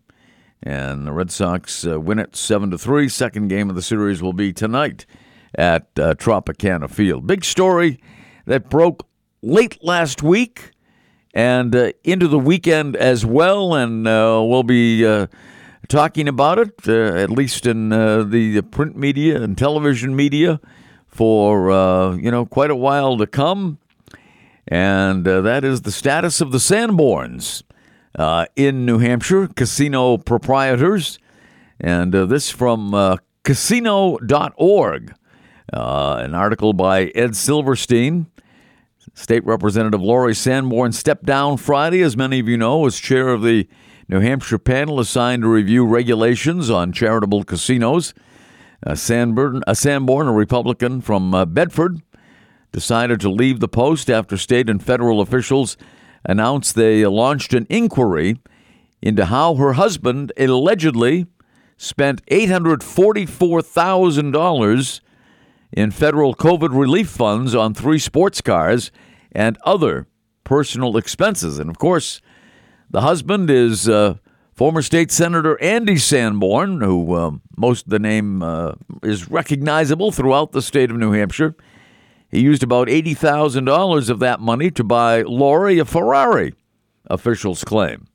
And 0.64 1.06
the 1.06 1.12
Red 1.12 1.30
Sox 1.30 1.86
uh, 1.86 2.00
win 2.00 2.18
it 2.18 2.34
7 2.34 2.70
to 2.70 2.78
3. 2.78 3.08
Second 3.08 3.48
game 3.48 3.68
of 3.68 3.76
the 3.76 3.82
series 3.82 4.22
will 4.22 4.32
be 4.32 4.52
tonight 4.52 5.06
at 5.54 5.86
uh, 5.98 6.14
Tropicana 6.14 6.90
Field. 6.90 7.26
Big 7.26 7.44
story 7.44 8.00
that 8.46 8.70
broke 8.70 9.06
late 9.42 9.78
last 9.84 10.22
week 10.22 10.70
and 11.34 11.76
uh, 11.76 11.92
into 12.02 12.26
the 12.26 12.38
weekend 12.38 12.96
as 12.96 13.24
well. 13.24 13.74
And 13.74 14.04
we'll 14.04 14.62
be 14.62 15.04
talking 15.86 16.28
about 16.28 16.58
it, 16.58 16.88
at 16.88 17.30
least 17.30 17.66
in 17.66 17.90
the 17.90 18.66
print 18.70 18.96
media 18.96 19.40
and 19.42 19.56
television 19.56 20.16
media 20.16 20.60
for 21.14 21.70
uh, 21.70 22.16
you 22.16 22.30
know 22.30 22.44
quite 22.44 22.70
a 22.70 22.76
while 22.76 23.16
to 23.16 23.26
come, 23.26 23.78
and 24.66 25.26
uh, 25.26 25.40
that 25.40 25.64
is 25.64 25.82
the 25.82 25.92
status 25.92 26.40
of 26.40 26.50
the 26.50 26.58
Sanborns 26.58 27.62
uh, 28.18 28.46
in 28.56 28.86
New 28.86 28.98
Hampshire 28.98 29.48
casino 29.48 30.16
proprietors, 30.16 31.18
and 31.80 32.14
uh, 32.14 32.26
this 32.26 32.50
from 32.50 32.94
uh, 32.94 33.16
Casino.org, 33.42 35.14
uh, 35.72 36.20
an 36.22 36.34
article 36.34 36.72
by 36.72 37.06
Ed 37.14 37.36
Silverstein. 37.36 38.26
State 39.12 39.44
Representative 39.44 40.02
Lori 40.02 40.34
Sanborn 40.34 40.92
stepped 40.92 41.24
down 41.24 41.56
Friday, 41.56 42.02
as 42.02 42.16
many 42.16 42.40
of 42.40 42.48
you 42.48 42.56
know, 42.56 42.86
as 42.86 42.98
chair 42.98 43.28
of 43.28 43.42
the 43.42 43.68
New 44.08 44.20
Hampshire 44.20 44.58
panel 44.58 44.98
assigned 44.98 45.42
to 45.42 45.48
review 45.48 45.86
regulations 45.86 46.68
on 46.68 46.92
charitable 46.92 47.44
casinos. 47.44 48.12
Uh, 48.84 48.94
Sanborn, 48.94 49.62
a 49.66 49.74
Sanborn, 49.74 50.26
a 50.26 50.32
Republican 50.32 51.00
from 51.00 51.34
uh, 51.34 51.44
Bedford, 51.44 52.02
decided 52.72 53.20
to 53.20 53.30
leave 53.30 53.60
the 53.60 53.68
post 53.68 54.10
after 54.10 54.36
state 54.36 54.68
and 54.68 54.82
federal 54.82 55.20
officials 55.20 55.76
announced 56.24 56.74
they 56.74 57.06
launched 57.06 57.54
an 57.54 57.66
inquiry 57.68 58.40
into 59.02 59.26
how 59.26 59.54
her 59.56 59.74
husband 59.74 60.32
allegedly 60.38 61.26
spent 61.76 62.24
$844,000 62.26 65.00
in 65.72 65.90
federal 65.90 66.34
COVID 66.34 66.78
relief 66.78 67.10
funds 67.10 67.54
on 67.54 67.74
three 67.74 67.98
sports 67.98 68.40
cars 68.40 68.90
and 69.32 69.58
other 69.64 70.06
personal 70.44 70.96
expenses. 70.96 71.58
And 71.58 71.68
of 71.68 71.78
course, 71.78 72.22
the 72.90 73.00
husband 73.00 73.50
is 73.50 73.88
uh, 73.88 74.14
Former 74.54 74.82
State 74.82 75.10
Senator 75.10 75.60
Andy 75.60 75.96
Sanborn, 75.96 76.80
who 76.80 77.14
uh, 77.14 77.32
most 77.56 77.86
of 77.86 77.90
the 77.90 77.98
name 77.98 78.40
uh, 78.42 78.74
is 79.02 79.28
recognizable 79.28 80.12
throughout 80.12 80.52
the 80.52 80.62
state 80.62 80.92
of 80.92 80.96
New 80.96 81.10
Hampshire, 81.10 81.56
he 82.34 82.40
used 82.40 82.64
about 82.64 82.88
$80,000 82.88 84.10
of 84.10 84.18
that 84.18 84.40
money 84.40 84.68
to 84.72 84.82
buy 84.82 85.22
Lori 85.22 85.78
a 85.78 85.84
Ferrari, 85.84 86.54
officials 87.06 87.62
claim. 87.62 88.08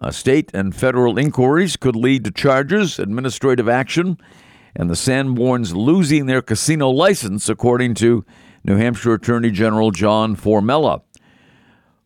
Uh, 0.00 0.10
state 0.10 0.50
and 0.52 0.76
federal 0.76 1.18
inquiries 1.18 1.76
could 1.76 1.96
lead 1.96 2.24
to 2.24 2.30
charges, 2.30 2.98
administrative 2.98 3.66
action, 3.66 4.18
and 4.76 4.90
the 4.90 4.94
Sanborns 4.94 5.74
losing 5.74 6.26
their 6.26 6.42
casino 6.42 6.90
license, 6.90 7.48
according 7.48 7.94
to 7.94 8.26
New 8.62 8.76
Hampshire 8.76 9.14
Attorney 9.14 9.50
General 9.50 9.90
John 9.90 10.36
Formella. 10.36 11.00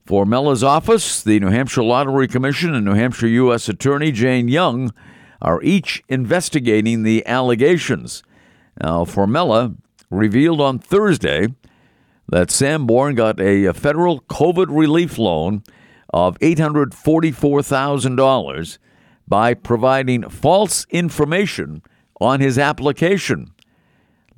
Formella's 0.06 0.62
office, 0.62 1.20
the 1.20 1.40
New 1.40 1.48
Hampshire 1.48 1.82
Lottery 1.82 2.28
Commission, 2.28 2.74
and 2.74 2.84
New 2.84 2.94
Hampshire 2.94 3.26
U.S. 3.26 3.68
Attorney 3.68 4.12
Jane 4.12 4.46
Young 4.46 4.92
are 5.42 5.60
each 5.62 6.04
investigating 6.08 7.02
the 7.02 7.26
allegations. 7.26 8.22
Now, 8.80 9.04
Formella 9.04 9.76
revealed 10.16 10.60
on 10.60 10.78
Thursday 10.78 11.48
that 12.28 12.50
Sam 12.50 12.80
Sanborn 12.80 13.14
got 13.14 13.40
a 13.40 13.72
federal 13.72 14.20
COVID 14.22 14.66
relief 14.68 15.16
loan 15.18 15.62
of 16.12 16.36
$844,000 16.38 18.78
by 19.26 19.54
providing 19.54 20.28
false 20.28 20.84
information 20.90 21.82
on 22.20 22.40
his 22.40 22.58
application, 22.58 23.54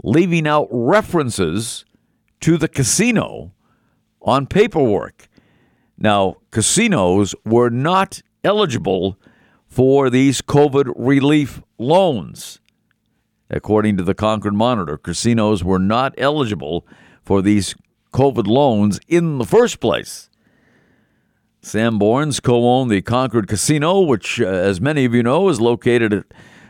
leaving 0.03 0.47
out 0.47 0.69
references 0.71 1.85
to 2.41 2.57
the 2.57 2.69
casino 2.69 3.53
on 4.23 4.47
paperwork. 4.47 5.29
Now, 5.99 6.37
casinos 6.51 7.35
were 7.45 7.71
not 7.71 8.23
eligible 8.45 9.19
for 9.67 10.11
these 10.11 10.43
COVID 10.43 10.93
relief 10.97 11.63
loans. 11.79 12.61
According 13.51 13.97
to 13.99 14.03
the 14.03 14.15
Concord 14.15 14.55
Monitor, 14.55 14.97
casinos 14.97 15.63
were 15.63 15.79
not 15.79 16.15
eligible 16.19 16.87
for 17.23 17.43
these 17.43 17.75
COVID 18.13 18.47
loans 18.47 18.99
in 19.07 19.39
the 19.39 19.45
first 19.45 19.81
place. 19.81 20.31
Sam 21.61 21.99
Sanborns 21.99 22.43
co 22.43 22.69
own 22.69 22.89
the 22.89 23.03
Concord 23.03 23.49
Casino, 23.49 24.01
which, 24.01 24.41
uh, 24.41 24.47
as 24.47 24.81
many 24.81 25.05
of 25.05 25.15
you 25.15 25.23
know, 25.23 25.49
is 25.49 25.61
located 25.61 26.13
at 26.13 26.25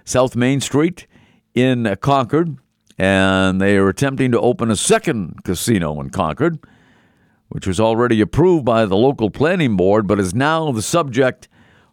South 0.04 0.36
Main 0.36 0.60
Street 0.60 1.06
in 1.54 1.96
Concord. 2.00 2.58
And 2.98 3.60
they 3.60 3.76
are 3.76 3.88
attempting 3.88 4.32
to 4.32 4.40
open 4.40 4.70
a 4.70 4.76
second 4.76 5.44
casino 5.44 6.00
in 6.00 6.08
Concord 6.08 6.58
which 7.48 7.66
was 7.66 7.80
already 7.80 8.20
approved 8.20 8.64
by 8.64 8.84
the 8.84 8.96
local 8.96 9.30
planning 9.30 9.76
board, 9.76 10.06
but 10.06 10.18
is 10.18 10.34
now 10.34 10.72
the 10.72 10.82
subject 10.82 11.48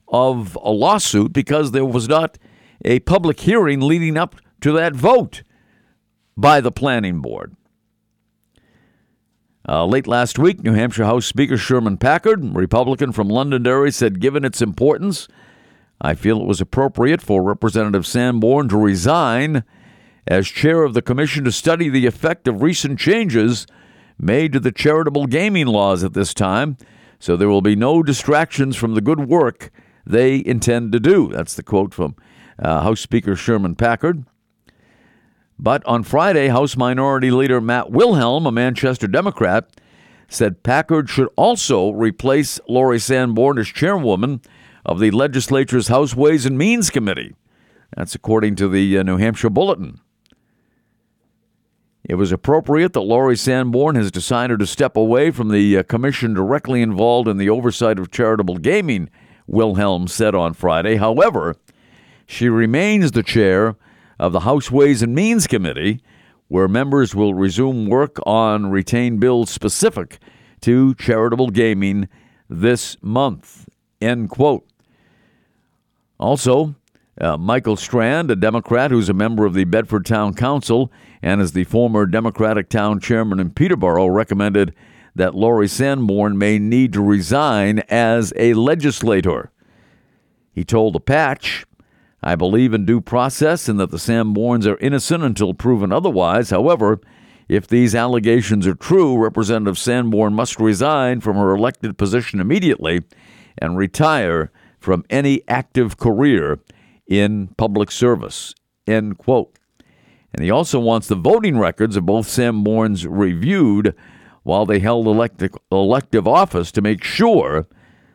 of 0.08 0.58
a 0.62 0.72
lawsuit 0.72 1.34
because 1.34 1.72
there 1.72 1.86
was 1.86 2.08
not 2.08 2.38
a 2.84 3.00
public 3.02 3.40
hearing 3.40 3.82
leading 3.82 4.18
up 4.18 4.36
to 4.64 4.72
that 4.72 4.96
vote 4.96 5.44
by 6.38 6.62
the 6.62 6.72
planning 6.72 7.20
board. 7.22 7.56
Uh, 9.68 9.86
late 9.86 10.08
last 10.08 10.40
week, 10.40 10.64
New 10.64 10.74
Hampshire 10.74 11.04
House 11.04 11.26
Speaker 11.26 11.58
Sherman 11.58 11.98
Packard, 11.98 12.56
Republican 12.56 13.12
from 13.12 13.28
Londonderry, 13.28 13.92
said 13.92 14.22
given 14.22 14.46
its 14.46 14.62
importance, 14.62 15.28
I 16.00 16.16
feel 16.16 16.42
it 16.42 16.48
was 16.48 16.62
appropriate 16.62 17.22
for 17.22 17.44
Representative 17.44 18.08
Sanborn 18.08 18.70
to 18.70 18.78
resign 18.78 19.66
as 20.28 20.48
chair 20.48 20.84
of 20.84 20.94
the 20.94 21.02
commission 21.02 21.44
to 21.44 21.52
study 21.52 21.90
the 21.90 22.06
effect 22.06 22.48
of 22.48 22.62
recent 22.62 23.00
changes 23.00 23.68
made 24.18 24.54
to 24.54 24.60
the 24.62 24.72
charitable 24.72 25.28
gaming 25.28 25.68
laws 25.68 26.06
at 26.06 26.14
this 26.14 26.34
time, 26.34 26.78
so 27.20 27.36
there 27.36 27.50
will 27.50 27.62
be 27.62 27.76
no 27.76 28.02
distractions 28.02 28.78
from 28.78 28.96
the 28.96 29.02
good 29.02 29.28
work 29.28 29.72
they 30.06 30.42
intend 30.46 30.94
to 30.94 31.02
do. 31.02 31.30
That's 31.30 31.56
the 31.56 31.64
quote 31.64 31.94
from 31.94 32.16
uh, 32.60 32.82
House 32.82 33.02
Speaker 33.02 33.36
Sherman 33.36 33.76
Packard. 33.76 34.26
But 35.60 35.86
on 35.86 36.04
Friday, 36.04 36.48
House 36.48 36.76
Minority 36.76 37.32
Leader 37.32 37.62
Matt 37.62 37.92
Wilhelm, 37.92 38.46
a 38.46 38.52
Manchester 38.52 39.08
Democrat, 39.08 39.70
said 40.28 40.64
Packard 40.64 41.10
should 41.10 41.30
also 41.36 41.92
replace 41.92 42.60
Lori 42.68 43.00
Sanborn 43.00 43.58
as 43.60 43.68
chairwoman 43.68 44.42
of 44.86 45.00
the 45.00 45.12
legislature's 45.12 45.88
House 45.88 46.16
Ways 46.16 46.46
and 46.46 46.58
Means 46.58 46.90
Committee. 46.90 47.36
That's 47.96 48.16
according 48.16 48.56
to 48.56 48.68
the 48.68 48.98
uh, 48.98 49.04
New 49.04 49.18
Hampshire 49.18 49.50
Bulletin. 49.50 50.00
It 52.04 52.16
was 52.16 52.34
appropriate 52.34 52.94
that 52.94 53.02
Lori 53.02 53.38
Sanborn 53.38 53.96
has 53.96 54.12
decided 54.12 54.60
to 54.60 54.68
step 54.68 54.98
away 54.98 55.32
from 55.32 55.50
the 55.50 55.78
uh, 55.78 55.84
commission 55.84 56.34
directly 56.34 56.82
involved 56.82 57.30
in 57.30 57.38
the 57.38 57.50
oversight 57.50 57.98
of 57.98 58.12
charitable 58.12 58.58
gaming, 58.58 59.10
Wilhelm 59.48 60.08
said 60.08 60.36
on 60.36 60.54
Friday. 60.54 60.98
However, 60.98 61.56
she 62.26 62.50
remains 62.50 63.12
the 63.12 63.24
chair 63.24 63.76
of 64.20 64.32
the 64.32 64.42
House 64.42 64.72
Ways 64.72 65.02
and 65.02 65.16
Means 65.16 65.48
Committee, 65.48 66.02
where 66.48 66.68
members 66.68 67.16
will 67.16 67.34
resume 67.34 67.88
work 67.88 68.18
on 68.26 68.68
retained 68.68 69.20
bills 69.20 69.50
specific 69.50 70.20
to 70.62 70.94
charitable 70.96 71.50
gaming 71.50 72.08
this 72.50 72.98
month. 73.02 73.68
End 74.02 74.30
quote. 74.30 74.68
Also, 76.20 76.76
uh, 77.20 77.38
Michael 77.38 77.76
Strand, 77.76 78.32
a 78.32 78.36
Democrat 78.36 78.92
who's 78.92 79.10
a 79.10 79.14
member 79.14 79.46
of 79.46 79.54
the 79.54 79.66
Bedford 79.66 80.06
Town 80.06 80.34
Council 80.34 80.92
and 81.22 81.42
is 81.42 81.54
the 81.54 81.64
former 81.64 82.06
Democratic 82.06 82.70
town 82.70 83.00
chairman 83.00 83.40
in 83.40 83.52
Peterborough, 83.52 84.08
recommended 84.08 84.74
that 85.16 85.36
Lori 85.36 85.68
Sanborn 85.68 86.38
may 86.38 86.58
need 86.58 86.94
to 86.94 87.02
resign 87.02 87.80
as 87.90 88.34
a 88.36 88.54
legislator. 88.54 89.52
He 90.52 90.64
told 90.64 90.94
the 90.94 91.00
Patch, 91.00 91.66
I 92.24 92.36
believe 92.36 92.74
in 92.74 92.86
due 92.86 93.02
process 93.02 93.68
and 93.68 93.80
that 93.80 93.92
the 93.92 93.98
Sanborns 93.98 94.66
are 94.66 94.80
innocent 94.80 95.24
until 95.24 95.54
proven 95.54 95.92
otherwise. 95.92 96.52
However, 96.52 97.02
if 97.50 97.68
these 97.68 97.94
allegations 97.94 98.66
are 98.66 98.76
true, 98.76 99.18
Representative 99.18 99.78
Sanborn 99.78 100.34
must 100.34 100.60
resign 100.60 101.20
from 101.20 101.36
her 101.36 101.54
elected 101.54 101.98
position 101.98 102.40
immediately 102.40 103.02
and 103.58 103.78
retire 103.78 104.52
from 104.80 105.04
any 105.10 105.42
active 105.50 105.98
career 105.98 106.60
in 107.08 107.50
public 107.58 107.92
service. 107.92 108.54
End 108.88 109.18
quote. 109.18 109.60
And 110.34 110.44
he 110.44 110.50
also 110.50 110.80
wants 110.80 111.08
the 111.08 111.16
voting 111.16 111.60
records 111.60 111.98
of 111.98 112.06
both 112.06 112.28
Sanborns 112.28 113.06
reviewed 113.08 113.94
while 114.44 114.66
they 114.66 114.80
held 114.80 115.08
elective, 115.08 115.52
elective 115.72 116.28
office 116.28 116.72
to 116.72 116.82
make 116.82 117.04
sure 117.04 117.68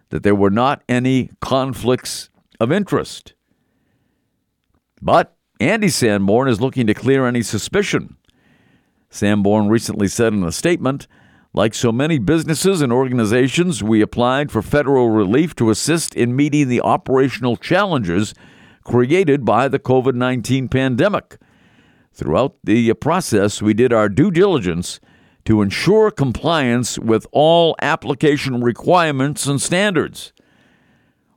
that 0.08 0.22
there 0.22 0.34
were 0.34 0.50
not 0.50 0.82
any 0.88 1.30
conflicts 1.40 2.30
of 2.58 2.72
interest. 2.72 3.34
But 5.00 5.36
Andy 5.60 5.88
Sanborn 5.88 6.48
is 6.48 6.60
looking 6.60 6.86
to 6.86 6.94
clear 6.94 7.26
any 7.26 7.42
suspicion. 7.42 8.16
Sanborn 9.10 9.68
recently 9.68 10.08
said 10.08 10.32
in 10.32 10.44
a 10.44 10.52
statement 10.52 11.06
like 11.54 11.74
so 11.74 11.90
many 11.90 12.18
businesses 12.18 12.82
and 12.82 12.92
organizations, 12.92 13.82
we 13.82 14.02
applied 14.02 14.52
for 14.52 14.60
federal 14.62 15.10
relief 15.10 15.56
to 15.56 15.70
assist 15.70 16.14
in 16.14 16.36
meeting 16.36 16.68
the 16.68 16.82
operational 16.82 17.56
challenges 17.56 18.34
created 18.84 19.44
by 19.44 19.66
the 19.66 19.78
COVID 19.78 20.14
19 20.14 20.68
pandemic. 20.68 21.38
Throughout 22.12 22.56
the 22.64 22.92
process, 22.94 23.62
we 23.62 23.74
did 23.74 23.92
our 23.92 24.08
due 24.08 24.30
diligence 24.30 25.00
to 25.46 25.62
ensure 25.62 26.10
compliance 26.10 26.98
with 26.98 27.26
all 27.32 27.74
application 27.80 28.60
requirements 28.60 29.46
and 29.46 29.60
standards. 29.60 30.32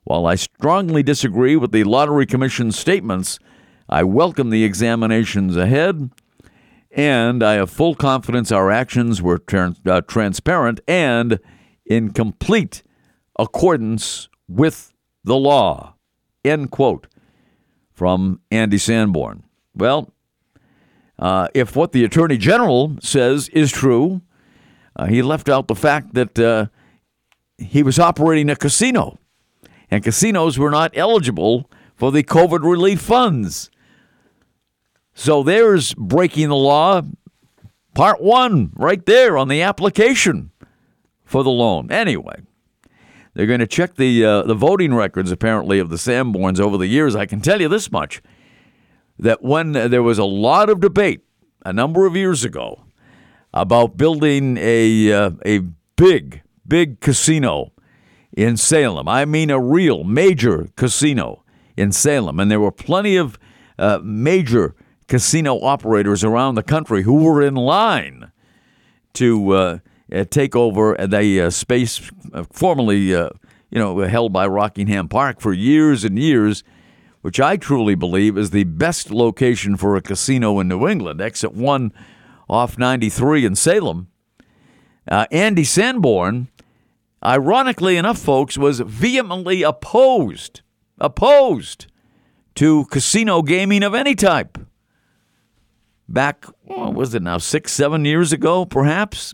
While 0.03 0.25
I 0.25 0.35
strongly 0.35 1.03
disagree 1.03 1.55
with 1.55 1.71
the 1.71 1.83
Lottery 1.83 2.25
Commission's 2.25 2.77
statements, 2.77 3.39
I 3.93 4.03
welcome 4.03 4.51
the 4.51 4.63
examinations 4.63 5.57
ahead, 5.57 6.11
and 6.91 7.43
I 7.43 7.55
have 7.55 7.69
full 7.69 7.93
confidence 7.93 8.49
our 8.49 8.71
actions 8.71 9.21
were 9.21 9.43
uh, 9.51 10.01
transparent 10.07 10.79
and 10.87 11.41
in 11.85 12.11
complete 12.11 12.83
accordance 13.37 14.29
with 14.47 14.93
the 15.25 15.35
law. 15.35 15.95
End 16.45 16.71
quote 16.71 17.07
from 17.91 18.39
Andy 18.49 18.77
Sanborn. 18.77 19.43
Well, 19.75 20.13
uh, 21.19 21.49
if 21.53 21.75
what 21.75 21.91
the 21.91 22.05
Attorney 22.05 22.37
General 22.37 22.95
says 23.01 23.49
is 23.49 23.73
true, 23.73 24.21
uh, 24.95 25.07
he 25.07 25.21
left 25.21 25.49
out 25.49 25.67
the 25.67 25.75
fact 25.75 26.13
that 26.13 26.39
uh, 26.39 26.67
he 27.57 27.83
was 27.83 27.99
operating 27.99 28.49
a 28.49 28.55
casino, 28.55 29.19
and 29.89 30.01
casinos 30.01 30.57
were 30.57 30.71
not 30.71 30.93
eligible 30.95 31.69
for 31.97 32.13
the 32.13 32.23
COVID 32.23 32.63
relief 32.63 33.01
funds. 33.01 33.69
So 35.21 35.43
there's 35.43 35.93
breaking 35.93 36.49
the 36.49 36.55
law, 36.55 37.03
part 37.93 38.23
one, 38.23 38.71
right 38.73 39.05
there 39.05 39.37
on 39.37 39.49
the 39.49 39.61
application 39.61 40.49
for 41.23 41.43
the 41.43 41.51
loan. 41.51 41.91
Anyway, 41.91 42.41
they're 43.35 43.45
going 43.45 43.59
to 43.59 43.67
check 43.67 43.97
the 43.97 44.25
uh, 44.25 44.41
the 44.41 44.55
voting 44.55 44.95
records 44.95 45.31
apparently 45.31 45.77
of 45.77 45.89
the 45.89 45.97
Sanborns 45.97 46.59
over 46.59 46.75
the 46.75 46.87
years. 46.87 47.15
I 47.15 47.27
can 47.27 47.39
tell 47.39 47.61
you 47.61 47.67
this 47.67 47.91
much: 47.91 48.23
that 49.19 49.43
when 49.43 49.73
there 49.73 50.01
was 50.01 50.17
a 50.17 50.25
lot 50.25 50.71
of 50.71 50.79
debate 50.79 51.21
a 51.63 51.71
number 51.71 52.07
of 52.07 52.15
years 52.15 52.43
ago 52.43 52.83
about 53.53 53.97
building 53.97 54.57
a 54.57 55.13
uh, 55.13 55.31
a 55.45 55.59
big 55.97 56.41
big 56.67 56.99
casino 56.99 57.73
in 58.35 58.57
Salem. 58.57 59.07
I 59.07 59.25
mean 59.25 59.51
a 59.51 59.59
real 59.59 60.03
major 60.03 60.69
casino 60.75 61.43
in 61.77 61.91
Salem, 61.91 62.39
and 62.39 62.49
there 62.49 62.59
were 62.59 62.71
plenty 62.71 63.17
of 63.17 63.37
uh, 63.77 63.99
major 64.01 64.73
casino 65.11 65.59
operators 65.59 66.23
around 66.23 66.55
the 66.55 66.63
country 66.63 67.03
who 67.03 67.25
were 67.25 67.41
in 67.41 67.53
line 67.53 68.31
to 69.11 69.51
uh, 69.51 69.79
uh 70.09 70.23
take 70.29 70.55
over 70.55 70.95
the 70.95 71.41
uh, 71.41 71.49
space 71.49 72.09
uh, 72.33 72.45
formerly, 72.49 73.09
you 73.09 73.29
know, 73.71 73.99
held 73.99 74.31
by 74.31 74.47
Rockingham 74.47 75.09
Park 75.09 75.41
for 75.41 75.51
years 75.51 76.05
and 76.05 76.17
years 76.17 76.63
which 77.21 77.41
I 77.41 77.57
truly 77.57 77.93
believe 77.93 78.37
is 78.37 78.51
the 78.51 78.63
best 78.63 79.11
location 79.11 79.75
for 79.75 79.97
a 79.97 80.01
casino 80.01 80.59
in 80.61 80.69
New 80.69 80.87
England, 80.87 81.19
exit 81.19 81.53
1 81.53 81.91
off 82.49 82.77
93 82.77 83.45
in 83.45 83.55
Salem. 83.55 84.07
Uh, 85.05 85.25
Andy 85.29 85.65
Sanborn, 85.65 86.47
ironically 87.21 87.97
enough, 87.97 88.17
folks, 88.17 88.57
was 88.57 88.79
vehemently 88.79 89.61
opposed, 89.61 90.61
opposed 90.99 91.87
to 92.55 92.85
casino 92.85 93.41
gaming 93.41 93.83
of 93.83 93.93
any 93.93 94.15
type. 94.15 94.57
Back, 96.11 96.45
what 96.65 96.93
was 96.93 97.15
it 97.15 97.21
now, 97.21 97.37
six, 97.37 97.71
seven 97.71 98.03
years 98.03 98.33
ago, 98.33 98.65
perhaps? 98.65 99.33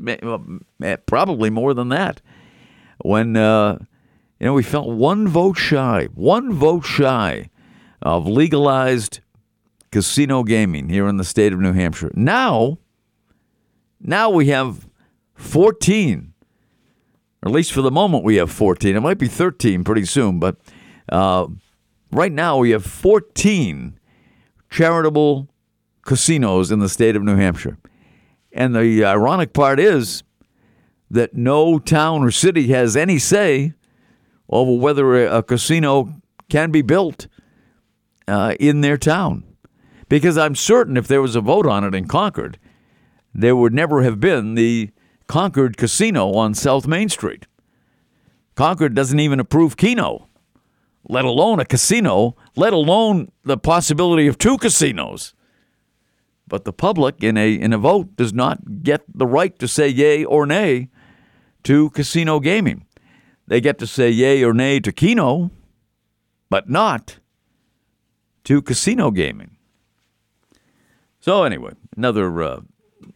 Probably 1.07 1.49
more 1.49 1.73
than 1.73 1.89
that. 1.89 2.21
When, 3.03 3.35
uh, 3.35 3.79
you 4.39 4.45
know, 4.45 4.53
we 4.53 4.61
felt 4.61 4.87
one 4.87 5.27
vote 5.27 5.57
shy, 5.57 6.07
one 6.13 6.53
vote 6.53 6.85
shy 6.85 7.49
of 8.03 8.27
legalized 8.27 9.21
casino 9.91 10.43
gaming 10.43 10.89
here 10.89 11.07
in 11.07 11.17
the 11.17 11.23
state 11.23 11.51
of 11.51 11.59
New 11.59 11.73
Hampshire. 11.73 12.11
Now, 12.13 12.77
now 13.99 14.29
we 14.29 14.47
have 14.47 14.87
14, 15.33 16.33
or 17.41 17.49
at 17.49 17.55
least 17.55 17.71
for 17.71 17.81
the 17.81 17.89
moment 17.89 18.23
we 18.23 18.35
have 18.35 18.51
14. 18.51 18.95
It 18.95 18.99
might 18.99 19.17
be 19.17 19.27
13 19.27 19.83
pretty 19.83 20.05
soon, 20.05 20.37
but 20.37 20.57
uh, 21.09 21.47
right 22.11 22.31
now 22.31 22.59
we 22.59 22.69
have 22.69 22.85
14 22.85 23.99
charitable 24.69 25.49
casinos 26.07 26.71
in 26.71 26.79
the 26.79 26.89
state 26.89 27.15
of 27.15 27.21
New 27.21 27.35
Hampshire. 27.35 27.77
And 28.51 28.75
the 28.75 29.05
ironic 29.05 29.53
part 29.53 29.79
is 29.79 30.23
that 31.11 31.35
no 31.35 31.77
town 31.77 32.23
or 32.23 32.31
city 32.31 32.69
has 32.69 32.97
any 32.97 33.19
say 33.19 33.73
over 34.49 34.71
whether 34.71 35.27
a 35.27 35.43
casino 35.43 36.15
can 36.49 36.71
be 36.71 36.81
built 36.81 37.27
uh, 38.27 38.55
in 38.59 38.81
their 38.81 38.97
town. 38.97 39.43
Because 40.09 40.37
I'm 40.37 40.55
certain 40.55 40.97
if 40.97 41.07
there 41.07 41.21
was 41.21 41.35
a 41.35 41.41
vote 41.41 41.67
on 41.67 41.83
it 41.83 41.93
in 41.93 42.07
Concord, 42.07 42.57
there 43.33 43.55
would 43.55 43.73
never 43.73 44.03
have 44.03 44.19
been 44.19 44.55
the 44.55 44.89
Concord 45.27 45.77
Casino 45.77 46.33
on 46.33 46.53
South 46.53 46.87
Main 46.87 47.09
Street. 47.09 47.45
Concord 48.55 48.95
doesn't 48.95 49.19
even 49.19 49.39
approve 49.39 49.77
Keno, 49.77 50.29
let 51.07 51.25
alone 51.25 51.59
a 51.59 51.65
casino, 51.65 52.35
let 52.55 52.73
alone 52.73 53.31
the 53.43 53.57
possibility 53.57 54.27
of 54.27 54.37
two 54.37 54.57
casinos. 54.57 55.33
But 56.47 56.63
the 56.63 56.73
public, 56.73 57.23
in 57.23 57.37
a, 57.37 57.53
in 57.53 57.73
a 57.73 57.77
vote, 57.77 58.15
does 58.15 58.33
not 58.33 58.83
get 58.83 59.03
the 59.13 59.27
right 59.27 59.57
to 59.59 59.67
say 59.67 59.87
yay 59.89 60.23
or 60.23 60.45
nay 60.45 60.89
to 61.63 61.89
casino 61.89 62.39
gaming. 62.39 62.85
They 63.47 63.61
get 63.61 63.79
to 63.79 63.87
say 63.87 64.09
yay 64.09 64.43
or 64.43 64.53
nay 64.53 64.79
to 64.79 64.91
Keno, 64.91 65.51
but 66.49 66.69
not 66.69 67.19
to 68.45 68.61
casino 68.61 69.11
gaming. 69.11 69.57
So 71.19 71.43
anyway, 71.43 71.73
another 71.97 72.41
uh, 72.41 72.61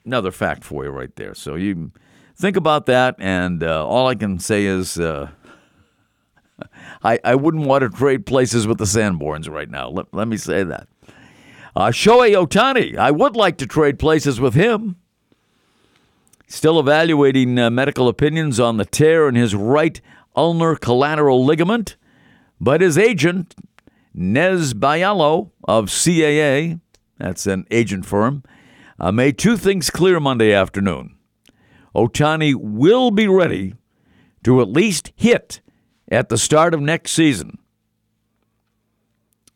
another 0.06 0.32
fact 0.32 0.66
for 0.66 0.84
you 0.84 0.90
right 0.90 1.16
there. 1.16 1.34
So 1.34 1.56
you 1.56 1.92
think 2.36 2.58
about 2.58 2.86
that, 2.88 3.16
and 3.20 3.64
uh, 3.64 3.88
all 3.88 4.08
I 4.08 4.16
can 4.16 4.40
say 4.40 4.66
is 4.66 5.00
uh, 5.00 5.30
I 7.04 7.20
I 7.24 7.36
wouldn't 7.36 7.66
want 7.66 7.84
to 7.84 7.90
trade 7.90 8.26
places 8.26 8.68
with 8.68 8.80
the 8.80 8.86
Sanborns 8.86 9.50
right 9.50 9.70
now. 9.70 9.90
Let, 9.90 10.14
let 10.14 10.28
me 10.28 10.36
say 10.36 10.64
that. 10.64 10.90
Uh, 11.76 11.88
Shohei 11.88 12.34
Ohtani, 12.34 12.98
I 12.98 13.12
would 13.12 13.36
like 13.36 13.58
to 13.58 13.68
trade 13.68 13.98
places 13.98 14.40
with 14.40 14.54
him. 14.54 14.98
Still 16.48 16.80
evaluating 16.80 17.58
uh, 17.58 17.70
medical 17.70 18.10
opinions 18.10 18.60
on 18.60 18.76
the 18.76 18.86
tear 18.86 19.30
in 19.30 19.36
his 19.36 19.56
right 19.56 20.02
ulnar 20.36 20.76
collateral 20.76 21.46
ligament, 21.46 21.96
but 22.60 22.82
his 22.82 22.98
agent 22.98 23.56
Nez 24.14 24.74
Balelo 24.74 25.52
of 25.64 25.86
CAA, 25.86 26.82
that's 27.18 27.48
an 27.48 27.66
agent 27.72 28.06
firm, 28.06 28.44
uh, 29.00 29.12
made 29.12 29.38
two 29.38 29.56
things 29.56 29.90
clear 29.90 30.20
Monday 30.20 30.52
afternoon. 30.54 31.16
Ohtani 31.96 32.54
will 32.54 33.12
be 33.12 33.28
ready 33.28 33.76
to 34.44 34.62
at 34.62 34.70
least 34.70 35.14
hit 35.16 35.62
at 36.12 36.28
the 36.28 36.38
start 36.38 36.74
of 36.74 36.82
next 36.82 37.12
season. 37.12 37.58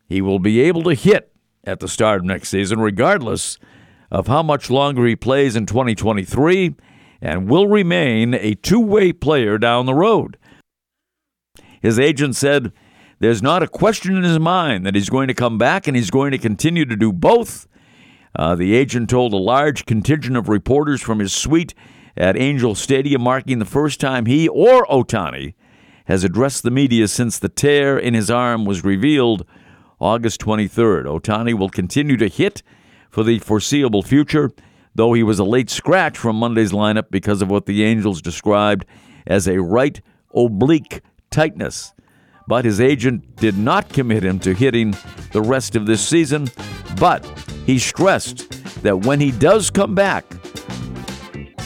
He 0.08 0.22
will 0.22 0.38
be 0.38 0.60
able 0.60 0.82
to 0.84 0.94
hit 0.94 1.35
at 1.66 1.80
the 1.80 1.88
start 1.88 2.20
of 2.20 2.24
next 2.24 2.48
season, 2.48 2.80
regardless 2.80 3.58
of 4.10 4.28
how 4.28 4.42
much 4.42 4.70
longer 4.70 5.04
he 5.04 5.16
plays 5.16 5.56
in 5.56 5.66
2023, 5.66 6.74
and 7.20 7.48
will 7.48 7.66
remain 7.66 8.34
a 8.34 8.54
two 8.54 8.80
way 8.80 9.12
player 9.12 9.58
down 9.58 9.86
the 9.86 9.94
road. 9.94 10.38
His 11.82 11.98
agent 11.98 12.36
said 12.36 12.72
there's 13.18 13.42
not 13.42 13.62
a 13.62 13.68
question 13.68 14.16
in 14.16 14.22
his 14.22 14.38
mind 14.38 14.86
that 14.86 14.94
he's 14.94 15.10
going 15.10 15.28
to 15.28 15.34
come 15.34 15.58
back 15.58 15.86
and 15.86 15.96
he's 15.96 16.10
going 16.10 16.30
to 16.32 16.38
continue 16.38 16.84
to 16.84 16.96
do 16.96 17.12
both. 17.12 17.66
Uh, 18.34 18.54
the 18.54 18.74
agent 18.74 19.08
told 19.08 19.32
a 19.32 19.38
large 19.38 19.86
contingent 19.86 20.36
of 20.36 20.48
reporters 20.48 21.00
from 21.00 21.18
his 21.18 21.32
suite 21.32 21.74
at 22.16 22.36
Angel 22.36 22.74
Stadium, 22.74 23.22
marking 23.22 23.58
the 23.58 23.64
first 23.64 24.00
time 24.00 24.26
he 24.26 24.48
or 24.48 24.86
Ohtani 24.86 25.54
has 26.06 26.22
addressed 26.22 26.62
the 26.62 26.70
media 26.70 27.08
since 27.08 27.38
the 27.38 27.48
tear 27.48 27.98
in 27.98 28.14
his 28.14 28.30
arm 28.30 28.64
was 28.64 28.84
revealed 28.84 29.46
August 30.00 30.40
23rd. 30.40 31.04
Ohtani 31.04 31.54
will 31.54 31.68
continue 31.68 32.16
to 32.16 32.28
hit 32.28 32.62
for 33.10 33.22
the 33.22 33.38
foreseeable 33.38 34.02
future, 34.02 34.50
though 34.94 35.12
he 35.12 35.22
was 35.22 35.38
a 35.38 35.44
late 35.44 35.70
scratch 35.70 36.18
from 36.18 36.36
Monday's 36.36 36.72
lineup 36.72 37.10
because 37.10 37.42
of 37.42 37.50
what 37.50 37.66
the 37.66 37.84
Angels 37.84 38.20
described 38.20 38.84
as 39.26 39.48
a 39.48 39.60
right 39.60 40.00
oblique 40.34 41.02
tightness 41.30 41.92
but 42.46 42.64
his 42.64 42.80
agent 42.80 43.36
did 43.36 43.58
not 43.58 43.88
commit 43.88 44.24
him 44.24 44.38
to 44.40 44.54
hitting 44.54 44.94
the 45.32 45.42
rest 45.42 45.76
of 45.76 45.86
this 45.86 46.06
season. 46.06 46.48
But 46.98 47.24
he 47.66 47.78
stressed 47.78 48.50
that 48.82 49.04
when 49.04 49.20
he 49.20 49.30
does 49.30 49.70
come 49.70 49.94
back, 49.94 50.24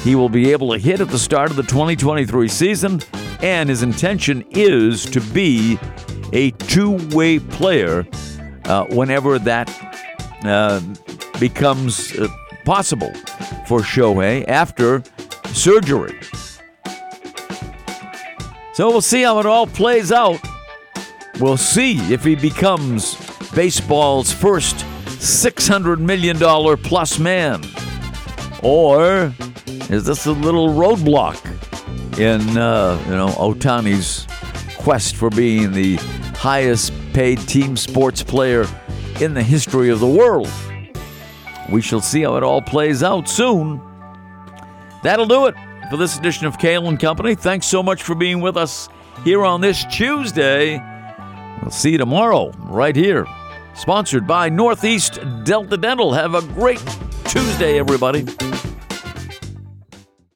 he 0.03 0.15
will 0.15 0.31
be 0.31 0.51
able 0.51 0.73
to 0.73 0.79
hit 0.79 1.01
at 1.01 1.09
the 1.09 1.19
start 1.19 1.51
of 1.51 1.57
the 1.57 1.63
2023 1.63 2.49
season, 2.49 3.03
and 3.43 3.69
his 3.69 3.83
intention 3.83 4.45
is 4.51 5.05
to 5.07 5.21
be 5.21 5.79
a 6.33 6.51
two 6.53 6.93
way 7.15 7.39
player 7.39 8.07
uh, 8.65 8.87
whenever 8.87 9.39
that 9.39 9.69
uh, 10.45 10.81
becomes 11.39 12.17
uh, 12.19 12.29
possible 12.65 13.13
for 13.67 13.81
Shohei 13.81 14.47
after 14.49 15.03
surgery. 15.53 16.19
So 18.75 18.89
we'll 18.89 19.01
see 19.01 19.23
how 19.23 19.41
it 19.41 19.47
all 19.47 19.67
plays 19.67 20.13
out. 20.13 20.41
We'll 21.39 21.57
see 21.57 21.99
if 22.13 22.25
he 22.25 22.35
becomes 22.35 23.17
baseball's 23.53 24.33
first 24.33 24.77
$600 25.07 25.99
million 25.99 26.39
plus 26.79 27.19
man. 27.19 27.63
Or 28.63 29.35
is 29.91 30.05
this 30.05 30.27
a 30.27 30.33
little 30.33 30.69
roadblock 30.69 31.39
in, 32.19 32.57
uh, 32.57 33.03
you 33.07 33.17
know, 33.17 33.29
Ohtani's 33.29 34.27
quest 34.79 35.17
for 35.17 35.31
being 35.31 35.73
the 35.73 35.99
highest 36.41 36.91
paid 37.13 37.39
team 37.41 37.77
sports 37.77 38.23
player 38.23 38.65
in 39.21 39.35
the 39.35 39.43
history 39.43 39.91
of 39.91 40.01
the 40.01 40.07
world? 40.07 40.49
We 41.71 41.83
shall 41.83 42.01
see 42.01 42.23
how 42.23 42.37
it 42.37 42.43
all 42.43 42.63
plays 42.63 43.03
out 43.03 43.29
soon. 43.29 43.79
That'll 45.03 45.27
do 45.27 45.49
it 45.49 45.55
for 45.91 45.99
this 45.99 46.17
edition 46.19 46.47
of 46.47 46.59
Cail 46.59 46.89
and 46.89 46.99
Company. 46.99 47.35
Thanks 47.35 47.67
so 47.67 47.83
much 47.83 48.03
for 48.03 48.15
being 48.15 48.41
with 48.41 48.57
us 48.57 48.89
here 49.23 49.45
on 49.45 49.61
this 49.61 49.85
Tuesday. 49.85 50.83
We'll 51.61 51.71
see 51.71 51.91
you 51.91 51.99
tomorrow 51.99 52.53
right 52.71 52.97
here. 52.97 53.27
Sponsored 53.75 54.27
by 54.27 54.49
Northeast 54.49 55.19
Delta 55.45 55.77
Dental. 55.77 56.15
Have 56.15 56.35
a 56.35 56.41
great 56.41 56.83
Tuesday, 57.27 57.79
everybody. 57.79 58.27